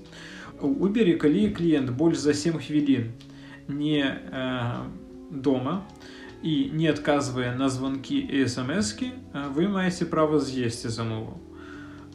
убері 0.59 1.15
калі 1.15 1.49
кліент 1.55 1.95
больш 1.95 2.19
за 2.19 2.33
7 2.33 2.59
хвілін 2.59 3.11
не 3.67 4.03
э, 4.03 4.83
дома 5.31 5.85
і 6.43 6.71
не 6.73 6.89
адказвае 6.91 7.55
на 7.55 7.69
званкі 7.69 8.27
смскі 8.47 9.11
вы 9.55 9.67
маеце 9.71 10.05
права 10.05 10.39
з'есці 10.39 10.91
замову 10.91 11.39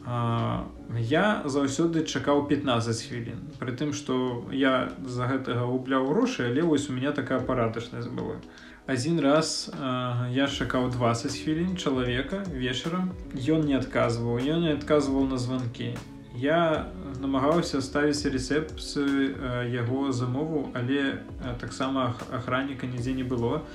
я 0.05 1.41
заўсёды 1.45 2.05
чакаў 2.05 2.45
15 2.45 3.01
хвілін 3.09 3.41
пры 3.57 3.73
тым 3.73 3.93
што 3.93 4.45
я 4.53 4.93
за 5.01 5.25
гэтага 5.25 5.65
губляў 5.65 6.13
грошы 6.13 6.45
але 6.45 6.61
вось 6.61 6.89
у 6.89 6.93
меня 6.93 7.11
такая 7.11 7.39
парадачнасць 7.39 8.09
была 8.09 8.37
Адзін 8.85 9.17
раз 9.17 9.71
э, 9.73 10.29
я 10.29 10.45
чакаў 10.45 10.91
20 10.93 11.33
хвілін 11.33 11.73
чалавека 11.73 12.45
вечарам. 12.53 13.17
Ён 13.33 13.65
не 13.65 13.73
адказваў, 13.73 14.37
ён 14.37 14.61
не 14.61 14.73
адказваў 14.77 15.25
на 15.25 15.41
званкі. 15.41 15.97
Я 16.37 16.93
намагаўся 17.17 17.81
ставіць 17.81 18.29
рэцэпт 18.29 18.77
з 18.77 19.01
э, 19.01 19.73
яго 19.73 20.13
замову, 20.13 20.69
але 20.77 21.17
э, 21.17 21.57
таксама 21.57 22.13
охранніка 22.29 22.85
нідзе 22.85 23.17
не 23.17 23.25
было. 23.25 23.65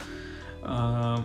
Э, 0.63 1.19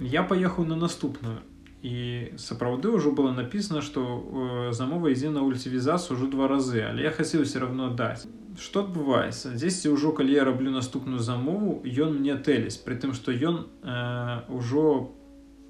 я 0.00 0.26
паехаў 0.26 0.66
на 0.66 0.74
наступную. 0.74 1.46
І 1.82 2.30
сапраўды 2.38 2.94
ўжо 2.94 3.10
было 3.10 3.34
напісана, 3.34 3.82
што 3.82 4.00
э, 4.02 4.72
замова 4.72 5.10
ідзе 5.10 5.34
на 5.34 5.42
ульцівізацыю 5.42 6.14
ўжо 6.14 6.30
два 6.30 6.46
разы, 6.46 6.86
але 6.86 7.02
я 7.02 7.10
хацеў 7.10 7.42
все 7.42 7.58
равно 7.58 7.90
даць 7.90 8.26
что 8.60 8.84
адбываецца 8.84 9.56
дзесьці 9.56 9.96
ўжо 9.96 10.12
калі 10.12 10.32
я 10.36 10.44
раблю 10.44 10.68
наступную 10.70 11.24
замову 11.24 11.80
ён 11.88 12.20
мне 12.20 12.36
тэліс 12.36 12.76
при 12.84 13.00
тым 13.00 13.16
что 13.16 13.32
ён 13.32 13.64
э, 13.80 14.44
ўжо 14.52 15.16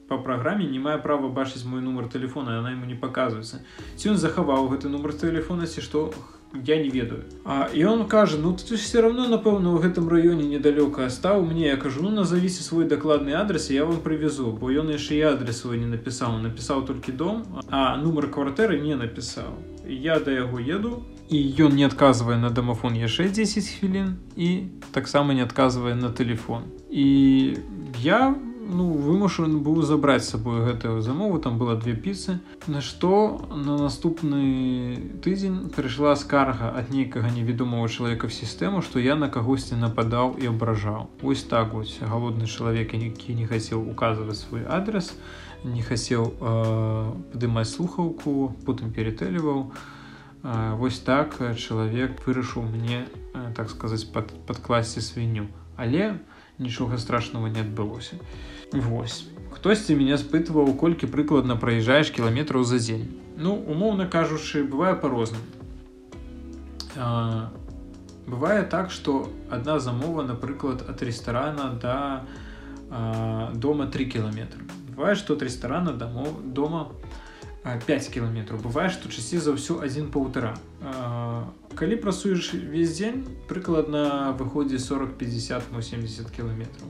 по 0.08 0.18
праграме 0.18 0.66
не 0.66 0.78
мае 0.78 0.98
права 0.98 1.28
бачыць 1.28 1.64
мой 1.64 1.80
нумар 1.80 2.08
телефона 2.08 2.58
она 2.58 2.72
ему 2.72 2.84
не 2.84 2.94
показывается. 2.94 3.62
Ці 3.96 4.12
ён 4.12 4.18
захаваў 4.20 4.68
гэты 4.68 4.92
нумар 4.92 5.14
телефона 5.14 5.66
ці 5.66 5.80
что 5.80 6.12
я 6.55 6.76
не 6.82 6.88
ведаю. 6.88 7.24
А 7.44 7.68
і 7.74 7.84
он 7.84 8.07
кажа 8.07 8.38
ну 8.38 8.57
ты 8.57 8.76
все 8.76 9.00
равно 9.00 9.28
напэўна 9.28 9.72
у 9.72 9.78
гэтым 9.78 10.09
раёне 10.09 10.44
недалёка 10.44 11.09
стаў 11.11 11.42
мне 11.42 11.68
я 11.68 11.76
кажу 11.76 12.03
ну 12.03 12.11
назовіце 12.11 12.62
свой 12.62 12.84
дакладны 12.84 13.32
адрес 13.32 13.70
я 13.70 13.84
вам 13.84 14.00
прывезу 14.00 14.53
бо 14.53 14.70
ён 14.70 14.90
яшчэ 14.90 15.14
і 15.14 15.22
адрес 15.22 15.61
свой 15.61 15.78
не 15.78 15.86
напісаў 15.86 16.38
напісаў 16.38 16.86
толькі 16.86 17.12
дом 17.12 17.44
а 17.68 17.96
нумар 17.96 18.28
кватэры 18.28 18.80
не 18.80 18.94
напісаў. 18.94 19.57
Я 19.88 20.20
да 20.20 20.30
яго 20.30 20.61
еду 20.61 21.03
і 21.30 21.38
ён 21.59 21.74
не 21.74 21.84
адказвае 21.84 22.38
на 22.38 22.50
дамафон 22.50 22.94
яшчэ 22.94 23.28
10 23.28 23.80
хвілін 23.80 24.16
і 24.36 24.68
таксама 24.92 25.34
не 25.34 25.42
адказвае 25.42 25.94
на 25.94 26.12
телефон 26.12 26.68
і 26.90 27.57
я 28.03 28.34
ну 28.72 28.88
вымушаны 28.92 29.60
быў 29.60 29.82
забраць 29.82 30.24
сабою 30.24 30.64
гэтую 30.64 31.02
замову 31.02 31.38
там 31.38 31.58
было 31.58 31.76
две 31.76 31.94
піцы. 31.94 32.38
На 32.66 32.80
што 32.80 33.44
на 33.52 33.76
наступны 33.76 35.20
тыдзень 35.22 35.70
прыйшла 35.76 36.16
скарга 36.16 36.72
ад 36.72 36.90
нейкага 36.90 37.30
невядомого 37.30 37.88
чалавека 37.88 38.28
в 38.28 38.34
сістэму 38.34 38.82
што 38.82 38.98
я 38.98 39.14
на 39.14 39.28
кагосьці 39.28 39.76
нападаў 39.76 40.36
і 40.40 40.50
абражаў. 40.50 41.08
Ось 41.22 41.44
так 41.44 41.72
вось. 41.74 41.98
Галодны 42.00 42.46
чалавек 42.46 42.94
які 42.94 43.34
не 43.34 43.46
хацеў 43.46 43.84
указваць 43.84 44.40
свой 44.40 44.64
адрес 44.66 45.14
не 45.62 45.82
хацеў 45.82 46.26
э, 46.26 47.12
падымаць 47.32 47.70
слухаўку 47.70 48.56
потым 48.66 48.90
перетэліваў 48.90 49.70
а 49.70 49.92
Вось 50.42 50.98
так 50.98 51.38
чалавек 51.38 52.18
вырашыў 52.26 52.66
мне 52.66 53.06
так 53.54 53.70
сказаць 53.70 54.02
пад, 54.02 54.32
падкласці 54.46 55.00
свінню. 55.00 55.46
Але 55.76 56.18
нічога 56.61 56.97
страшного 56.97 57.47
не 57.47 57.61
адбылося 57.61 58.19
Вось 58.71 59.28
хтосьці 59.51 59.95
мяне 59.95 60.17
спытваў 60.17 60.73
колькі 60.78 61.07
прыкладна 61.07 61.55
праязджаеш 61.55 62.11
кіламетраў 62.11 62.63
за 62.63 62.82
дзень 62.82 63.07
Ну 63.38 63.53
умоўна 63.53 64.07
кажучы 64.09 64.63
бывае 64.63 64.95
по-розным 64.95 65.41
бывае 68.28 68.63
так 68.63 68.91
что 68.91 69.32
одна 69.49 69.80
замова 69.80 70.23
напрыклад 70.23 70.84
от 70.89 71.01
ресторана 71.01 71.69
до 71.71 72.25
э, 72.89 73.53
дома 73.55 73.88
3 73.88 74.05
кіметра 74.05 74.61
бывает 74.95 75.17
что 75.17 75.34
от 75.34 75.41
ресторана 75.41 75.93
домов 75.93 76.41
дома 76.43 76.89
5 77.86 78.07
кіметров 78.07 78.61
бывае 78.61 78.89
что 78.89 79.09
часцей 79.09 79.39
за 79.39 79.51
ўсё 79.53 79.80
один 79.82 80.11
полтора 80.11 80.55
э, 80.82 81.00
калі 81.74 81.97
працуеш 81.97 82.53
весь 82.53 82.97
дзень 82.97 83.24
прыкладна 83.49 84.34
выходзе 84.38 84.78
40 84.78 85.16
50 85.18 85.62
70 85.80 86.30
кіметров 86.30 86.88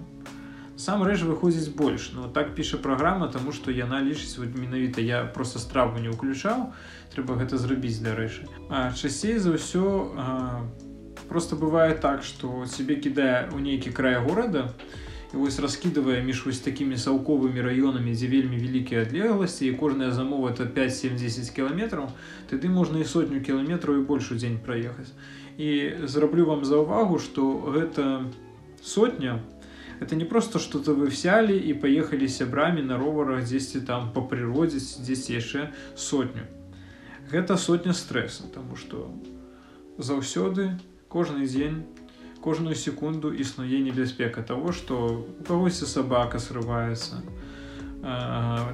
сам 0.76 1.04
рэж 1.04 1.24
выходзіць 1.28 1.74
больш 1.76 2.12
но 2.12 2.28
так 2.28 2.54
піша 2.54 2.78
праграма 2.78 3.28
тому 3.28 3.52
что 3.52 3.70
яна 3.70 4.00
лічыць 4.00 4.38
вот 4.38 4.54
менавіта 4.54 5.00
я 5.00 5.24
просто 5.24 5.58
страву 5.58 5.98
не 5.98 6.10
ўключаў 6.10 6.72
трэба 7.14 7.38
гэта 7.42 7.58
зрабіць 7.58 8.02
дарэчы 8.02 8.48
а 8.68 8.92
часцей 8.92 9.38
за 9.38 9.54
ўсё 9.54 9.84
просто 11.28 11.56
бывае 11.56 11.94
так 11.94 12.22
что 12.22 12.66
себе 12.66 12.96
кідае 12.96 13.50
у 13.52 13.58
нейкі 13.58 13.92
край 13.92 14.18
горада 14.18 14.72
і 14.72 15.11
вось 15.32 15.58
раскідывае 15.58 16.22
між 16.24 16.44
вось 16.46 16.60
такими 16.60 16.96
саўковымі 16.96 17.64
раёнамі 17.64 18.12
дзе 18.12 18.28
вельмі 18.28 18.60
вялікія 18.60 19.02
адлегласці 19.02 19.66
і 19.66 19.76
кожная 19.80 20.10
замова 20.10 20.52
это 20.52 20.68
5-7-10 20.68 21.54
кіламетраў 21.56 22.12
тады 22.50 22.68
можна 22.68 23.00
і 23.00 23.08
сотню 23.08 23.40
кіламетраў 23.40 24.02
і 24.02 24.06
больш 24.08 24.32
у 24.32 24.36
дзень 24.36 24.60
праехаць 24.60 25.12
і 25.56 25.94
зраблю 26.04 26.46
вам 26.52 26.64
за 26.64 26.84
ўвагу 26.84 27.18
что 27.18 27.48
гэта 27.72 28.28
сотня 28.82 29.40
это 30.02 30.16
не 30.16 30.24
просто 30.24 30.58
что-то 30.58 30.94
вы 30.94 31.06
взяли 31.06 31.56
и 31.56 31.72
поехали 31.72 32.26
сябрами 32.26 32.80
на 32.80 32.98
роварах 32.98 33.44
дзесьці 33.44 33.80
там 33.80 34.12
по 34.12 34.20
прыродзе 34.20 34.78
дзесьці 34.78 35.32
яшчэ 35.32 35.70
сотню. 35.96 36.42
Гэта 37.30 37.56
сотня 37.56 37.92
стресса 37.92 38.44
тому 38.52 38.76
что 38.76 39.14
заўсёды 39.98 40.78
кожны 41.08 41.46
дзень 41.46 41.86
кожную 42.42 42.74
секунду 42.74 43.32
існуе 43.32 43.80
небяспека 43.80 44.42
того 44.42 44.72
что 44.72 45.26
у 45.40 45.44
когось 45.44 45.78
собака 45.78 46.38
срывается. 46.38 47.22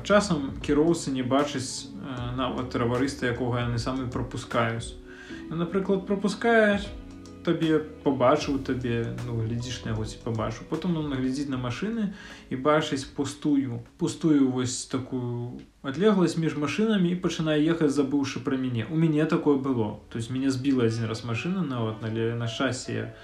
Часам 0.04 0.54
кіроўцы 0.64 1.12
не 1.12 1.22
бачыць 1.22 1.92
нават 2.36 2.70
таварыста 2.72 3.28
якога 3.28 3.60
яны 3.60 3.78
самы 3.78 4.08
пропускаюць 4.08 4.96
напрыклад 5.50 6.06
пропускаюць 6.06 6.88
табе 7.44 7.78
побачыў 8.04 8.58
табе 8.64 9.16
ну 9.26 9.36
глядзіш 9.40 9.84
на 9.84 9.92
яго 9.92 10.04
ці 10.04 10.20
побачу 10.24 10.64
потом 10.68 10.96
он 10.96 11.08
наглядзіць 11.12 11.48
на 11.52 11.60
машины 11.60 12.12
і 12.50 12.56
бачыць 12.56 13.04
пустую 13.04 13.80
пустую 13.98 14.48
вось 14.50 14.84
такую 14.86 15.60
адлегласць 15.82 16.36
між 16.36 16.56
машинами 16.56 17.12
і 17.12 17.20
пачынае 17.24 17.58
ехаць 17.64 17.94
забыўшы 17.94 18.44
пра 18.44 18.56
мяне. 18.56 18.86
У 18.90 18.96
мяне 18.96 19.24
такое 19.24 19.56
было. 19.56 20.00
То 20.10 20.18
есть 20.18 20.30
мяне 20.30 20.50
збіла 20.50 20.84
адзін 20.84 21.06
раз 21.08 21.24
машина 21.24 21.62
нават 21.62 22.02
але 22.02 22.34
на 22.34 22.48
шасе 22.48 23.14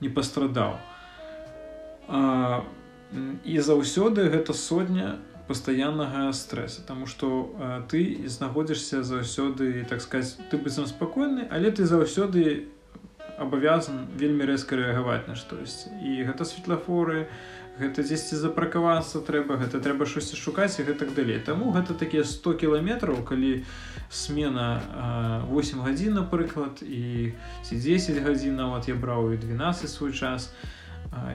не 0.00 0.08
пастрадаў 0.08 0.78
і 3.44 3.58
заўсёды 3.58 4.28
гэта 4.30 4.52
сотня 4.52 5.18
пастаяннага 5.46 6.32
стреса 6.32 6.82
тому 6.86 7.06
что 7.06 7.54
ты 7.90 8.28
знаходзішся 8.28 9.02
заўсёды 9.02 9.84
так 9.88 10.00
сказать 10.00 10.38
ты 10.50 10.58
быццам 10.58 10.86
спакойны 10.86 11.46
але 11.50 11.70
ты 11.70 11.86
заўсёды 11.86 12.68
абавязан 13.38 14.06
вельмі 14.16 14.44
рэзка 14.44 14.76
рэагаваць 14.76 15.26
на 15.26 15.34
штось 15.34 15.88
і 16.04 16.22
гэта 16.28 16.44
светлафоры 16.44 17.28
гэта 17.80 18.04
дзесьці 18.04 18.36
запракавацца 18.36 19.24
трэба 19.24 19.56
гэта 19.60 19.80
трэба 19.80 20.06
штосьці 20.06 20.36
шукаць 20.36 20.76
і 20.78 20.86
гэтак 20.88 21.14
далей. 21.16 21.40
Таму 21.40 21.72
гэта 21.72 21.96
такія 21.96 22.24
100 22.24 22.54
кіламетраў 22.60 23.24
калі 23.24 23.64
смена 24.12 25.46
8 25.48 25.80
гадзін 25.80 26.20
напрыклад 26.20 26.84
і 26.84 27.32
ці 27.64 27.80
10 27.80 28.20
гадзін 28.20 28.60
нават 28.60 28.92
я 28.92 28.94
браў 28.94 29.32
і 29.32 29.40
12 29.40 29.88
свой 29.88 30.12
час 30.12 30.52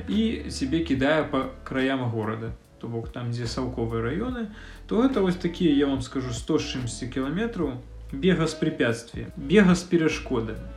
і 0.07 0.51
себе 0.53 0.85
кідае 0.85 1.25
по 1.25 1.49
краям 1.65 2.05
горада. 2.09 2.53
То 2.79 2.87
бок 2.87 3.09
там 3.09 3.31
дзе 3.31 3.47
саўковыя 3.47 4.03
раёны 4.03 4.51
то 4.87 5.01
гэта 5.01 5.21
вось 5.25 5.39
такія 5.39 5.73
я 5.73 5.87
вам 5.87 6.01
скажу 6.05 6.33
100 6.33 6.59
чымсьці 6.59 7.07
кіламетраў 7.09 7.81
бега 8.11 8.47
з 8.47 8.53
препятствия 8.53 9.31
бега 9.35 9.75
з 9.75 9.83
перашкодамі 9.89 10.67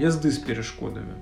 язды 0.00 0.30
з 0.30 0.38
перашкодамі 0.38 1.18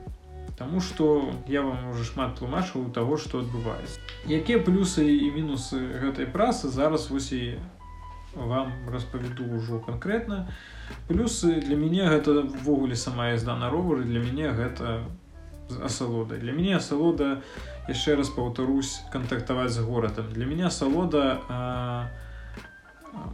Таму 0.61 0.81
что 0.85 1.33
я 1.49 1.63
вам 1.65 1.89
уже 1.89 2.05
шмат 2.05 2.37
тлумачыў 2.37 2.93
того 2.93 3.17
что 3.17 3.41
адбываецца 3.41 3.97
якія 4.29 4.61
плюсы 4.61 5.09
і 5.09 5.33
мінусы 5.33 5.81
гэтай 6.05 6.29
прасы 6.29 6.69
зараз 6.69 7.09
вось 7.09 7.33
і 7.33 7.57
вам 8.37 8.69
распавяду 8.93 9.49
ўжо 9.57 9.81
конкретно 9.81 10.53
плюсы 11.09 11.65
для 11.65 11.81
мяне 11.81 12.05
гэта 12.05 12.45
ввогуле 12.45 12.93
сама 12.93 13.33
езда 13.33 13.57
на 13.57 13.73
ровары 13.73 14.05
для 14.05 14.21
мяне 14.21 14.53
гэта 14.53 15.01
асалода. 15.83 16.37
Для 16.37 16.53
мяне 16.53 16.77
асалода 16.77 17.43
яшчэ 17.89 18.17
раз 18.21 18.31
паўтарусь 18.35 19.01
кантактаваць 19.13 19.73
з 19.73 19.81
горадам. 19.81 20.29
Для 20.33 20.47
меня 20.47 20.67
асалода 20.67 22.11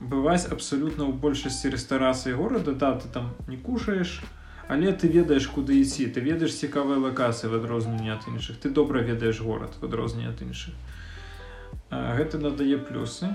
бываць 0.01 0.47
абсалютна 0.47 1.05
ў 1.05 1.13
большасці 1.21 1.75
рэстарацыі 1.75 2.37
горада 2.39 2.73
да 2.73 2.97
ты 2.97 3.09
там 3.13 3.35
не 3.49 3.57
кушаешь 3.57 4.23
але 4.69 4.93
ты 4.93 5.09
ведаеш 5.09 5.47
куды 5.47 5.81
ісці. 5.81 6.11
Ты 6.11 6.21
ведаеш 6.21 6.59
цікавыя 6.59 6.99
лакацыі 6.99 7.51
в 7.51 7.55
адрозненне 7.61 8.13
ад 8.13 8.27
іншых. 8.27 8.59
Ты 8.59 8.71
добра 8.71 9.01
ведаеш 9.01 9.41
горад 9.41 9.75
в 9.81 9.85
адрозненне 9.85 10.29
ад 10.29 10.43
іншых. 10.43 10.75
Гэта 11.91 12.39
надае 12.39 12.79
плюсы. 12.79 13.31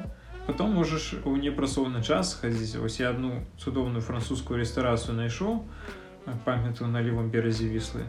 Потом 0.48 0.74
можаш 0.74 1.14
у 1.24 1.38
непрасоўны 1.38 2.04
час 2.04 2.36
хадзіць. 2.36 2.76
Вось 2.82 3.00
я 3.00 3.10
одну 3.10 3.46
цудоўную 3.58 4.02
французскую 4.02 4.60
рэстарацыю 4.60 5.16
найшоў 5.16 5.64
памятаю 6.46 6.90
на 6.92 7.02
левом 7.02 7.30
беразе 7.30 7.70
віслы. 7.70 8.04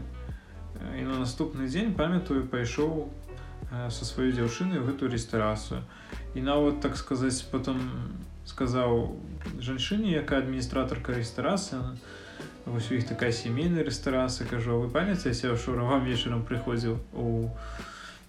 І 0.98 1.04
на 1.04 1.22
наступны 1.22 1.68
дзень 1.68 1.94
памятаю 1.94 2.48
пайшоў 2.48 3.12
со 3.70 4.04
сваёй 4.04 4.32
дзяўчыны 4.32 4.82
гэтую 4.82 5.12
рэстарацыю. 5.12 5.84
І 6.34 6.40
нават 6.42 6.80
так 6.80 6.96
сказаць 6.96 7.42
потом 7.42 7.78
сказаў 8.44 9.16
жанчыне 9.60 10.18
якая 10.18 10.42
адміністратарка 10.42 11.14
рэстарацыі 11.14 11.78
она 11.78 11.96
вось 12.66 12.90
у 12.90 12.94
іх 12.94 13.08
такая 13.08 13.32
сямейная 13.32 13.84
рэстарацыя 13.84 14.48
кажу 14.48 14.78
вы 14.78 14.90
памятаеце 14.90 15.56
шура 15.56 15.82
вам 15.82 16.04
вечарам 16.04 16.44
прыходзіў 16.46 16.98
у 17.12 17.50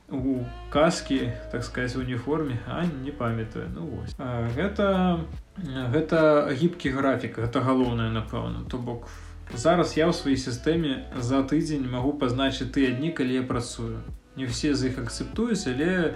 у 0.10 0.46
каскі 0.70 1.32
так 1.52 1.64
сказать 1.64 1.96
уніформе 1.96 2.60
а 2.68 2.86
не 2.86 3.12
памятаю. 3.12 3.70
Ну 3.74 3.86
вось. 3.86 4.14
А, 4.18 4.48
гэта 4.56 5.20
гэта 5.58 6.54
гібкі 6.54 6.90
графік 6.90 7.40
гэта 7.40 7.62
галоўнае 7.62 8.12
напэўна. 8.12 8.68
То 8.70 8.78
бок 8.78 9.08
зараз 9.54 9.98
я 9.98 10.10
ў 10.10 10.14
сваёй 10.14 10.38
сістэме 10.38 11.08
за 11.18 11.42
тыдзень 11.44 11.88
магу 11.90 12.14
пазначыць 12.14 12.72
ты 12.72 12.90
адні 12.92 13.12
калі 13.12 13.34
я 13.34 13.44
працую. 13.44 14.04
Не 14.36 14.46
все 14.46 14.76
з 14.76 14.92
іх 14.92 15.00
акцэптуюць 15.00 15.68
але 15.68 16.14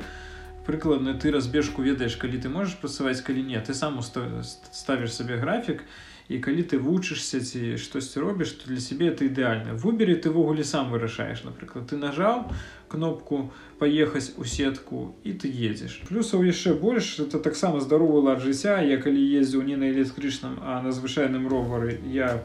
прыкладна 0.67 1.15
ты 1.15 1.31
разбежку 1.31 1.81
ведаеш 1.81 2.17
калі 2.17 2.37
ты 2.37 2.49
можаш 2.49 2.75
працаваць 2.75 3.21
калі 3.21 3.43
не. 3.43 3.59
Ты 3.61 3.73
сам 3.73 4.01
ставіш 4.01 5.13
сабе 5.13 5.37
графік 5.37 5.81
і 5.81 5.87
і 6.29 6.39
калі 6.43 6.63
ты 6.67 6.75
вучышся 6.77 7.39
ці 7.39 7.77
штосьці 7.77 8.19
робіш 8.19 8.51
то 8.51 8.67
для 8.67 8.79
сябе 8.83 9.07
это 9.11 9.23
ідэальна 9.23 9.79
выберы 9.79 10.15
ты 10.19 10.29
ввогуле 10.29 10.63
сам 10.63 10.91
вырашаеш 10.91 11.43
напрыклад 11.47 11.87
ты 11.87 11.95
нажаў 11.95 12.51
кнопку 12.91 13.53
паехаць 13.79 14.35
у 14.37 14.43
сетку 14.43 15.15
і 15.23 15.31
ты 15.31 15.47
едзеш 15.47 16.03
плюсаў 16.09 16.43
яшчэ 16.43 16.75
больш 16.75 17.19
это 17.23 17.39
таксама 17.39 17.79
здаровы 17.79 18.19
лад 18.27 18.43
жыцця 18.43 18.83
я 18.83 18.99
калі 18.99 19.23
ездзіў 19.39 19.63
не 19.63 19.79
на 19.79 19.87
электрычным 19.91 20.59
а 20.63 20.81
на 20.83 20.91
звычайным 20.91 21.47
ровары 21.47 21.99
я 22.11 22.43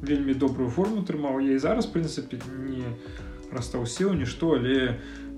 вельмі 0.00 0.32
добрую 0.32 0.70
форму 0.70 1.04
трымаў 1.04 1.44
я 1.44 1.60
і 1.60 1.60
зараз 1.60 1.84
прынцыпе 1.84 2.40
не 2.64 2.96
растаўсеў 3.52 4.16
нішто 4.16 4.56
але 4.56 4.72
я 4.72 4.88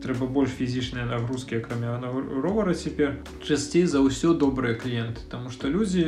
трэба 0.01 0.27
больш 0.27 0.51
фізічныя 0.57 1.05
нагрузкі 1.07 1.61
акрамя 1.61 2.01
ровара 2.43 2.75
цяпер. 2.75 3.21
Часцей 3.45 3.85
за 3.85 4.01
ўсё 4.01 4.33
добрыя 4.35 4.75
кліенты 4.75 5.21
Таму 5.29 5.53
што 5.53 5.69
людзі 5.69 6.03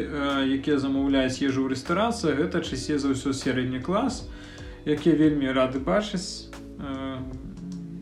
якія 0.49 0.81
замаўляюць 0.81 1.45
ежу 1.45 1.69
ў 1.69 1.77
рэстарацыі 1.77 2.37
гэта 2.41 2.65
часцей 2.65 2.97
за 2.97 3.13
ўсё 3.13 3.37
сярэдні 3.37 3.85
клас 3.85 4.29
якія 4.89 5.15
вельмі 5.15 5.53
рады 5.53 5.79
бачыць 5.79 6.49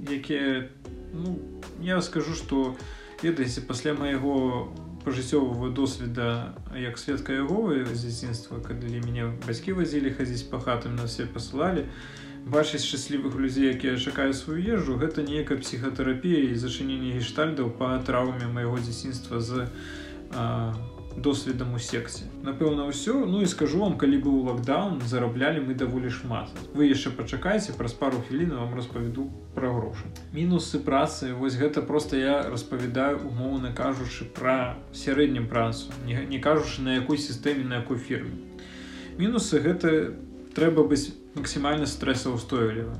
якія 0.06 0.70
ну, 1.12 1.38
я 1.82 2.00
скажу 2.00 2.34
што 2.38 2.76
ведаеце 3.22 3.60
пасля 3.66 3.92
майго 3.94 4.70
пажыццёвага 5.04 5.74
досведа 5.74 6.54
як 6.76 6.98
сведка 6.98 7.34
яго 7.34 7.74
з 7.74 7.98
дзяцінства 7.98 8.62
калі 8.62 8.88
мяне 9.04 9.32
бацькі 9.44 9.74
вазілі 9.74 10.14
хадзіць 10.14 10.48
па 10.48 10.60
хатам 10.60 10.96
на 10.96 11.10
все 11.10 11.26
пасылалі 11.26 11.84
то 11.84 12.19
бачыць 12.46 12.84
шчаслівых 12.84 13.36
людзей 13.36 13.74
якія 13.74 13.96
чакаюць 13.96 14.38
сваю 14.40 14.60
ежу 14.60 14.96
гэта 14.96 15.22
нейкая 15.26 15.58
псіхатэрапія 15.58 16.50
і 16.50 16.60
зачыненне 16.60 17.18
гештальдаў 17.18 17.70
па 17.76 17.98
траўме 18.06 18.48
майго 18.48 18.78
дзяцінства 18.78 19.40
з 19.40 19.68
досведам 21.16 21.74
у 21.74 21.78
секце 21.78 22.24
напэўна 22.42 22.86
ўсё. 22.88 23.26
Ну 23.26 23.42
і 23.42 23.46
скажу 23.46 23.82
вам 23.82 23.98
калі 23.98 24.18
быў 24.22 24.46
локдаун 24.46 25.00
зараблялі 25.02 25.60
мы 25.66 25.74
даволі 25.74 26.08
шмат. 26.08 26.48
Вы 26.72 26.86
яшчэ 26.86 27.10
пачакаеце 27.10 27.74
праз 27.74 27.92
пару 27.92 28.22
хвілін 28.22 28.54
вам 28.54 28.74
распавяду 28.74 29.28
пра 29.54 29.68
грошы. 29.74 30.06
Мінусы 30.32 30.78
працы 30.78 31.34
вось 31.34 31.58
гэта 31.58 31.82
просто 31.82 32.16
я 32.16 32.42
распавядаю 32.46 33.26
умоўна 33.26 33.74
кажучы 33.74 34.24
пра 34.24 34.78
сярэднім 34.92 35.48
працу 35.48 35.90
не, 36.06 36.14
не 36.14 36.38
кажучы 36.38 36.82
на 36.82 36.94
якой 36.94 37.18
сістэме 37.18 37.64
на 37.64 37.82
якой 37.82 37.98
фірме. 37.98 38.30
Мінусы 39.18 39.58
гэта 39.58 40.14
трэба 40.59 40.87
быць 40.87 41.11
максімальна 41.35 41.85
стрэсаўстойлівым 41.85 42.95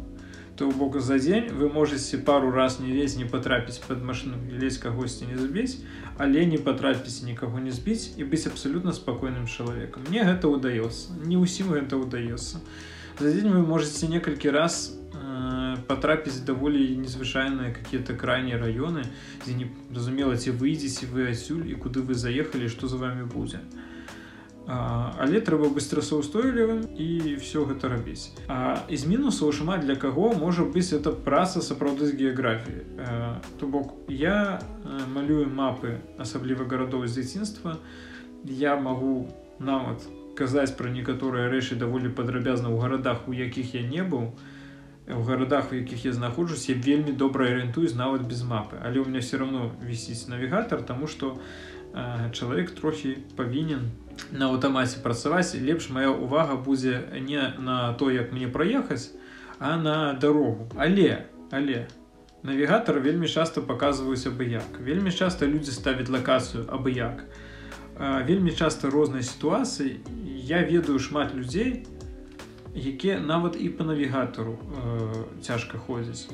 то 0.56 0.72
бок 0.72 1.00
за 1.02 1.20
дзень 1.20 1.50
вы 1.52 1.68
можете 1.70 2.18
пару 2.18 2.52
раз 2.52 2.80
не 2.80 2.94
лезь 2.94 3.18
не 3.18 3.26
потрапіць 3.26 3.78
под 3.88 4.04
машину 4.04 4.36
лезь 4.52 4.78
кагосьці 4.78 5.26
не 5.26 5.38
збіць 5.38 5.78
але 6.18 6.46
не 6.46 6.58
потрапіць 6.58 7.24
нікого 7.24 7.60
не 7.60 7.72
збіць 7.72 8.12
і 8.18 8.24
быць 8.24 8.48
абсолютно 8.48 8.94
спакойным 8.94 9.48
чалавекам 9.48 10.04
мне 10.08 10.24
гэта 10.24 10.48
удается 10.48 11.12
не 11.26 11.36
ўсім 11.36 11.76
гэта 11.76 11.98
удается 11.98 12.62
за 13.20 13.32
дзень 13.32 13.52
вы 13.52 13.66
можете 13.68 14.08
некалькі 14.08 14.52
раз 14.52 14.96
э, 15.12 15.76
потрапіць 15.88 16.40
даволі 16.48 16.80
незвычайныя 17.04 17.76
какие-то 17.76 18.16
крайнія 18.16 18.56
раёны 18.56 19.04
дзе 19.44 19.60
не 19.60 19.68
разумела 19.92 20.40
ці 20.40 20.56
выйдзеце 20.56 21.12
вы 21.12 21.28
адсюль 21.36 21.68
і 21.68 21.76
куды 21.76 22.00
вы 22.00 22.16
заехалі 22.16 22.72
что 22.72 22.88
за 22.88 22.96
вами 22.96 23.28
будзе 23.28 23.60
то 23.60 23.89
але 24.71 25.41
трэба 25.43 25.71
быць 25.75 25.87
стрэсаўстойлівым 25.89 26.85
і 26.95 27.35
все 27.43 27.65
гэта 27.67 27.91
рабіць. 27.91 28.31
З 28.87 29.03
мінусаў 29.11 29.51
шмат 29.51 29.83
для 29.83 29.97
каго 29.99 30.31
можа 30.37 30.63
быць 30.63 30.95
это 30.95 31.11
праца 31.11 31.59
сапраўды 31.59 32.07
з 32.07 32.15
геаграфіі 32.15 32.81
то 33.59 33.67
бок 33.67 33.95
я 34.09 34.61
малюю 35.15 35.51
мапы 35.51 35.99
асабліва 36.19 36.69
гарадоў 36.71 37.07
з 37.07 37.19
дзяцінства. 37.19 37.77
Я 38.45 38.77
магу 38.77 39.29
нават 39.59 40.07
казаць 40.39 40.73
пра 40.79 40.91
некаторыя 40.91 41.51
рэчы 41.51 41.77
даволі 41.77 42.15
падрабязна 42.15 42.71
ў 42.71 42.79
гарадах 42.79 43.27
у 43.27 43.35
якіх 43.35 43.75
я 43.75 43.83
не 43.83 44.07
быў. 44.07 44.31
У 45.11 45.23
гарадах 45.27 45.73
у 45.73 45.75
якіх 45.75 46.05
я 46.07 46.13
знаходжуся 46.13 46.79
вельмі 46.79 47.13
добра 47.13 47.51
арыентуюсь 47.51 47.99
нават 47.99 48.23
без 48.23 48.47
мапы. 48.47 48.79
Але 48.79 49.01
у 49.01 49.05
меня 49.05 49.19
все 49.19 49.43
равно 49.43 49.73
вісіць 49.83 50.29
навігатор 50.29 50.87
тому 50.87 51.07
что 51.07 51.39
чалавек 52.33 52.71
трохі 52.71 53.19
павінен 53.37 53.91
у 54.10 54.10
на 54.33 54.51
аўтамаце 54.51 55.01
працаваць 55.03 55.55
лепш 55.55 55.91
моя 55.91 56.11
увага 56.11 56.57
будзе 56.57 57.03
не 57.21 57.41
на 57.59 57.93
то 57.95 58.11
як 58.11 58.33
мне 58.33 58.49
праехаць 58.49 59.11
а 59.59 59.77
на 59.77 60.15
дарогу. 60.15 60.69
Але 60.77 61.27
але 61.51 61.87
навігатор 62.43 63.01
вельмі 63.01 63.29
часто 63.29 63.63
паказваюць 63.63 64.27
абы 64.27 64.49
як 64.49 64.81
вельмі 64.81 65.13
часто 65.13 65.47
людзі 65.47 65.73
ставяць 65.73 66.09
лакацыю 66.09 66.65
абы 66.69 66.97
як 66.97 67.25
вельмі 68.01 68.53
часто 68.53 68.91
розныя 68.91 69.23
сітуацыі. 69.23 70.01
Я 70.49 70.65
ведаю 70.65 70.99
шмат 70.99 71.35
людзей 71.35 71.87
якія 72.75 73.21
нават 73.21 73.57
і 73.61 73.69
по 73.69 73.85
навігатару 73.85 74.59
э, 74.59 75.43
цяжка 75.43 75.79
ходзяць 75.79 76.31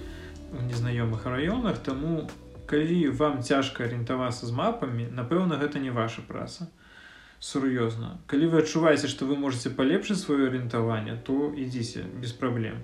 у 0.52 0.62
незнаёмых 0.62 1.24
раёнах. 1.24 1.78
Тому 1.78 2.28
калі 2.66 3.08
вам 3.08 3.42
цяжка 3.42 3.84
арыентавацца 3.84 4.46
з 4.46 4.52
мапамі 4.52 5.08
напэўна 5.10 5.56
гэта 5.56 5.78
не 5.78 5.90
ваша 5.90 6.22
праца 6.22 6.68
сур'ёзна 7.40 8.16
калі 8.26 8.48
вы 8.52 8.62
адчуваеце 8.64 9.08
што 9.12 9.26
вы 9.26 9.36
можете 9.36 9.70
палепшыць 9.70 10.20
сваё 10.20 10.48
арыентаванне 10.48 11.16
то 11.24 11.52
ідзіце 11.52 12.04
без 12.22 12.32
праблем 12.32 12.80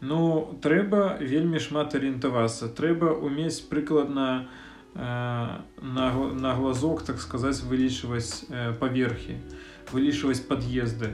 но 0.00 0.54
трэба 0.62 1.18
вельмі 1.20 1.58
шмат 1.58 1.94
арыентавацца 1.94 2.68
трэба 2.68 3.16
умець 3.16 3.60
прыкладна 3.70 4.48
э, 4.94 5.00
на, 5.00 6.06
на 6.44 6.54
глазок 6.54 7.02
так 7.02 7.20
сказаць 7.20 7.62
вылічваць 7.64 8.44
э, 8.50 8.72
паверхі 8.78 9.40
вылічваць 9.92 10.44
пад'езды 10.44 11.10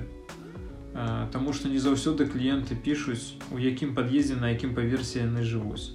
э, 0.95 1.27
Таму 1.33 1.53
што 1.53 1.68
не 1.68 1.79
заўсёды 1.79 2.27
кліенты 2.27 2.75
пішуць 2.75 3.39
у 3.51 3.59
якім 3.59 3.95
пад'ездзе 3.95 4.37
на 4.37 4.51
якім 4.51 4.75
паверсе 4.75 5.22
яны 5.22 5.47
жывуць 5.47 5.95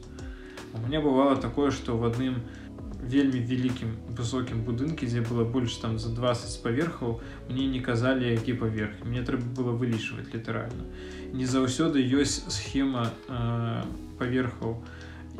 у 0.74 0.80
меня 0.88 1.02
бывало 1.02 1.36
такое 1.36 1.72
што 1.72 1.98
в 1.98 2.06
адным 2.06 2.42
вельмі 3.02 3.40
вялікім 3.40 3.96
высокім 4.18 4.64
будынке 4.68 5.08
дзе 5.08 5.22
было 5.22 5.44
больш 5.44 5.76
там 5.80 6.00
за 6.00 6.10
20 6.10 6.64
паверхаў 6.64 7.20
мне 7.50 7.68
не 7.68 7.80
казалі 7.80 8.28
які 8.28 8.54
паверх 8.54 9.04
мне 9.06 9.24
трэба 9.24 9.46
было 9.56 9.72
вылічваць 9.72 10.28
літаральна 10.34 10.84
не 11.34 11.46
заўсёды 11.46 12.04
ёсць 12.04 12.44
схема 12.52 13.12
э, 13.30 13.84
паверхаў 14.20 14.84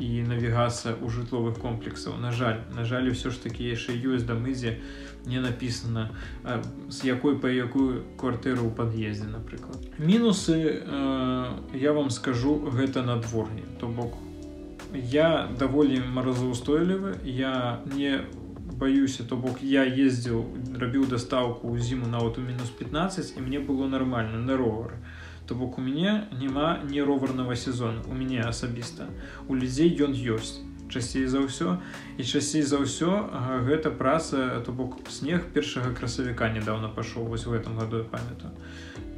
і 0.00 0.24
навігацыя 0.24 0.96
ў 0.96 1.12
жытловых 1.12 1.60
комплексаў 1.60 2.16
на 2.16 2.32
жаль 2.32 2.64
на 2.72 2.88
жаль 2.88 3.12
ўсё 3.12 3.28
ж 3.28 3.44
такі 3.44 3.68
яшчэ 3.68 3.92
ёсць 4.00 4.24
дамызе 4.24 4.80
не 5.28 5.40
написано 5.44 6.08
э, 6.44 6.64
з 6.88 7.12
якой 7.12 7.36
па 7.36 7.52
якую 7.52 8.08
кватэру 8.16 8.64
ў 8.64 8.72
пад'ездзе 8.72 9.28
напрыклад 9.28 9.84
мінусы 10.00 10.80
э, 10.80 11.76
я 11.76 11.92
вам 11.92 12.08
скажу 12.08 12.56
гэта 12.72 13.04
надвор'е 13.04 13.68
то 13.78 13.86
бок 13.86 14.16
у 14.16 14.29
я 14.94 15.48
даволі 15.58 16.00
маразаўстойлівы 16.00 17.18
я 17.24 17.80
не 17.84 18.20
баюся 18.80 19.24
то 19.24 19.36
бок 19.36 19.62
я 19.62 19.84
ездзіў 19.84 20.44
рабіў 20.80 21.06
дастаўку 21.10 21.68
ў 21.68 21.80
зіму 21.80 22.08
нават 22.08 22.38
у 22.38 22.44
мінус 22.44 22.70
15 22.70 23.36
і 23.36 23.40
мне 23.40 23.60
было 23.60 23.86
нормально 23.86 24.40
на 24.40 24.56
ровары 24.56 24.98
то 25.46 25.54
бок 25.54 25.78
у 25.78 25.82
мяне 25.82 26.28
няма 26.32 26.80
не 26.88 27.02
роварнага 27.02 27.56
сезона 27.56 28.02
у 28.08 28.14
мяне 28.14 28.40
асабіста 28.40 29.08
у 29.48 29.54
людзей 29.54 29.90
ён 30.00 30.14
ёсць. 30.14 30.60
Часцей 30.90 31.26
за 31.30 31.38
ўсё. 31.38 31.78
І 32.18 32.26
часцей 32.26 32.62
за 32.66 32.82
ўсё 32.82 33.30
гэта 33.62 33.94
праца 33.94 34.58
то 34.66 34.72
бок 34.74 34.98
снег 35.06 35.46
першага 35.54 35.94
красавіка 35.94 36.50
недавно 36.50 36.90
пашоў 36.90 37.30
вось 37.30 37.46
в 37.46 37.54
этом 37.54 37.78
году 37.78 38.02
памятаю. 38.10 38.50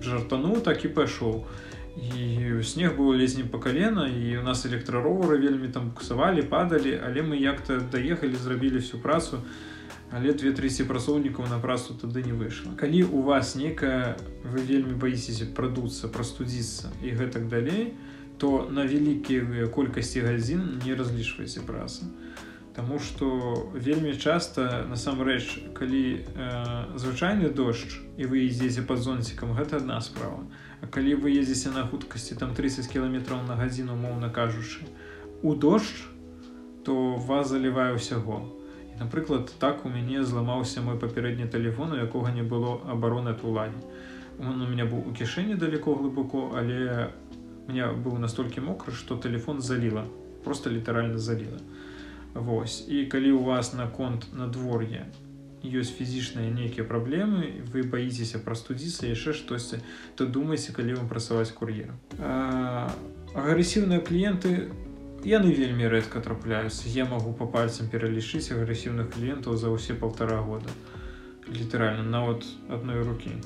Жартануў 0.04 0.60
так 0.60 0.84
і 0.84 0.92
пайшоў 0.92 1.48
і 1.48 1.71
і 1.96 2.62
снег 2.64 2.96
быў 2.96 3.12
ледзь 3.12 3.36
не 3.36 3.44
па 3.44 3.58
калена 3.60 4.06
і 4.08 4.36
у 4.40 4.42
нас 4.42 4.64
электраровары 4.64 5.36
вельмі 5.36 5.68
там 5.68 5.90
буксавалі 5.90 6.42
падалі 6.48 6.96
але 6.96 7.22
мы 7.22 7.36
як-то 7.36 7.80
даехалі 7.80 8.36
зрабілі 8.36 8.80
всю 8.80 9.00
працу 9.00 9.44
але 10.12 10.32
две 10.32 10.52
трэці 10.56 10.88
працоўнікаў 10.88 11.48
на 11.52 11.60
працу 11.60 11.92
тады 11.92 12.24
не 12.24 12.32
выйшла 12.32 12.72
калі 12.80 13.02
у 13.12 13.20
вас 13.20 13.54
некая 13.56 14.16
вы 14.44 14.64
вельмі 14.64 14.96
баіцеся 14.96 15.52
прадуцца 15.52 16.08
прастудзіцца 16.08 16.96
і 17.04 17.12
гэтак 17.12 17.48
далей 17.52 17.92
то 18.38 18.68
на 18.72 18.88
вялікія 18.88 19.68
колькасці 19.68 20.24
гадзін 20.24 20.80
не 20.86 20.96
разлічваеце 20.96 21.60
працы 21.60 22.08
Таму 22.72 22.96
што 22.96 23.68
вельмі 23.76 24.16
часта 24.16 24.88
насамрэч 24.88 25.76
калі 25.76 26.24
э, 26.24 26.96
звычайны 26.96 27.52
дождж 27.52 28.00
і 28.16 28.24
вы 28.24 28.48
ідзеце 28.48 28.80
пад 28.80 29.04
зонцікам 29.04 29.52
гэта 29.52 29.76
адна 29.76 30.00
справа. 30.00 30.40
А 30.40 30.61
калі 30.90 31.14
вы 31.22 31.34
ездзіце 31.38 31.70
на 31.70 31.86
хуткасці 31.86 32.34
там 32.34 32.54
30 32.54 32.88
кіламетраў 32.88 33.44
на 33.46 33.56
гадзіну 33.56 33.96
моўна 33.96 34.30
кажучы 34.30 34.88
у 35.42 35.54
дождж 35.54 36.08
то 36.84 37.14
вас 37.14 37.48
залівае 37.48 37.94
ўсяго. 37.94 38.42
І 38.90 38.98
напрыклад 38.98 39.54
так 39.58 39.86
у 39.86 39.88
мяне 39.88 40.24
зламаўся 40.24 40.82
мой 40.82 40.98
папярэдні 40.98 41.46
тэлефон 41.46 41.92
у 41.92 42.00
якога 42.02 42.32
не 42.32 42.42
было 42.42 42.80
абароны 42.86 43.36
ад 43.36 43.44
уладзе 43.44 43.78
он 44.40 44.62
у 44.62 44.66
меня 44.66 44.84
быў 44.84 45.06
у 45.06 45.14
кішэні 45.14 45.54
далеко 45.54 45.94
глыбоко 45.94 46.50
але 46.58 47.12
меня 47.68 47.92
быў 47.92 48.18
настолькі 48.18 48.66
мокры 48.66 48.92
што 48.92 49.16
телефон 49.16 49.60
заліла 49.60 50.04
просто 50.44 50.70
літаральна 50.70 51.18
заліла. 51.18 51.58
Вось. 52.34 52.88
І 52.88 53.06
калі 53.06 53.32
у 53.32 53.44
вас 53.44 53.74
на 53.74 53.86
конт 53.86 54.26
надвор'е 54.32 55.06
ёсць 55.62 55.94
фізічныя 55.94 56.50
нейкія 56.50 56.84
праблемы 56.84 57.62
вы 57.72 57.82
баіцеся 57.86 58.42
прастудзіцца 58.42 59.06
яшчэ 59.06 59.32
штосьці 59.38 59.82
то 60.16 60.26
думайце 60.26 60.74
калі 60.76 60.98
вам 60.98 61.08
працаваць 61.08 61.54
кур'ерам 61.54 61.98
агрэсіўныя 63.34 64.02
кліенты 64.02 64.70
яны 65.24 65.54
вельмі 65.54 65.86
рэдка 65.86 66.20
трапляюцца 66.20 66.90
я 66.90 67.06
магу 67.06 67.32
по 67.32 67.46
пальцам 67.46 67.88
пералічыць 67.88 68.50
агрэсіўных 68.52 69.14
кліентаў 69.14 69.56
за 69.56 69.70
ўсе 69.70 69.94
полтора 69.94 70.42
года 70.42 70.70
літаральна 71.48 72.02
нават 72.02 72.46
адной 72.68 73.02
рукі 73.06 73.38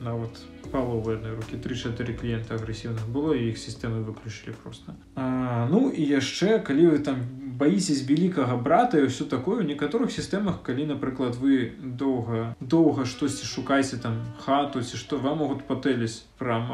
нават 0.00 0.30
паловы 0.72 1.16
адной 1.16 1.34
рукі 1.34 1.56
3-4 1.56 2.16
кліента 2.20 2.54
агрэсіўных 2.54 3.08
было 3.08 3.34
і 3.34 3.48
іх 3.50 3.58
сістэмы 3.58 4.04
выключылі 4.04 4.54
просто. 4.62 4.94
А, 5.16 5.66
ну 5.70 5.90
і 5.90 6.02
яшчэ 6.04 6.60
калі 6.60 6.92
вы 6.92 6.98
там 6.98 7.24
баіцесь 7.58 8.06
вялікага 8.06 8.56
брата 8.56 9.02
і 9.02 9.10
ўсё 9.10 9.26
такое 9.26 9.60
у 9.62 9.66
некаторых 9.66 10.14
сістэмах 10.14 10.62
калі 10.62 10.86
напрыклад 10.94 11.34
вы 11.42 11.74
доўга 11.82 12.54
доўга 12.60 13.04
штосьці 13.04 13.50
шукайце 13.50 13.98
там 13.98 14.22
хату 14.38 14.82
ці 14.82 15.00
што 15.00 15.18
вам 15.18 15.42
могуць 15.42 15.66
патэліць 15.66 16.22
прям 16.38 16.70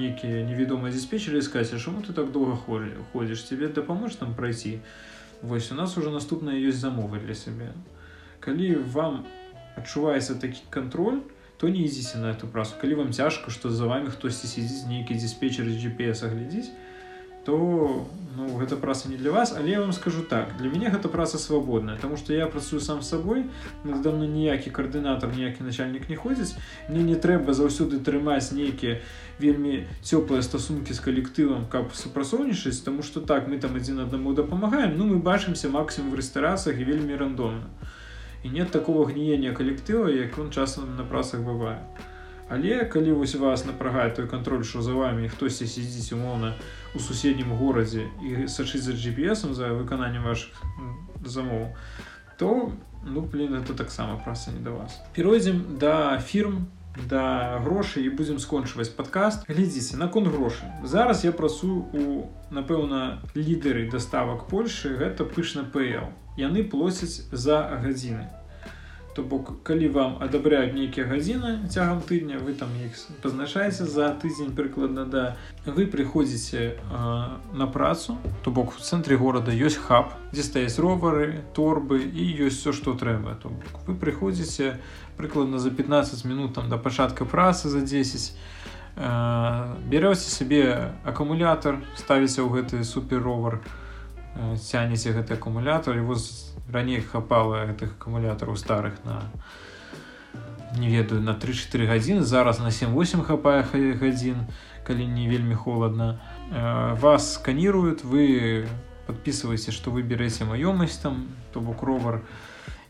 нейкія 0.00 0.44
невядомыя 0.48 0.92
диспетчеры 0.94 1.44
сказаць 1.44 1.76
чаму 1.76 2.00
ты 2.00 2.16
так 2.16 2.32
доўга 2.32 2.56
холі 2.56 2.96
ходзіш? 3.12 3.42
Тебе 3.42 3.68
дапаможешь 3.68 4.16
там 4.16 4.34
прайсці? 4.34 4.80
Вось 5.42 5.72
у 5.72 5.74
нас 5.74 5.96
уже 5.98 6.10
наступная 6.10 6.56
ёсць 6.56 6.80
замовы 6.80 7.20
для 7.20 7.34
сябе. 7.34 7.72
Калі 8.40 8.74
вам 8.94 9.26
адчуваецца 9.76 10.40
такі 10.40 10.62
контроль 10.70 11.20
то 11.58 11.68
не 11.68 11.86
ідзіце 11.86 12.18
на 12.18 12.32
эту 12.34 12.48
працу. 12.50 12.74
Калі 12.80 12.94
вам 12.94 13.12
цяжка 13.12 13.50
што 13.50 13.70
за 13.70 13.86
вами 13.86 14.10
хтосьці 14.10 14.46
сидзіць 14.46 14.88
нейкі 14.88 15.14
диспетчер 15.14 15.66
GPS 15.66 16.24
глядзіць 16.24 16.70
то 17.44 18.06
ну, 18.36 18.58
гэта 18.58 18.76
праца 18.76 19.08
не 19.08 19.16
для 19.16 19.30
вас 19.30 19.54
але 19.56 19.70
я 19.70 19.80
вам 19.80 19.92
скажу 19.92 20.22
так 20.22 20.56
для 20.58 20.70
мяне 20.70 20.90
гэта 20.90 21.08
праца 21.08 21.38
свабодная 21.38 21.96
тому 21.96 22.16
что 22.16 22.32
я 22.32 22.46
працую 22.46 22.80
сам 22.80 23.02
сабой 23.02 23.44
давно 23.84 24.24
ніякі 24.24 24.70
каардынатор 24.70 25.34
ніякі 25.34 25.64
начальнік 25.64 26.08
не 26.08 26.16
ходзіць 26.16 26.54
мне 26.88 27.02
не 27.02 27.16
трэба 27.16 27.52
заўсёды 27.52 27.98
трымаць 27.98 28.52
нейкія 28.52 29.00
вельмі 29.38 29.86
цёплыя 30.02 30.42
стасункі 30.42 30.94
з 30.94 31.00
калектывам 31.00 31.66
каб 31.68 31.92
супрацоўнічаць 31.94 32.80
тому 32.80 33.02
что 33.02 33.20
так 33.20 33.48
мы 33.48 33.58
там 33.58 33.76
адзін 33.76 34.00
аднаму 34.06 34.34
дапамагаем 34.34 34.96
ну 34.96 35.06
мы 35.06 35.18
бачымся 35.18 35.68
максимум 35.68 36.10
в 36.12 36.20
рэстарацыях 36.22 36.78
і 36.78 36.84
вельмі 36.84 37.16
рандомна 37.16 37.68
і 38.42 38.50
нет 38.50 38.70
такого 38.70 39.04
гніення 39.04 39.52
калектыва 39.52 40.08
як 40.08 40.38
он 40.38 40.50
часам 40.50 40.96
на 40.96 41.04
працах 41.04 41.40
бывае 41.40 41.78
але 42.48 42.84
калі 42.84 43.12
вось 43.12 43.34
вас 43.34 43.64
напрагае 43.64 44.10
той 44.10 44.26
кантроль 44.26 44.62
що 44.62 44.82
за 44.82 44.92
вами 44.92 45.28
хтосьці 45.28 45.66
сядзіць 45.66 46.12
умоўна 46.12 46.54
у 46.94 46.98
суседнім 46.98 47.52
горадзе 47.56 48.06
і 48.22 48.48
сачыць 48.48 48.82
за 48.82 48.92
GPS 48.92 49.52
за 49.52 49.72
выкананнем 49.72 50.24
ваших 50.24 50.50
замоў 51.24 51.74
то 52.38 52.72
ну 53.04 53.20
блин 53.22 53.54
это 53.54 53.74
таксама 53.74 54.16
праца 54.16 54.50
не 54.50 54.60
да 54.60 54.70
вас. 54.70 55.00
Перайдзем 55.14 55.78
да 55.78 56.18
фірм 56.18 56.66
да 57.08 57.58
грошай 57.64 58.04
і 58.04 58.10
будзем 58.10 58.38
скончваць 58.38 58.88
падкаст. 58.88 59.48
Глядзіце 59.48 59.96
наконт 59.96 60.28
грошай. 60.28 60.68
Зараз 60.84 61.24
я 61.24 61.32
працую 61.32 61.86
у 61.92 62.28
напэўна 62.50 63.22
лідары 63.34 63.88
даставак 63.90 64.46
Польшы 64.48 64.96
гэта 64.96 65.24
пышна 65.24 65.64
пл 65.64 66.12
яны 66.36 66.64
плоцяць 66.64 67.28
за 67.32 67.80
гадзіны 67.80 68.28
то 69.14 69.22
бок 69.22 69.62
калі 69.62 69.88
вам 69.88 70.16
адабряюць 70.24 70.72
нейкія 70.72 71.06
гадзіны 71.06 71.68
цягам 71.68 72.00
тыдня 72.00 72.40
вы 72.40 72.54
там 72.56 72.72
іх 72.80 72.96
пазначаеце 73.22 73.84
за 73.84 74.08
тыдзень 74.16 74.56
прыкладна 74.56 75.04
да 75.04 75.36
вы 75.66 75.86
прыходзіце 75.86 76.80
на 77.52 77.66
працу 77.66 78.16
то 78.42 78.50
бок 78.50 78.72
у 78.76 78.80
цэнтры 78.80 79.16
горада 79.16 79.52
ёсць 79.52 79.76
хаб 79.76 80.16
дзе 80.32 80.42
стаяць 80.42 80.78
ровары 80.78 81.44
торбы 81.52 82.00
і 82.00 82.24
ёсць 82.48 82.64
все 82.64 82.72
што 82.72 82.94
трэба. 82.96 83.36
То 83.42 83.48
бок 83.48 83.84
вы 83.86 83.94
прыходзіце 83.94 84.80
прыкладна 85.16 85.58
за 85.58 85.70
15 85.70 86.24
минут 86.24 86.54
там 86.54 86.68
да 86.68 86.78
пачатка 86.78 87.24
працы 87.24 87.68
за 87.68 87.80
10 87.80 88.32
бярэце 88.96 90.28
сабе 90.28 90.92
акумулятор 91.04 91.80
ставіце 91.96 92.44
ў 92.44 92.48
гэты 92.60 92.84
суперровар 92.84 93.60
цянеце 94.56 95.12
гэты 95.12 95.34
акумулятор 95.34 95.96
і 95.96 96.04
воз 96.04 96.51
раней 96.72 97.00
хапала 97.00 97.66
гэтых 97.66 97.96
акумулятараў 98.00 98.56
старых 98.56 99.04
на 99.04 99.22
не 100.76 100.88
ведаю 100.88 101.20
на 101.20 101.36
3-4 101.36 101.86
гадзіны 101.86 102.22
зараз 102.22 102.58
на 102.58 102.68
7-8 102.68 103.22
хапае 103.22 103.62
гадзін 104.00 104.46
калі 104.84 105.06
не 105.06 105.28
вельмі 105.28 105.54
холодна 105.54 106.20
э, 106.50 106.94
вас 107.00 107.34
сканіруют 107.34 108.04
вы 108.04 108.66
подписываеце 109.06 109.72
что 109.72 109.90
вы 109.90 110.02
береце 110.02 110.44
маёмасць 110.44 110.98
там 111.02 111.28
то 111.52 111.60
бок 111.60 111.82
ровар 111.82 112.22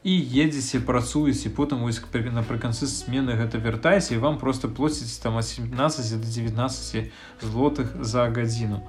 і 0.02 0.12
едзеце 0.12 0.80
працуеце 0.80 1.50
потым 1.50 1.82
вось 1.82 2.00
напрыканцы 2.00 2.86
смены 2.86 3.34
гэта 3.34 3.58
вяртайся 3.58 4.18
вам 4.18 4.38
просто 4.38 4.68
плоціць 4.68 5.18
там 5.18 5.40
17 5.42 6.20
до 6.20 6.26
19 6.26 7.12
злотых 7.40 7.96
за 8.04 8.28
гадзіну 8.30 8.82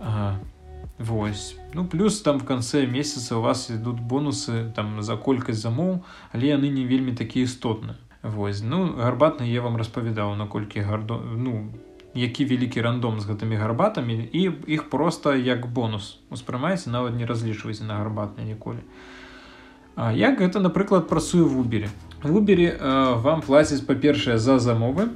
а, 0.00 0.38
Вось. 0.98 1.56
Ну 1.74 1.86
плюс 1.86 2.20
там 2.20 2.38
в 2.38 2.44
канцы 2.44 2.86
месяца 2.86 3.36
у 3.36 3.40
вас 3.42 3.70
ідуць 3.70 4.00
бонусы 4.00 4.70
там 4.76 5.02
за 5.02 5.16
колькасць 5.16 5.62
замоў, 5.64 6.04
але 6.32 6.52
яны 6.52 6.68
не 6.68 6.84
вельмі 6.84 7.12
такія 7.12 7.44
істотныя. 7.44 7.96
Вось 8.22 8.62
ну 8.62 8.92
гарбатны 8.94 9.48
я 9.48 9.62
вам 9.62 9.76
распавядаў 9.76 10.36
наколькі 10.36 10.80
гардо 10.80 11.18
ну 11.18 11.72
які 12.14 12.44
вялікі 12.44 12.82
рандом 12.84 13.20
з 13.20 13.26
гэтымі 13.26 13.56
гарбатамі 13.56 14.28
і 14.32 14.52
іх 14.68 14.90
проста 14.90 15.34
як 15.34 15.66
бонус 15.66 16.20
успрымаеце 16.30 16.90
нават 16.90 17.16
не 17.16 17.26
разлічвайце 17.26 17.84
на 17.84 17.96
гарбатныя 17.98 18.46
ніколі. 18.46 18.84
А 19.96 20.12
як 20.12 20.40
гэта 20.40 20.60
напрыклад 20.60 21.08
працуе 21.08 21.42
в 21.42 21.58
убере 21.58 21.88
в 22.22 22.36
убере 22.36 22.76
вам 22.80 23.40
плацяць 23.40 23.80
па-першае 23.80 24.38
за 24.38 24.58
замовы 24.58 25.08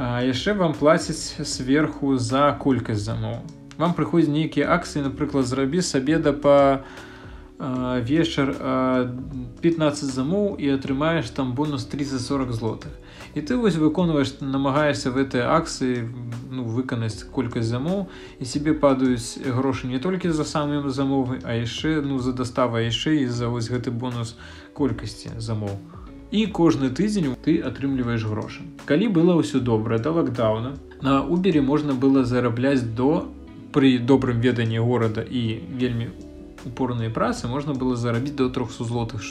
яшчэ 0.00 0.56
вам 0.56 0.72
плацяць 0.72 1.36
сверху 1.46 2.16
за 2.16 2.56
колькасць 2.58 3.04
замоў 3.04 3.44
вам 3.82 3.98
прыходзяць 3.98 4.30
нейкія 4.30 4.70
акцыі 4.70 5.08
напрыклад 5.10 5.50
зрабі 5.50 5.82
сабе 5.82 6.22
да 6.22 6.32
па 6.32 6.86
вечар 8.02 8.50
15 9.62 10.10
замоў 10.10 10.56
і 10.58 10.70
атрымаеш 10.74 11.30
там 11.30 11.54
бонус 11.54 11.84
340 11.86 12.50
злотых. 12.50 12.90
І 13.34 13.40
ты 13.40 13.56
вось 13.56 13.76
выконваеш 13.76 14.40
намагаешься 14.40 15.10
в 15.10 15.16
этой 15.16 15.46
акцыі 15.46 16.10
ну, 16.50 16.64
выканаць 16.64 17.22
колькасць 17.30 17.70
замоў 17.70 18.10
і 18.40 18.44
себе 18.44 18.74
падаюць 18.74 19.38
грошы 19.46 19.86
не 19.86 19.98
толькі 19.98 20.34
за 20.34 20.44
самым 20.44 20.90
замовы 20.90 21.38
а 21.44 21.54
яшчэ 21.54 22.02
ну 22.02 22.18
за 22.18 22.32
дастава 22.32 22.82
яшчэ 22.82 23.22
і 23.22 23.26
за 23.26 23.46
вось 23.46 23.70
гэты 23.70 23.94
бонус 23.94 24.34
колькасці 24.74 25.38
замоў 25.38 25.78
і 26.32 26.46
кожны 26.46 26.90
тыдзень 26.90 27.36
ты 27.44 27.60
атрымліваеш 27.62 28.26
грошы. 28.26 28.66
Калі 28.90 29.06
было 29.14 29.38
ўсё 29.38 29.62
добра 29.62 30.02
да 30.02 30.10
лакдауна 30.10 30.74
на 31.00 31.22
убере 31.22 31.62
можна 31.62 31.94
было 31.94 32.24
зарабляць 32.24 32.82
до 32.82 33.30
пры 33.71 33.99
добрым 33.99 34.41
веданні 34.41 34.79
горада 34.79 35.21
і 35.21 35.59
вельмі 35.77 36.09
упорныя 36.65 37.09
працы 37.13 37.47
можна 37.47 37.73
было 37.73 37.95
зарабіць 37.95 38.35
до 38.35 38.49
300 38.49 38.83
злотых 38.83 39.21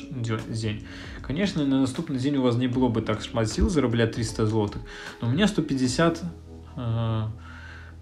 дзень 0.48 0.86
конечно 1.22 1.64
на 1.64 1.80
наступны 1.80 2.18
дзень 2.18 2.36
у 2.36 2.42
вас 2.42 2.56
не 2.56 2.68
было 2.68 2.88
бы 2.88 3.02
так 3.02 3.22
шмат 3.22 3.50
сіл 3.50 3.68
зарабляць 3.68 4.14
300 4.14 4.46
злотых 4.46 4.82
но 5.20 5.28
у 5.28 5.30
меня 5.30 5.48
150 5.48 6.22
э, 6.76 7.22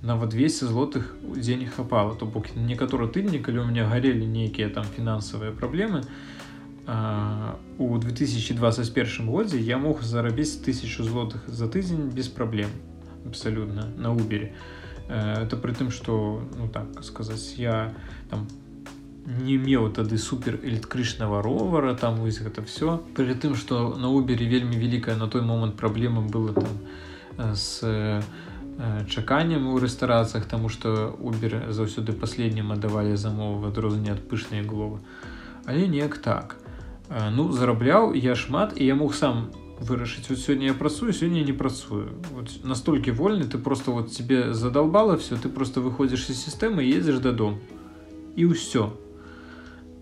нават 0.02 0.28
200 0.28 0.64
злотых 0.64 1.16
дзень 1.36 1.66
хапала 1.66 2.14
то 2.14 2.26
бок 2.26 2.54
некаторы 2.54 3.08
тыдні 3.08 3.38
калі 3.38 3.58
у 3.58 3.64
меня 3.64 3.88
гарелі 3.88 4.26
нейкія 4.26 4.68
там 4.68 4.84
фінансавыя 4.84 5.50
праблемы 5.52 6.04
э, 6.86 7.52
у 7.78 7.98
2021 7.98 9.26
годзе 9.26 9.58
я 9.58 9.78
мог 9.78 10.02
зарабіць 10.02 10.60
тысячу 10.60 11.02
злотых 11.02 11.48
за 11.48 11.68
тыдзень 11.68 12.10
без 12.10 12.28
праблем 12.28 12.68
абсалютна 13.24 13.88
на 13.96 14.12
убере 14.12 14.52
то 14.52 14.54
Э, 14.54 14.77
это 15.09 15.57
при 15.57 15.73
тым 15.73 15.91
что 15.91 16.43
ну 16.57 16.67
так 16.67 17.03
сказаць 17.03 17.55
я 17.57 17.93
там 18.29 18.47
не 19.25 19.57
меў 19.57 19.91
тады 19.91 20.17
супер 20.17 20.59
электрычнага 20.63 21.41
ровара 21.41 21.95
там 21.95 22.15
вось 22.15 22.39
гэта 22.39 22.63
все 22.63 23.01
при 23.15 23.33
тым 23.33 23.55
что 23.55 23.95
на 23.97 24.09
убере 24.09 24.45
вельмі 24.45 24.77
вялікая 24.77 25.15
на 25.15 25.27
той 25.27 25.41
момант 25.41 25.75
праблема 25.75 26.21
было 26.21 26.53
там 26.53 27.55
с 27.55 27.79
э, 27.83 28.21
чаканнем 29.09 29.67
у 29.67 29.77
рэстарацыях 29.79 30.45
тому 30.45 30.69
что 30.69 31.15
убер 31.19 31.65
заўсёды 31.69 32.13
последнім 32.13 32.71
аддавалі 32.71 33.15
замовы 33.15 33.67
адрозненне 33.67 34.11
ад 34.11 34.27
пышнай 34.27 34.63
головы. 34.63 34.99
Але 35.65 35.87
неяк 35.87 36.17
так. 36.17 36.57
Э, 37.09 37.29
ну 37.29 37.51
зарабляў 37.51 38.13
я 38.13 38.35
шмат 38.35 38.73
і 38.75 38.85
я 38.85 38.95
мог 38.95 39.15
сам 39.15 39.51
вырашыць 39.80 40.28
вот 40.28 40.38
сегодня 40.38 40.66
я 40.66 40.74
працую 40.74 41.12
сегодня 41.12 41.42
не 41.42 41.52
працую 41.52 42.12
вот 42.32 42.50
настолько 42.62 43.12
вольны 43.12 43.44
ты 43.44 43.58
просто 43.58 43.90
вот 43.90 44.10
тебе 44.10 44.54
задолбала 44.54 45.16
все 45.16 45.36
ты 45.36 45.48
просто 45.48 45.80
выходишь 45.80 46.28
из 46.30 46.42
системы 46.42 46.82
едешь 46.82 47.18
до 47.18 47.32
дом 47.32 47.60
и 48.36 48.46
все 48.46 48.96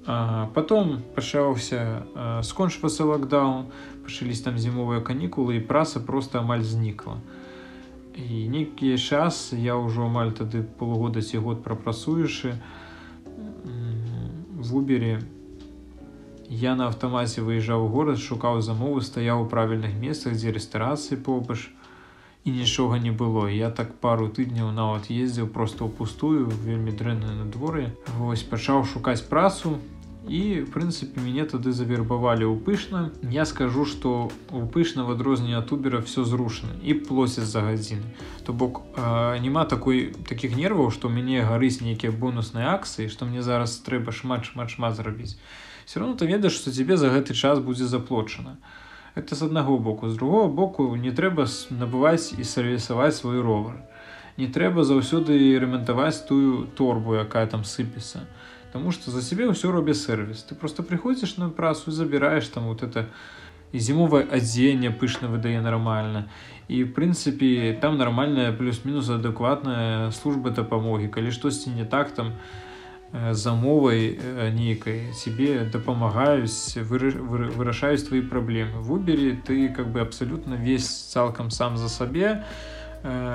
потом 0.05 1.03
пачаўся 1.14 2.07
скончвацца 2.43 3.05
локдаун 3.05 3.66
пачались 4.03 4.43
там 4.43 4.59
зімовыя 4.59 5.01
канікулы 5.01 5.57
і 5.57 5.66
праца 5.66 6.01
просто 6.01 6.40
амаль 6.40 6.62
знікла 6.62 7.20
і 8.14 8.49
нейкі 8.49 8.99
час 8.99 9.53
я 9.57 9.76
ўжо 9.76 10.07
амаль 10.11 10.32
тады 10.36 10.62
полугода 10.62 11.22
ці 11.22 11.38
год 11.38 11.62
прапрацуюшы 11.64 12.61
в 13.64 14.76
убере 14.76 15.22
Я 16.50 16.76
на 16.80 16.88
аўтамаце 16.88 17.43
выязджаў 17.43 17.86
у 17.86 17.88
горад, 17.91 18.20
шукаў 18.24 18.62
замовы, 18.64 19.02
стаяў 19.04 19.43
у 19.43 19.50
правільных 19.52 19.99
месцах, 19.99 20.40
дзе 20.40 20.56
рэстарацыі 20.56 21.19
побач 21.19 21.68
і 22.48 22.52
нічога 22.56 22.99
не 23.03 23.11
было. 23.11 23.52
Я 23.52 23.69
так 23.69 23.99
пару 23.99 24.32
тыдняў 24.32 24.72
нават 24.72 25.11
ездзіў 25.11 25.52
проста 25.52 25.84
ў 25.84 25.91
пустую, 25.91 26.48
вельмі 26.64 26.95
дрэнна 26.95 27.36
на 27.36 27.52
дворы. 27.52 27.91
Вось 28.15 28.48
пачаў 28.48 28.88
шукаць 28.88 29.28
працу. 29.28 29.76
І 30.28 30.64
в 30.64 30.72
прынцыпе 30.72 31.19
мяне 31.19 31.44
тады 31.44 31.76
завербавалі 31.76 32.48
ў 32.48 32.56
пышна. 32.64 33.11
Я 33.28 33.44
скажу, 33.44 33.84
што 33.84 34.32
у 34.52 34.64
пышна 34.72 35.03
в 35.03 35.11
адрозненне 35.11 35.60
ад 35.60 35.68
тубера 35.68 35.99
все 35.99 36.24
зрушана 36.24 36.80
і 36.80 36.95
плоцяць 36.95 37.48
за 37.48 37.64
гадзіны. 37.68 38.07
То 38.48 38.56
бок 38.56 38.84
няма 38.95 39.68
такой 39.68 40.15
такіх 40.28 40.56
нерваў, 40.56 40.91
што 40.95 41.11
мяне 41.11 41.44
гарыць 41.44 41.84
нейкія 41.84 42.11
бонусныя 42.11 42.72
акцыі, 42.76 43.11
што 43.11 43.28
мне 43.28 43.44
зараз 43.44 43.80
трэба 43.84 44.15
шмат 44.15 44.48
шмат 44.48 44.72
шмат 44.72 44.95
зрабіць 44.95 45.36
все 45.88 46.01
равно 46.01 46.15
ты 46.15 46.27
ведаеш 46.27 46.51
что 46.51 46.69
тебе 46.69 46.97
за 46.97 47.09
гэты 47.09 47.34
час 47.34 47.59
будзе 47.59 47.85
заплочана. 47.85 48.57
Это 49.15 49.35
с 49.35 49.41
аднаго 49.41 49.77
боку. 49.77 50.09
З 50.09 50.15
другого 50.15 50.51
боку 50.51 50.95
не 50.95 51.11
трэба 51.11 51.47
набываць 51.72 52.35
і 52.38 52.43
сервісаваць 52.43 53.15
свой 53.15 53.39
ровар. 53.39 53.80
Не 54.35 54.47
трэба 54.47 54.84
заўсёды 54.84 55.57
ремонтаваць 55.57 56.27
тую 56.27 56.68
торбу 56.76 57.15
якая 57.15 57.47
там 57.47 57.64
сыпецца. 57.64 58.27
Таму 58.73 58.91
что 58.91 59.11
за 59.11 59.22
себе 59.22 59.47
ўсё 59.47 59.72
робя 59.72 59.93
сервис 59.93 60.43
ты 60.43 60.55
просто 60.55 60.84
приходзіш 60.84 61.38
на 61.38 61.49
працу 61.49 61.91
забіраеш 61.91 62.47
там 62.51 62.68
вот 62.68 62.84
это 62.84 63.07
і 63.72 63.80
зімовае 63.80 64.27
адзенне 64.27 64.91
пышна 64.91 65.31
выдае 65.31 65.64
нармальна. 65.64 66.27
І 66.68 66.84
в 66.84 66.91
прынцыпе 66.91 67.80
там 67.80 67.97
нармальная 67.97 68.51
плюс-мінус 68.51 69.07
адэкватная 69.07 70.11
служба 70.11 70.51
дапамогі. 70.51 71.07
Калі 71.07 71.31
штосьці 71.31 71.69
не 71.69 71.85
так 71.85 72.11
там 72.11 72.35
замовай 73.31 74.19
э, 74.21 74.51
нейкай 74.51 75.13
себе 75.13 75.63
дапамагаюць 75.65 76.75
вырашаюць 76.75 78.03
твои 78.03 78.21
праблемы. 78.21 78.81
В 78.81 78.91
убере 78.91 79.39
ты 79.45 79.69
как 79.69 79.91
бы 79.91 80.01
абсолютно 80.01 80.55
весь 80.55 80.88
цалкам 80.88 81.49
сам 81.49 81.77
за 81.77 81.89
сабе 81.89 82.43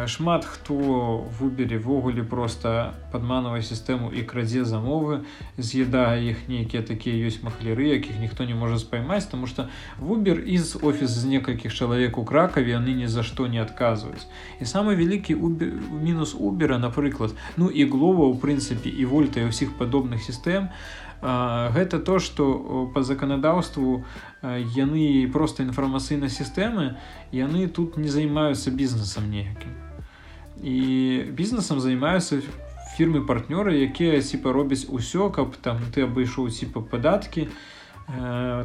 шмат 0.06 0.44
хто 0.44 1.24
выбере 1.38 1.78
ввогуле 1.78 2.22
просто 2.22 2.94
падманавай 3.12 3.62
сістэму 3.62 4.12
і 4.12 4.22
крадзе 4.22 4.64
замовы 4.64 5.22
з'ядае 5.56 6.32
іх 6.32 6.48
нейкія 6.48 6.82
такія 6.82 7.16
ёсць 7.28 7.40
махляры 7.46 7.88
якіх 7.94 8.18
ніхто 8.20 8.44
не 8.44 8.54
можа 8.54 8.78
спаймаць 8.78 9.26
тому 9.26 9.46
что 9.46 9.68
выбер 9.98 10.40
из 10.40 10.76
офіс 10.76 11.10
з 11.10 11.24
некалькіх 11.24 11.72
чалавек 11.74 12.18
у 12.18 12.24
кракаве 12.24 12.76
яны 12.76 12.92
ні 12.96 13.06
за 13.06 13.22
што 13.22 13.46
не 13.46 13.62
адказваюць. 13.62 14.26
І 14.60 14.64
самы 14.64 14.96
вялікі 14.96 15.36
мінус 15.36 16.34
убера 16.34 16.78
напрыклад 16.78 17.32
ну 17.56 17.70
і 17.70 17.86
глова 17.86 18.28
у 18.28 18.36
прынцыпе 18.36 18.90
і 18.90 19.04
вольта 19.06 19.40
і 19.40 19.48
ўсіх 19.48 19.78
падобных 19.78 20.22
сістэм. 20.22 20.68
Гэта 21.22 22.02
то 22.02 22.18
что 22.18 22.90
по 22.94 23.02
заканадаўству 23.02 24.04
яны 24.42 25.30
просто 25.32 25.62
інфармацыйнай 25.62 26.30
сістэмы 26.30 26.96
яны 27.32 27.68
тут 27.68 27.96
не 27.96 28.08
займаюцца 28.08 28.70
бізнесам 28.70 29.30
неякім 29.30 29.70
і 30.62 31.26
бізнесам 31.30 31.80
займаюцца 31.80 32.42
фірмы 32.96 33.24
партнёры 33.26 33.78
якія 33.82 34.20
типа 34.20 34.52
робяць 34.52 34.86
усё 34.88 35.30
каб 35.30 35.56
там 35.56 35.78
ты 35.94 36.04
абышоў 36.04 36.50
типа 36.50 36.80
падаткі. 36.80 37.48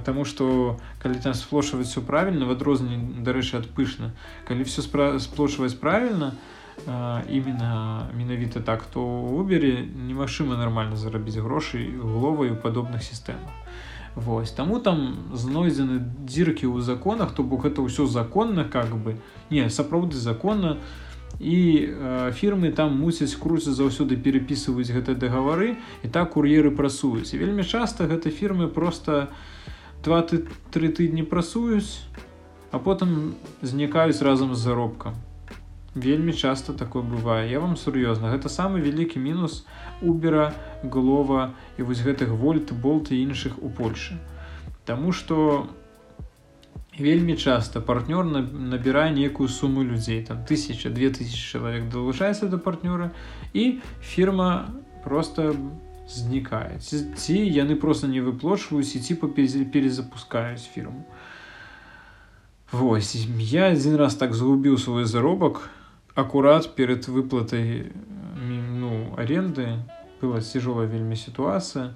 Таму 0.03 0.25
што 0.25 0.79
калі 0.99 1.21
там 1.23 1.33
сплошваць 1.37 1.87
все 1.87 2.01
правільна 2.01 2.49
в 2.49 2.51
адрозненне 2.51 3.21
дарэчы 3.23 3.61
ад 3.61 3.69
пышна 3.69 4.11
калі 4.49 4.65
все 4.65 4.81
сплошваць 4.81 5.77
правільна 5.77 6.33
то 6.33 7.21
именно 7.29 8.07
менавіта 8.13 8.61
так 8.61 8.83
то 8.83 9.01
убере 9.01 9.85
немагчыма 9.85 10.57
нормально 10.57 10.95
зарабіць 10.95 11.37
грошай 11.37 11.89
головай 11.97 12.51
у 12.51 12.55
падобных 12.55 13.03
сістэмах 13.03 13.66
Вось 14.17 14.49
таму 14.51 14.79
там 14.81 15.29
знойдзены 15.37 16.01
дзіркі 16.25 16.65
ў 16.65 16.81
законах 16.81 17.37
то 17.37 17.45
бок 17.45 17.69
это 17.69 17.85
ўсё 17.85 18.09
законна 18.09 18.65
как 18.65 18.89
бы. 18.97 19.21
Не 19.53 19.69
сапраўды 19.69 20.17
законна. 20.17 20.81
І 21.37 21.85
э, 21.85 22.31
фірмы 22.33 22.73
там 22.73 22.97
мусяць 22.97 23.37
круці 23.37 23.69
заўсёды 23.69 24.17
перепісваюць 24.17 24.89
гэты 24.89 25.13
дагавары 25.13 25.77
і 26.01 26.07
так 26.09 26.33
кур'еры 26.33 26.73
прасуюць. 26.73 27.29
І 27.29 27.37
вельмі 27.37 27.61
часта 27.61 28.09
гэта 28.09 28.33
фірмы 28.33 28.73
просто 28.73 29.29
два-тры 30.01 30.89
тыдні 30.89 31.21
прасуюць 31.21 32.01
а 32.71 32.79
потым 32.79 33.35
знікаюць 33.61 34.21
разам 34.21 34.55
з 34.55 34.59
заробкам 34.59 35.15
вельмі 35.99 36.33
часто 36.33 36.73
такое 36.73 37.03
бывае. 37.03 37.49
Я 37.51 37.59
вам 37.59 37.75
сур'ёзна 37.77 38.31
гэта 38.31 38.49
самы 38.49 38.81
вялікі 38.81 39.19
мінус 39.19 39.65
убера 40.01 40.53
голова 40.83 41.53
і 41.77 41.83
вось 41.83 42.05
гэтых 42.05 42.33
вольт 42.37 42.71
болт 42.71 43.11
і 43.11 43.21
іншых 43.21 43.57
у 43.61 43.69
Польшы. 43.69 44.17
Таму 44.85 45.11
что 45.11 45.67
вельмі 46.97 47.37
часто 47.37 47.81
партнёр 47.81 48.25
набірае 48.25 49.13
некую 49.13 49.49
суму 49.49 49.83
людзей 49.83 50.23
там 50.25 50.45
тысяча 50.45 50.89
две 50.89 51.09
тысячи 51.09 51.57
чалавек 51.57 51.89
далучаецца 51.89 52.49
да 52.49 52.57
партнёра 52.57 53.11
і 53.53 53.79
фірма 54.01 54.69
просто 55.03 55.55
знікае. 56.07 56.79
Ці 56.79 57.35
яны 57.35 57.75
просто 57.75 58.07
не 58.07 58.21
выплочваюць 58.21 58.97
ці 58.97 59.13
перезапускаюць 59.15 60.65
фірму. 60.73 61.05
Вось 62.71 63.15
я 63.15 63.71
адзін 63.71 63.95
раз 63.95 64.15
так 64.15 64.33
згубіў 64.33 64.77
свой 64.77 65.05
заробак 65.05 65.69
акурат 66.17 66.73
перед 66.75 67.07
выплатай 67.07 67.93
ну 68.35 69.13
аренды. 69.17 69.77
Была 70.17 70.41
тяжелая 70.41 70.89
вельмі 70.89 71.15
сітуацыя 71.15 71.93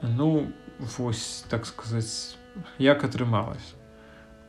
ну 0.00 0.48
вось 0.96 1.44
так 1.50 1.66
сказаць 1.66 2.38
як 2.78 3.04
атрымалось 3.04 3.74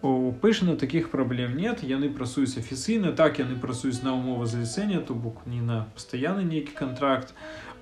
у 0.02 0.32
пышна 0.32 0.78
таких 0.78 1.12
праблем 1.12 1.58
нет. 1.58 1.84
Яны 1.84 2.10
прасуюць 2.10 2.58
афіцыйна. 2.58 3.12
Так 3.12 3.40
яны 3.40 3.60
прасуюць 3.60 4.02
на 4.02 4.16
умовы 4.16 4.48
заліцэння 4.48 5.02
то 5.02 5.14
бок 5.14 5.44
не 5.46 5.60
на 5.62 5.88
пастаянны 5.96 6.44
нейкі 6.48 6.72
контракт 6.72 7.34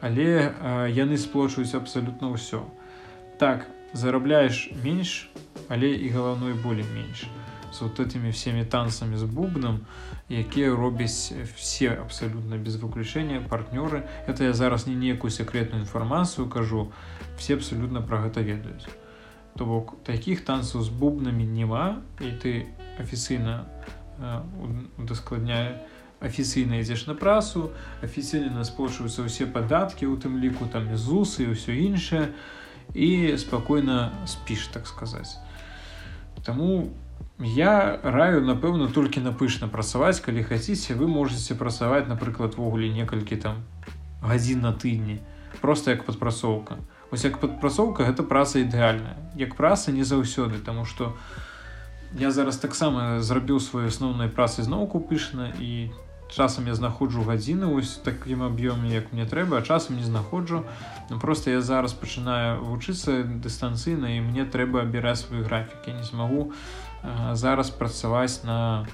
але 0.02 0.54
а, 0.62 0.86
яны 0.86 1.18
сплочваюць 1.18 1.78
абсалютна 1.78 2.34
ўсё. 2.34 2.66
Так 3.38 3.70
зарабляеш 3.94 4.70
менш 4.84 5.30
але 5.70 5.94
і 5.94 6.10
галаўной 6.10 6.54
болей 6.54 6.86
менш 6.94 7.30
с 7.72 7.82
вот 7.82 8.00
этими 8.00 8.32
всеми 8.32 8.66
танцамі 8.66 9.18
з 9.18 9.24
бубном 9.24 9.80
якія 10.30 10.76
робяць 10.76 11.34
все 11.56 11.90
абсолютно 11.90 12.58
без 12.58 12.76
выключения 12.76 13.40
партнёры 13.40 14.04
это 14.28 14.44
я 14.44 14.54
зараз 14.54 14.88
не 14.88 14.96
некую 14.96 15.32
секретную 15.32 15.84
інфармацыю 15.84 16.50
кажу 16.50 16.92
все 17.38 17.56
абсолютно 17.56 18.02
про 18.02 18.18
гэта 18.18 18.42
ведаюць 18.42 18.88
то 19.58 19.66
бок 19.66 20.04
таких 20.04 20.46
танцаў 20.46 20.84
з 20.84 20.90
бубнамі 20.90 21.46
няма 21.46 22.02
і 22.20 22.32
ты 22.44 22.68
афіцыйна 23.00 23.66
удаскладняе 24.98 25.86
афіцыйна 26.20 26.82
ідзеш 26.82 27.08
на 27.08 27.14
прасу 27.14 27.72
афіцыйна 28.02 28.64
спрошваюцца 28.66 29.26
ўсе 29.26 29.46
падаткі 29.46 30.10
у 30.10 30.18
тым 30.18 30.42
ліку 30.42 30.66
там 30.66 30.90
зусы 30.98 31.46
і 31.46 31.54
ўсё 31.54 31.78
іншае 31.78 32.34
і 32.94 33.38
спакойна 33.38 34.12
спіш 34.26 34.68
так 34.74 34.88
сказаць 34.88 35.38
Таму 36.46 36.94
Я 37.40 38.00
раю 38.02 38.42
напэўна 38.42 38.88
толькі 38.90 39.22
напышна 39.22 39.68
працаваць 39.70 40.20
калі 40.26 40.42
хаце 40.42 40.74
вы 40.98 41.08
можете 41.08 41.54
працаваць 41.54 42.10
напрыклад 42.10 42.58
ввогуле 42.58 42.90
некалькі 42.90 43.38
там 43.38 43.62
гадзін 44.26 44.62
на 44.62 44.74
тыдні 44.74 45.22
просто 45.62 45.92
як 45.92 46.04
падпрацоўка. 46.06 46.78
Ось 47.12 47.24
як 47.24 47.38
падпрацоўка 47.40 48.04
гэта 48.04 48.24
праца 48.24 48.60
ідэальная. 48.60 49.16
Як 49.36 49.56
праца 49.56 49.92
не 49.92 50.04
заўсёды 50.04 50.58
тому 50.66 50.86
что 50.86 51.14
я 52.18 52.32
зараз 52.32 52.58
таксама 52.58 53.22
зрабіў 53.22 53.60
сваю 53.60 53.88
асноўнай 53.88 54.30
працы 54.30 54.64
зноўку 54.64 55.00
пышна 55.00 55.54
і 55.60 55.92
часам 56.34 56.68
я 56.68 56.76
знаходжу 56.76 57.22
гадзіны 57.22 57.70
ось 57.70 58.02
такім 58.04 58.44
аб'ёме 58.44 58.92
як 58.92 59.14
мне 59.14 59.26
трэба 59.26 59.58
а 59.58 59.62
часам 59.62 59.98
не 59.98 60.04
знаходжу. 60.04 60.66
Ну, 61.10 61.20
просто 61.20 61.52
я 61.52 61.62
зараз 61.62 61.94
пачынаю 61.94 62.64
вучыцца 62.64 63.24
дыстанцыйна 63.24 64.18
і 64.18 64.22
мне 64.22 64.46
трэба 64.46 64.82
абіраць 64.82 65.22
свой 65.22 65.44
графік. 65.44 65.88
Я 65.88 65.94
не 65.94 66.04
змагу 66.04 66.52
зараз 67.34 67.70
працаваць 67.70 68.44
на 68.44 68.88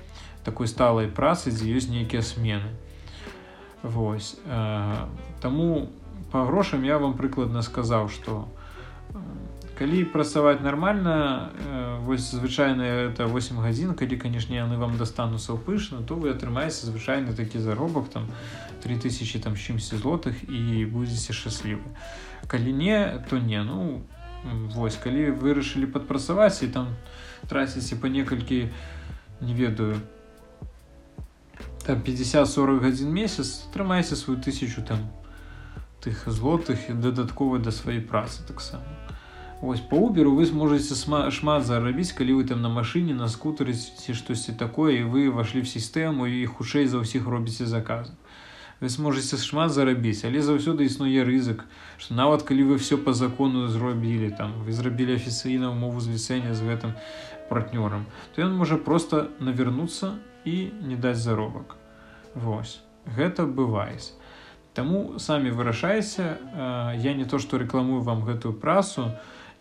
такой 0.44 0.68
сталай 0.68 1.08
працы 1.08 1.52
дзе 1.52 1.72
ёсць 1.72 1.90
нейкія 1.90 2.22
смены. 2.22 2.76
Вось 3.84 4.36
Таму 5.42 5.90
по 6.32 6.46
грошам 6.46 6.84
я 6.84 6.98
вам 6.98 7.14
прыкладна 7.14 7.62
сказаў 7.62 8.10
что 8.10 8.48
калі 9.78 10.04
працаваць 10.06 10.62
нормально 10.62 11.52
вось 12.06 12.32
звычайна 12.32 12.82
это 13.10 13.28
8 13.28 13.60
гадзін 13.60 13.94
калі 13.94 14.18
канешне 14.18 14.58
яны 14.58 14.78
вам 14.78 14.98
дастануцца 14.98 15.56
пышна 15.56 16.02
то 16.02 16.16
вы 16.16 16.32
атрымаеце 16.32 16.88
звычайны 16.88 17.34
такі 17.34 17.60
заробак 17.60 18.10
там 18.10 18.28
3000 18.84 19.40
там 19.40 19.56
чымсьці 19.56 19.98
злотых 19.98 20.44
і 20.50 20.86
будзеце 20.86 21.34
шчаслівы. 21.34 21.88
Калі 22.48 22.74
не 22.74 23.24
то 23.30 23.38
не. 23.40 23.64
Ну 23.64 24.02
вось 24.76 24.98
калі 24.98 25.32
вырашылі 25.32 25.88
падпрацаваць 25.88 26.64
і 26.64 26.68
там 26.68 26.88
то 26.88 27.23
траціце 27.48 27.96
по 27.96 28.08
некалькі 28.08 28.70
не 29.42 29.54
ведаю 29.54 30.00
там 31.86 32.00
50-40 32.00 32.80
гадзін 32.80 33.12
месяц 33.12 33.68
трымайся 33.74 34.16
сваю 34.16 34.40
тысячу 34.40 34.82
там 34.88 35.12
тых 36.04 36.28
злотых 36.28 36.90
і 36.90 36.94
дадатковы 36.94 37.60
да 37.60 37.72
сваёй 37.72 38.02
працы 38.02 38.44
таксама. 38.48 38.84
Вось 39.62 39.80
по 39.80 39.96
уберу 39.96 40.36
вы 40.36 40.46
сможете 40.46 40.96
шмат 41.32 41.66
зарабіць 41.66 42.12
калі 42.12 42.34
вы 42.40 42.44
там 42.44 42.62
на 42.62 42.70
машыне 42.70 43.14
на 43.16 43.28
скутары 43.28 43.74
ці 43.74 44.14
штосьці 44.14 44.56
такое 44.60 45.00
і 45.00 45.04
вы 45.08 45.32
вашлі 45.32 45.64
в 45.64 45.68
сістэму 45.68 46.28
і 46.28 46.46
хутчэй 46.46 46.88
за 46.88 47.00
ўсіх 47.00 47.28
робіце 47.28 47.66
заказы. 47.66 48.12
Вы 48.84 48.90
сможете 48.92 49.40
шмат 49.40 49.72
зарабіць 49.72 50.28
але 50.28 50.44
заўсёды 50.44 50.84
існуе 50.84 51.24
рызык 51.24 51.64
что 51.98 52.16
нават 52.16 52.44
калі 52.44 52.64
вы 52.64 52.76
все 52.76 52.98
по 52.98 53.14
закону 53.14 53.68
зробілі 53.68 54.36
там 54.36 54.52
вы 54.68 54.76
зрабілі 54.76 55.16
афіцыйна 55.16 55.72
умову 55.72 56.04
зліцэння 56.04 56.52
з 56.52 56.68
гэтым 56.68 56.92
партнёрам 57.50 58.06
то 58.36 58.42
ён 58.42 58.56
можа 58.56 58.78
просто 58.78 59.30
навернуцца 59.40 60.20
і 60.46 60.72
не 60.82 60.96
даць 60.96 61.18
заробак. 61.18 61.76
Вось 62.36 62.82
гэта 63.06 63.46
бываюць. 63.46 64.14
Таму 64.74 65.20
самі 65.20 65.52
вырашайся 65.52 66.38
я 66.98 67.14
не 67.14 67.26
то 67.26 67.40
што 67.40 67.58
рэкламую 67.58 68.02
вам 68.02 68.26
гэтую 68.26 68.54
прасу 68.58 69.12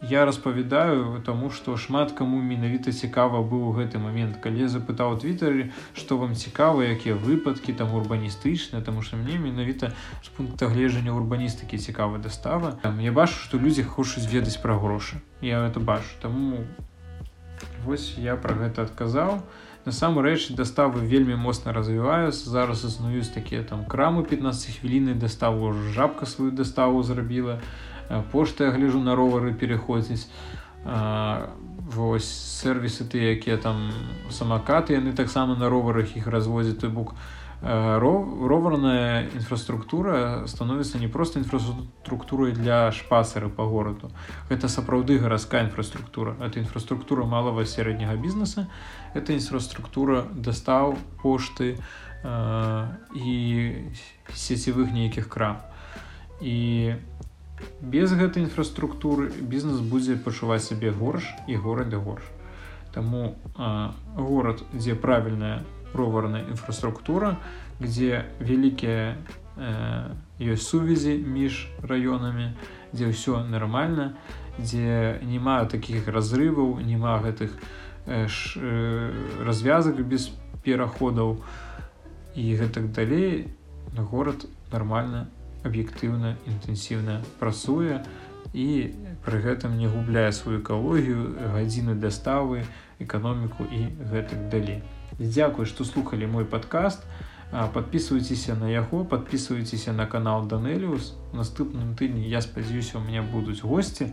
я 0.03 0.25
распавядаю 0.27 1.23
таму 1.23 1.51
што 1.51 1.77
шмат 1.77 2.13
каму 2.13 2.41
менавіта 2.43 2.91
цікава 2.91 3.39
быў 3.47 3.71
гэты 3.77 4.03
момент. 4.03 4.41
Калі 4.43 4.67
я 4.67 4.69
запытаў 4.69 5.15
твиттары 5.23 5.71
што 5.95 6.19
вам 6.19 6.35
цікава 6.35 6.83
якія 6.83 7.15
выпадкі 7.15 7.73
там 7.79 7.95
урбаністычныя 7.95 8.83
таму 8.83 9.03
што 9.03 9.17
мне 9.17 9.39
менавіта 9.39 9.93
з 10.23 10.29
пункта 10.35 10.67
гледжання 10.67 11.15
урбаністыкі 11.15 11.79
цікава 11.79 12.19
дастава. 12.19 12.79
Там 12.83 13.01
я 13.01 13.13
бачу 13.13 13.39
што 13.39 13.59
людзі 13.59 13.87
хочуць 13.87 14.27
ведаць 14.27 14.59
пра 14.59 14.75
грошы. 14.75 15.23
Я 15.41 15.63
это 15.63 15.79
бачу. 15.79 16.11
Таму 16.21 16.67
Вось 17.85 18.15
я 18.19 18.37
пра 18.37 18.55
гэта 18.55 18.87
адказаў. 18.89 19.43
Насамрэч 19.85 20.55
даставы 20.55 21.03
вельмі 21.03 21.35
моцна 21.35 21.73
развіваюцца. 21.73 22.51
Зараз 22.51 22.85
існуюць 22.85 23.35
такія 23.35 23.63
там 23.63 23.85
крамы 23.85 24.23
15 24.23 24.79
хвіліны 24.81 25.15
даставу 25.15 25.73
жабка 25.73 26.27
сваю 26.27 26.51
даставу 26.51 27.03
зрабіла. 27.03 27.61
Пошта 28.33 28.65
я 28.65 28.71
гляжу 28.71 29.01
на 29.01 29.17
ровары 29.17 29.55
пераходзіць. 29.55 30.29
вось 31.95 32.29
сервісы 32.63 33.05
ты 33.05 33.19
якія 33.37 33.57
там 33.57 33.93
самакаты 34.31 34.95
яны 34.95 35.13
таксама 35.13 35.55
на 35.55 35.69
роварах 35.69 36.17
іх 36.17 36.27
развозят 36.27 36.81
той 36.81 36.91
бок 36.91 37.15
роварная 37.63 39.29
інфраструктура 39.35 40.47
становіцца 40.47 40.99
не 40.99 41.09
просто 41.09 41.39
інфраструктурай 41.39 42.53
для 42.53 42.91
шпасары 42.91 43.49
по 43.49 43.67
гораду 43.67 44.11
это 44.51 44.69
сапраўды 44.69 45.19
гарадская 45.19 45.65
інфраструктура 45.65 46.35
это 46.41 46.59
інфраструктура 46.59 47.25
малого 47.25 47.65
сярэдняга 47.65 48.17
бізнеса 48.17 48.67
это 49.15 49.33
інфраструктура 49.33 50.27
дастаў 50.35 50.99
пошты 51.23 51.79
э, 52.25 52.87
і 53.15 53.73
сецівых 54.35 54.93
нейкіх 54.93 55.29
крам. 55.29 55.59
І 56.41 56.95
без 57.81 58.13
гэтай 58.13 58.43
інфраструктуры 58.43 59.31
бізнес 59.31 59.79
будзе 59.79 60.17
пачуваць 60.17 60.67
сябе 60.67 60.91
горш 60.91 61.35
і 61.47 61.57
горады 61.57 61.97
горш. 61.97 62.25
Таму 62.93 63.37
э, 63.57 63.91
горад 64.17 64.65
дзе 64.73 64.95
правільная 64.95 65.63
роварная 65.95 66.45
інфраструктура 66.49 67.37
где 67.81 68.25
вялікія 68.41 69.17
э, 69.57 70.15
ёсць 70.39 70.69
сувязі 70.69 71.19
між 71.19 71.69
раёнамі 71.83 72.55
дзе 72.93 73.11
ўсё 73.11 73.43
нормально 73.49 74.15
дзе 74.59 75.19
няма 75.23 75.65
таких 75.65 76.09
разрываў 76.09 76.81
няма 76.81 77.19
гэтых 77.21 77.57
э, 78.07 78.29
ш, 78.29 78.61
э, 78.61 79.13
развязак 79.45 80.01
без 80.07 80.31
пераходаў 80.63 81.43
і 82.35 82.45
гэтак 82.57 82.93
далей 82.93 83.49
горад 83.97 84.47
нормально 84.73 85.29
аб'ектыўна 85.65 86.37
інтэнсіўна 86.47 87.21
працуе 87.41 88.03
і 88.53 88.69
пры 89.25 89.39
гэтым 89.41 89.77
не 89.79 89.89
губляе 89.89 90.33
сваю 90.33 90.61
экалогію 90.61 91.53
гадзіны 91.55 91.95
даставы 91.95 92.65
эканоміку 93.01 93.65
і 93.65 93.89
гэтак 94.13 94.49
далей 94.49 94.83
Дзякуй, 95.23 95.67
што 95.67 95.85
слухалі 95.85 96.27
мой 96.27 96.45
падкаст. 96.45 97.07
Падпісвайцеся 97.53 98.55
на 98.57 98.69
яго, 98.73 99.05
падпісвайцеся 99.05 99.93
на 99.93 100.07
канал 100.07 100.49
Данеліус. 100.49 101.13
Наступным 101.37 101.95
тыдні 101.95 102.25
я 102.27 102.41
спадзяюся, 102.41 102.99
у 102.99 103.05
меня 103.05 103.23
будуць 103.23 103.61
госці. 103.61 104.13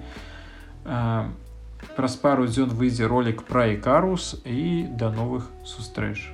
Праз 1.96 2.16
пару 2.20 2.48
дзён 2.48 2.76
выйдзе 2.76 3.08
ролик 3.08 3.44
пра 3.48 3.72
ікарус 3.72 4.44
і 4.44 4.92
да 5.00 5.08
новых 5.08 5.48
сустрэч. 5.64 6.28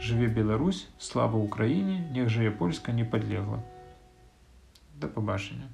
Жыве 0.00 0.32
Беларусь, 0.32 0.88
слава 0.96 1.36
ўкраіне, 1.36 2.08
нег 2.16 2.32
жыве 2.32 2.50
польска 2.50 2.92
не 2.92 3.04
падлегла. 3.04 3.60
Да 4.96 5.08
пабачання. 5.08 5.68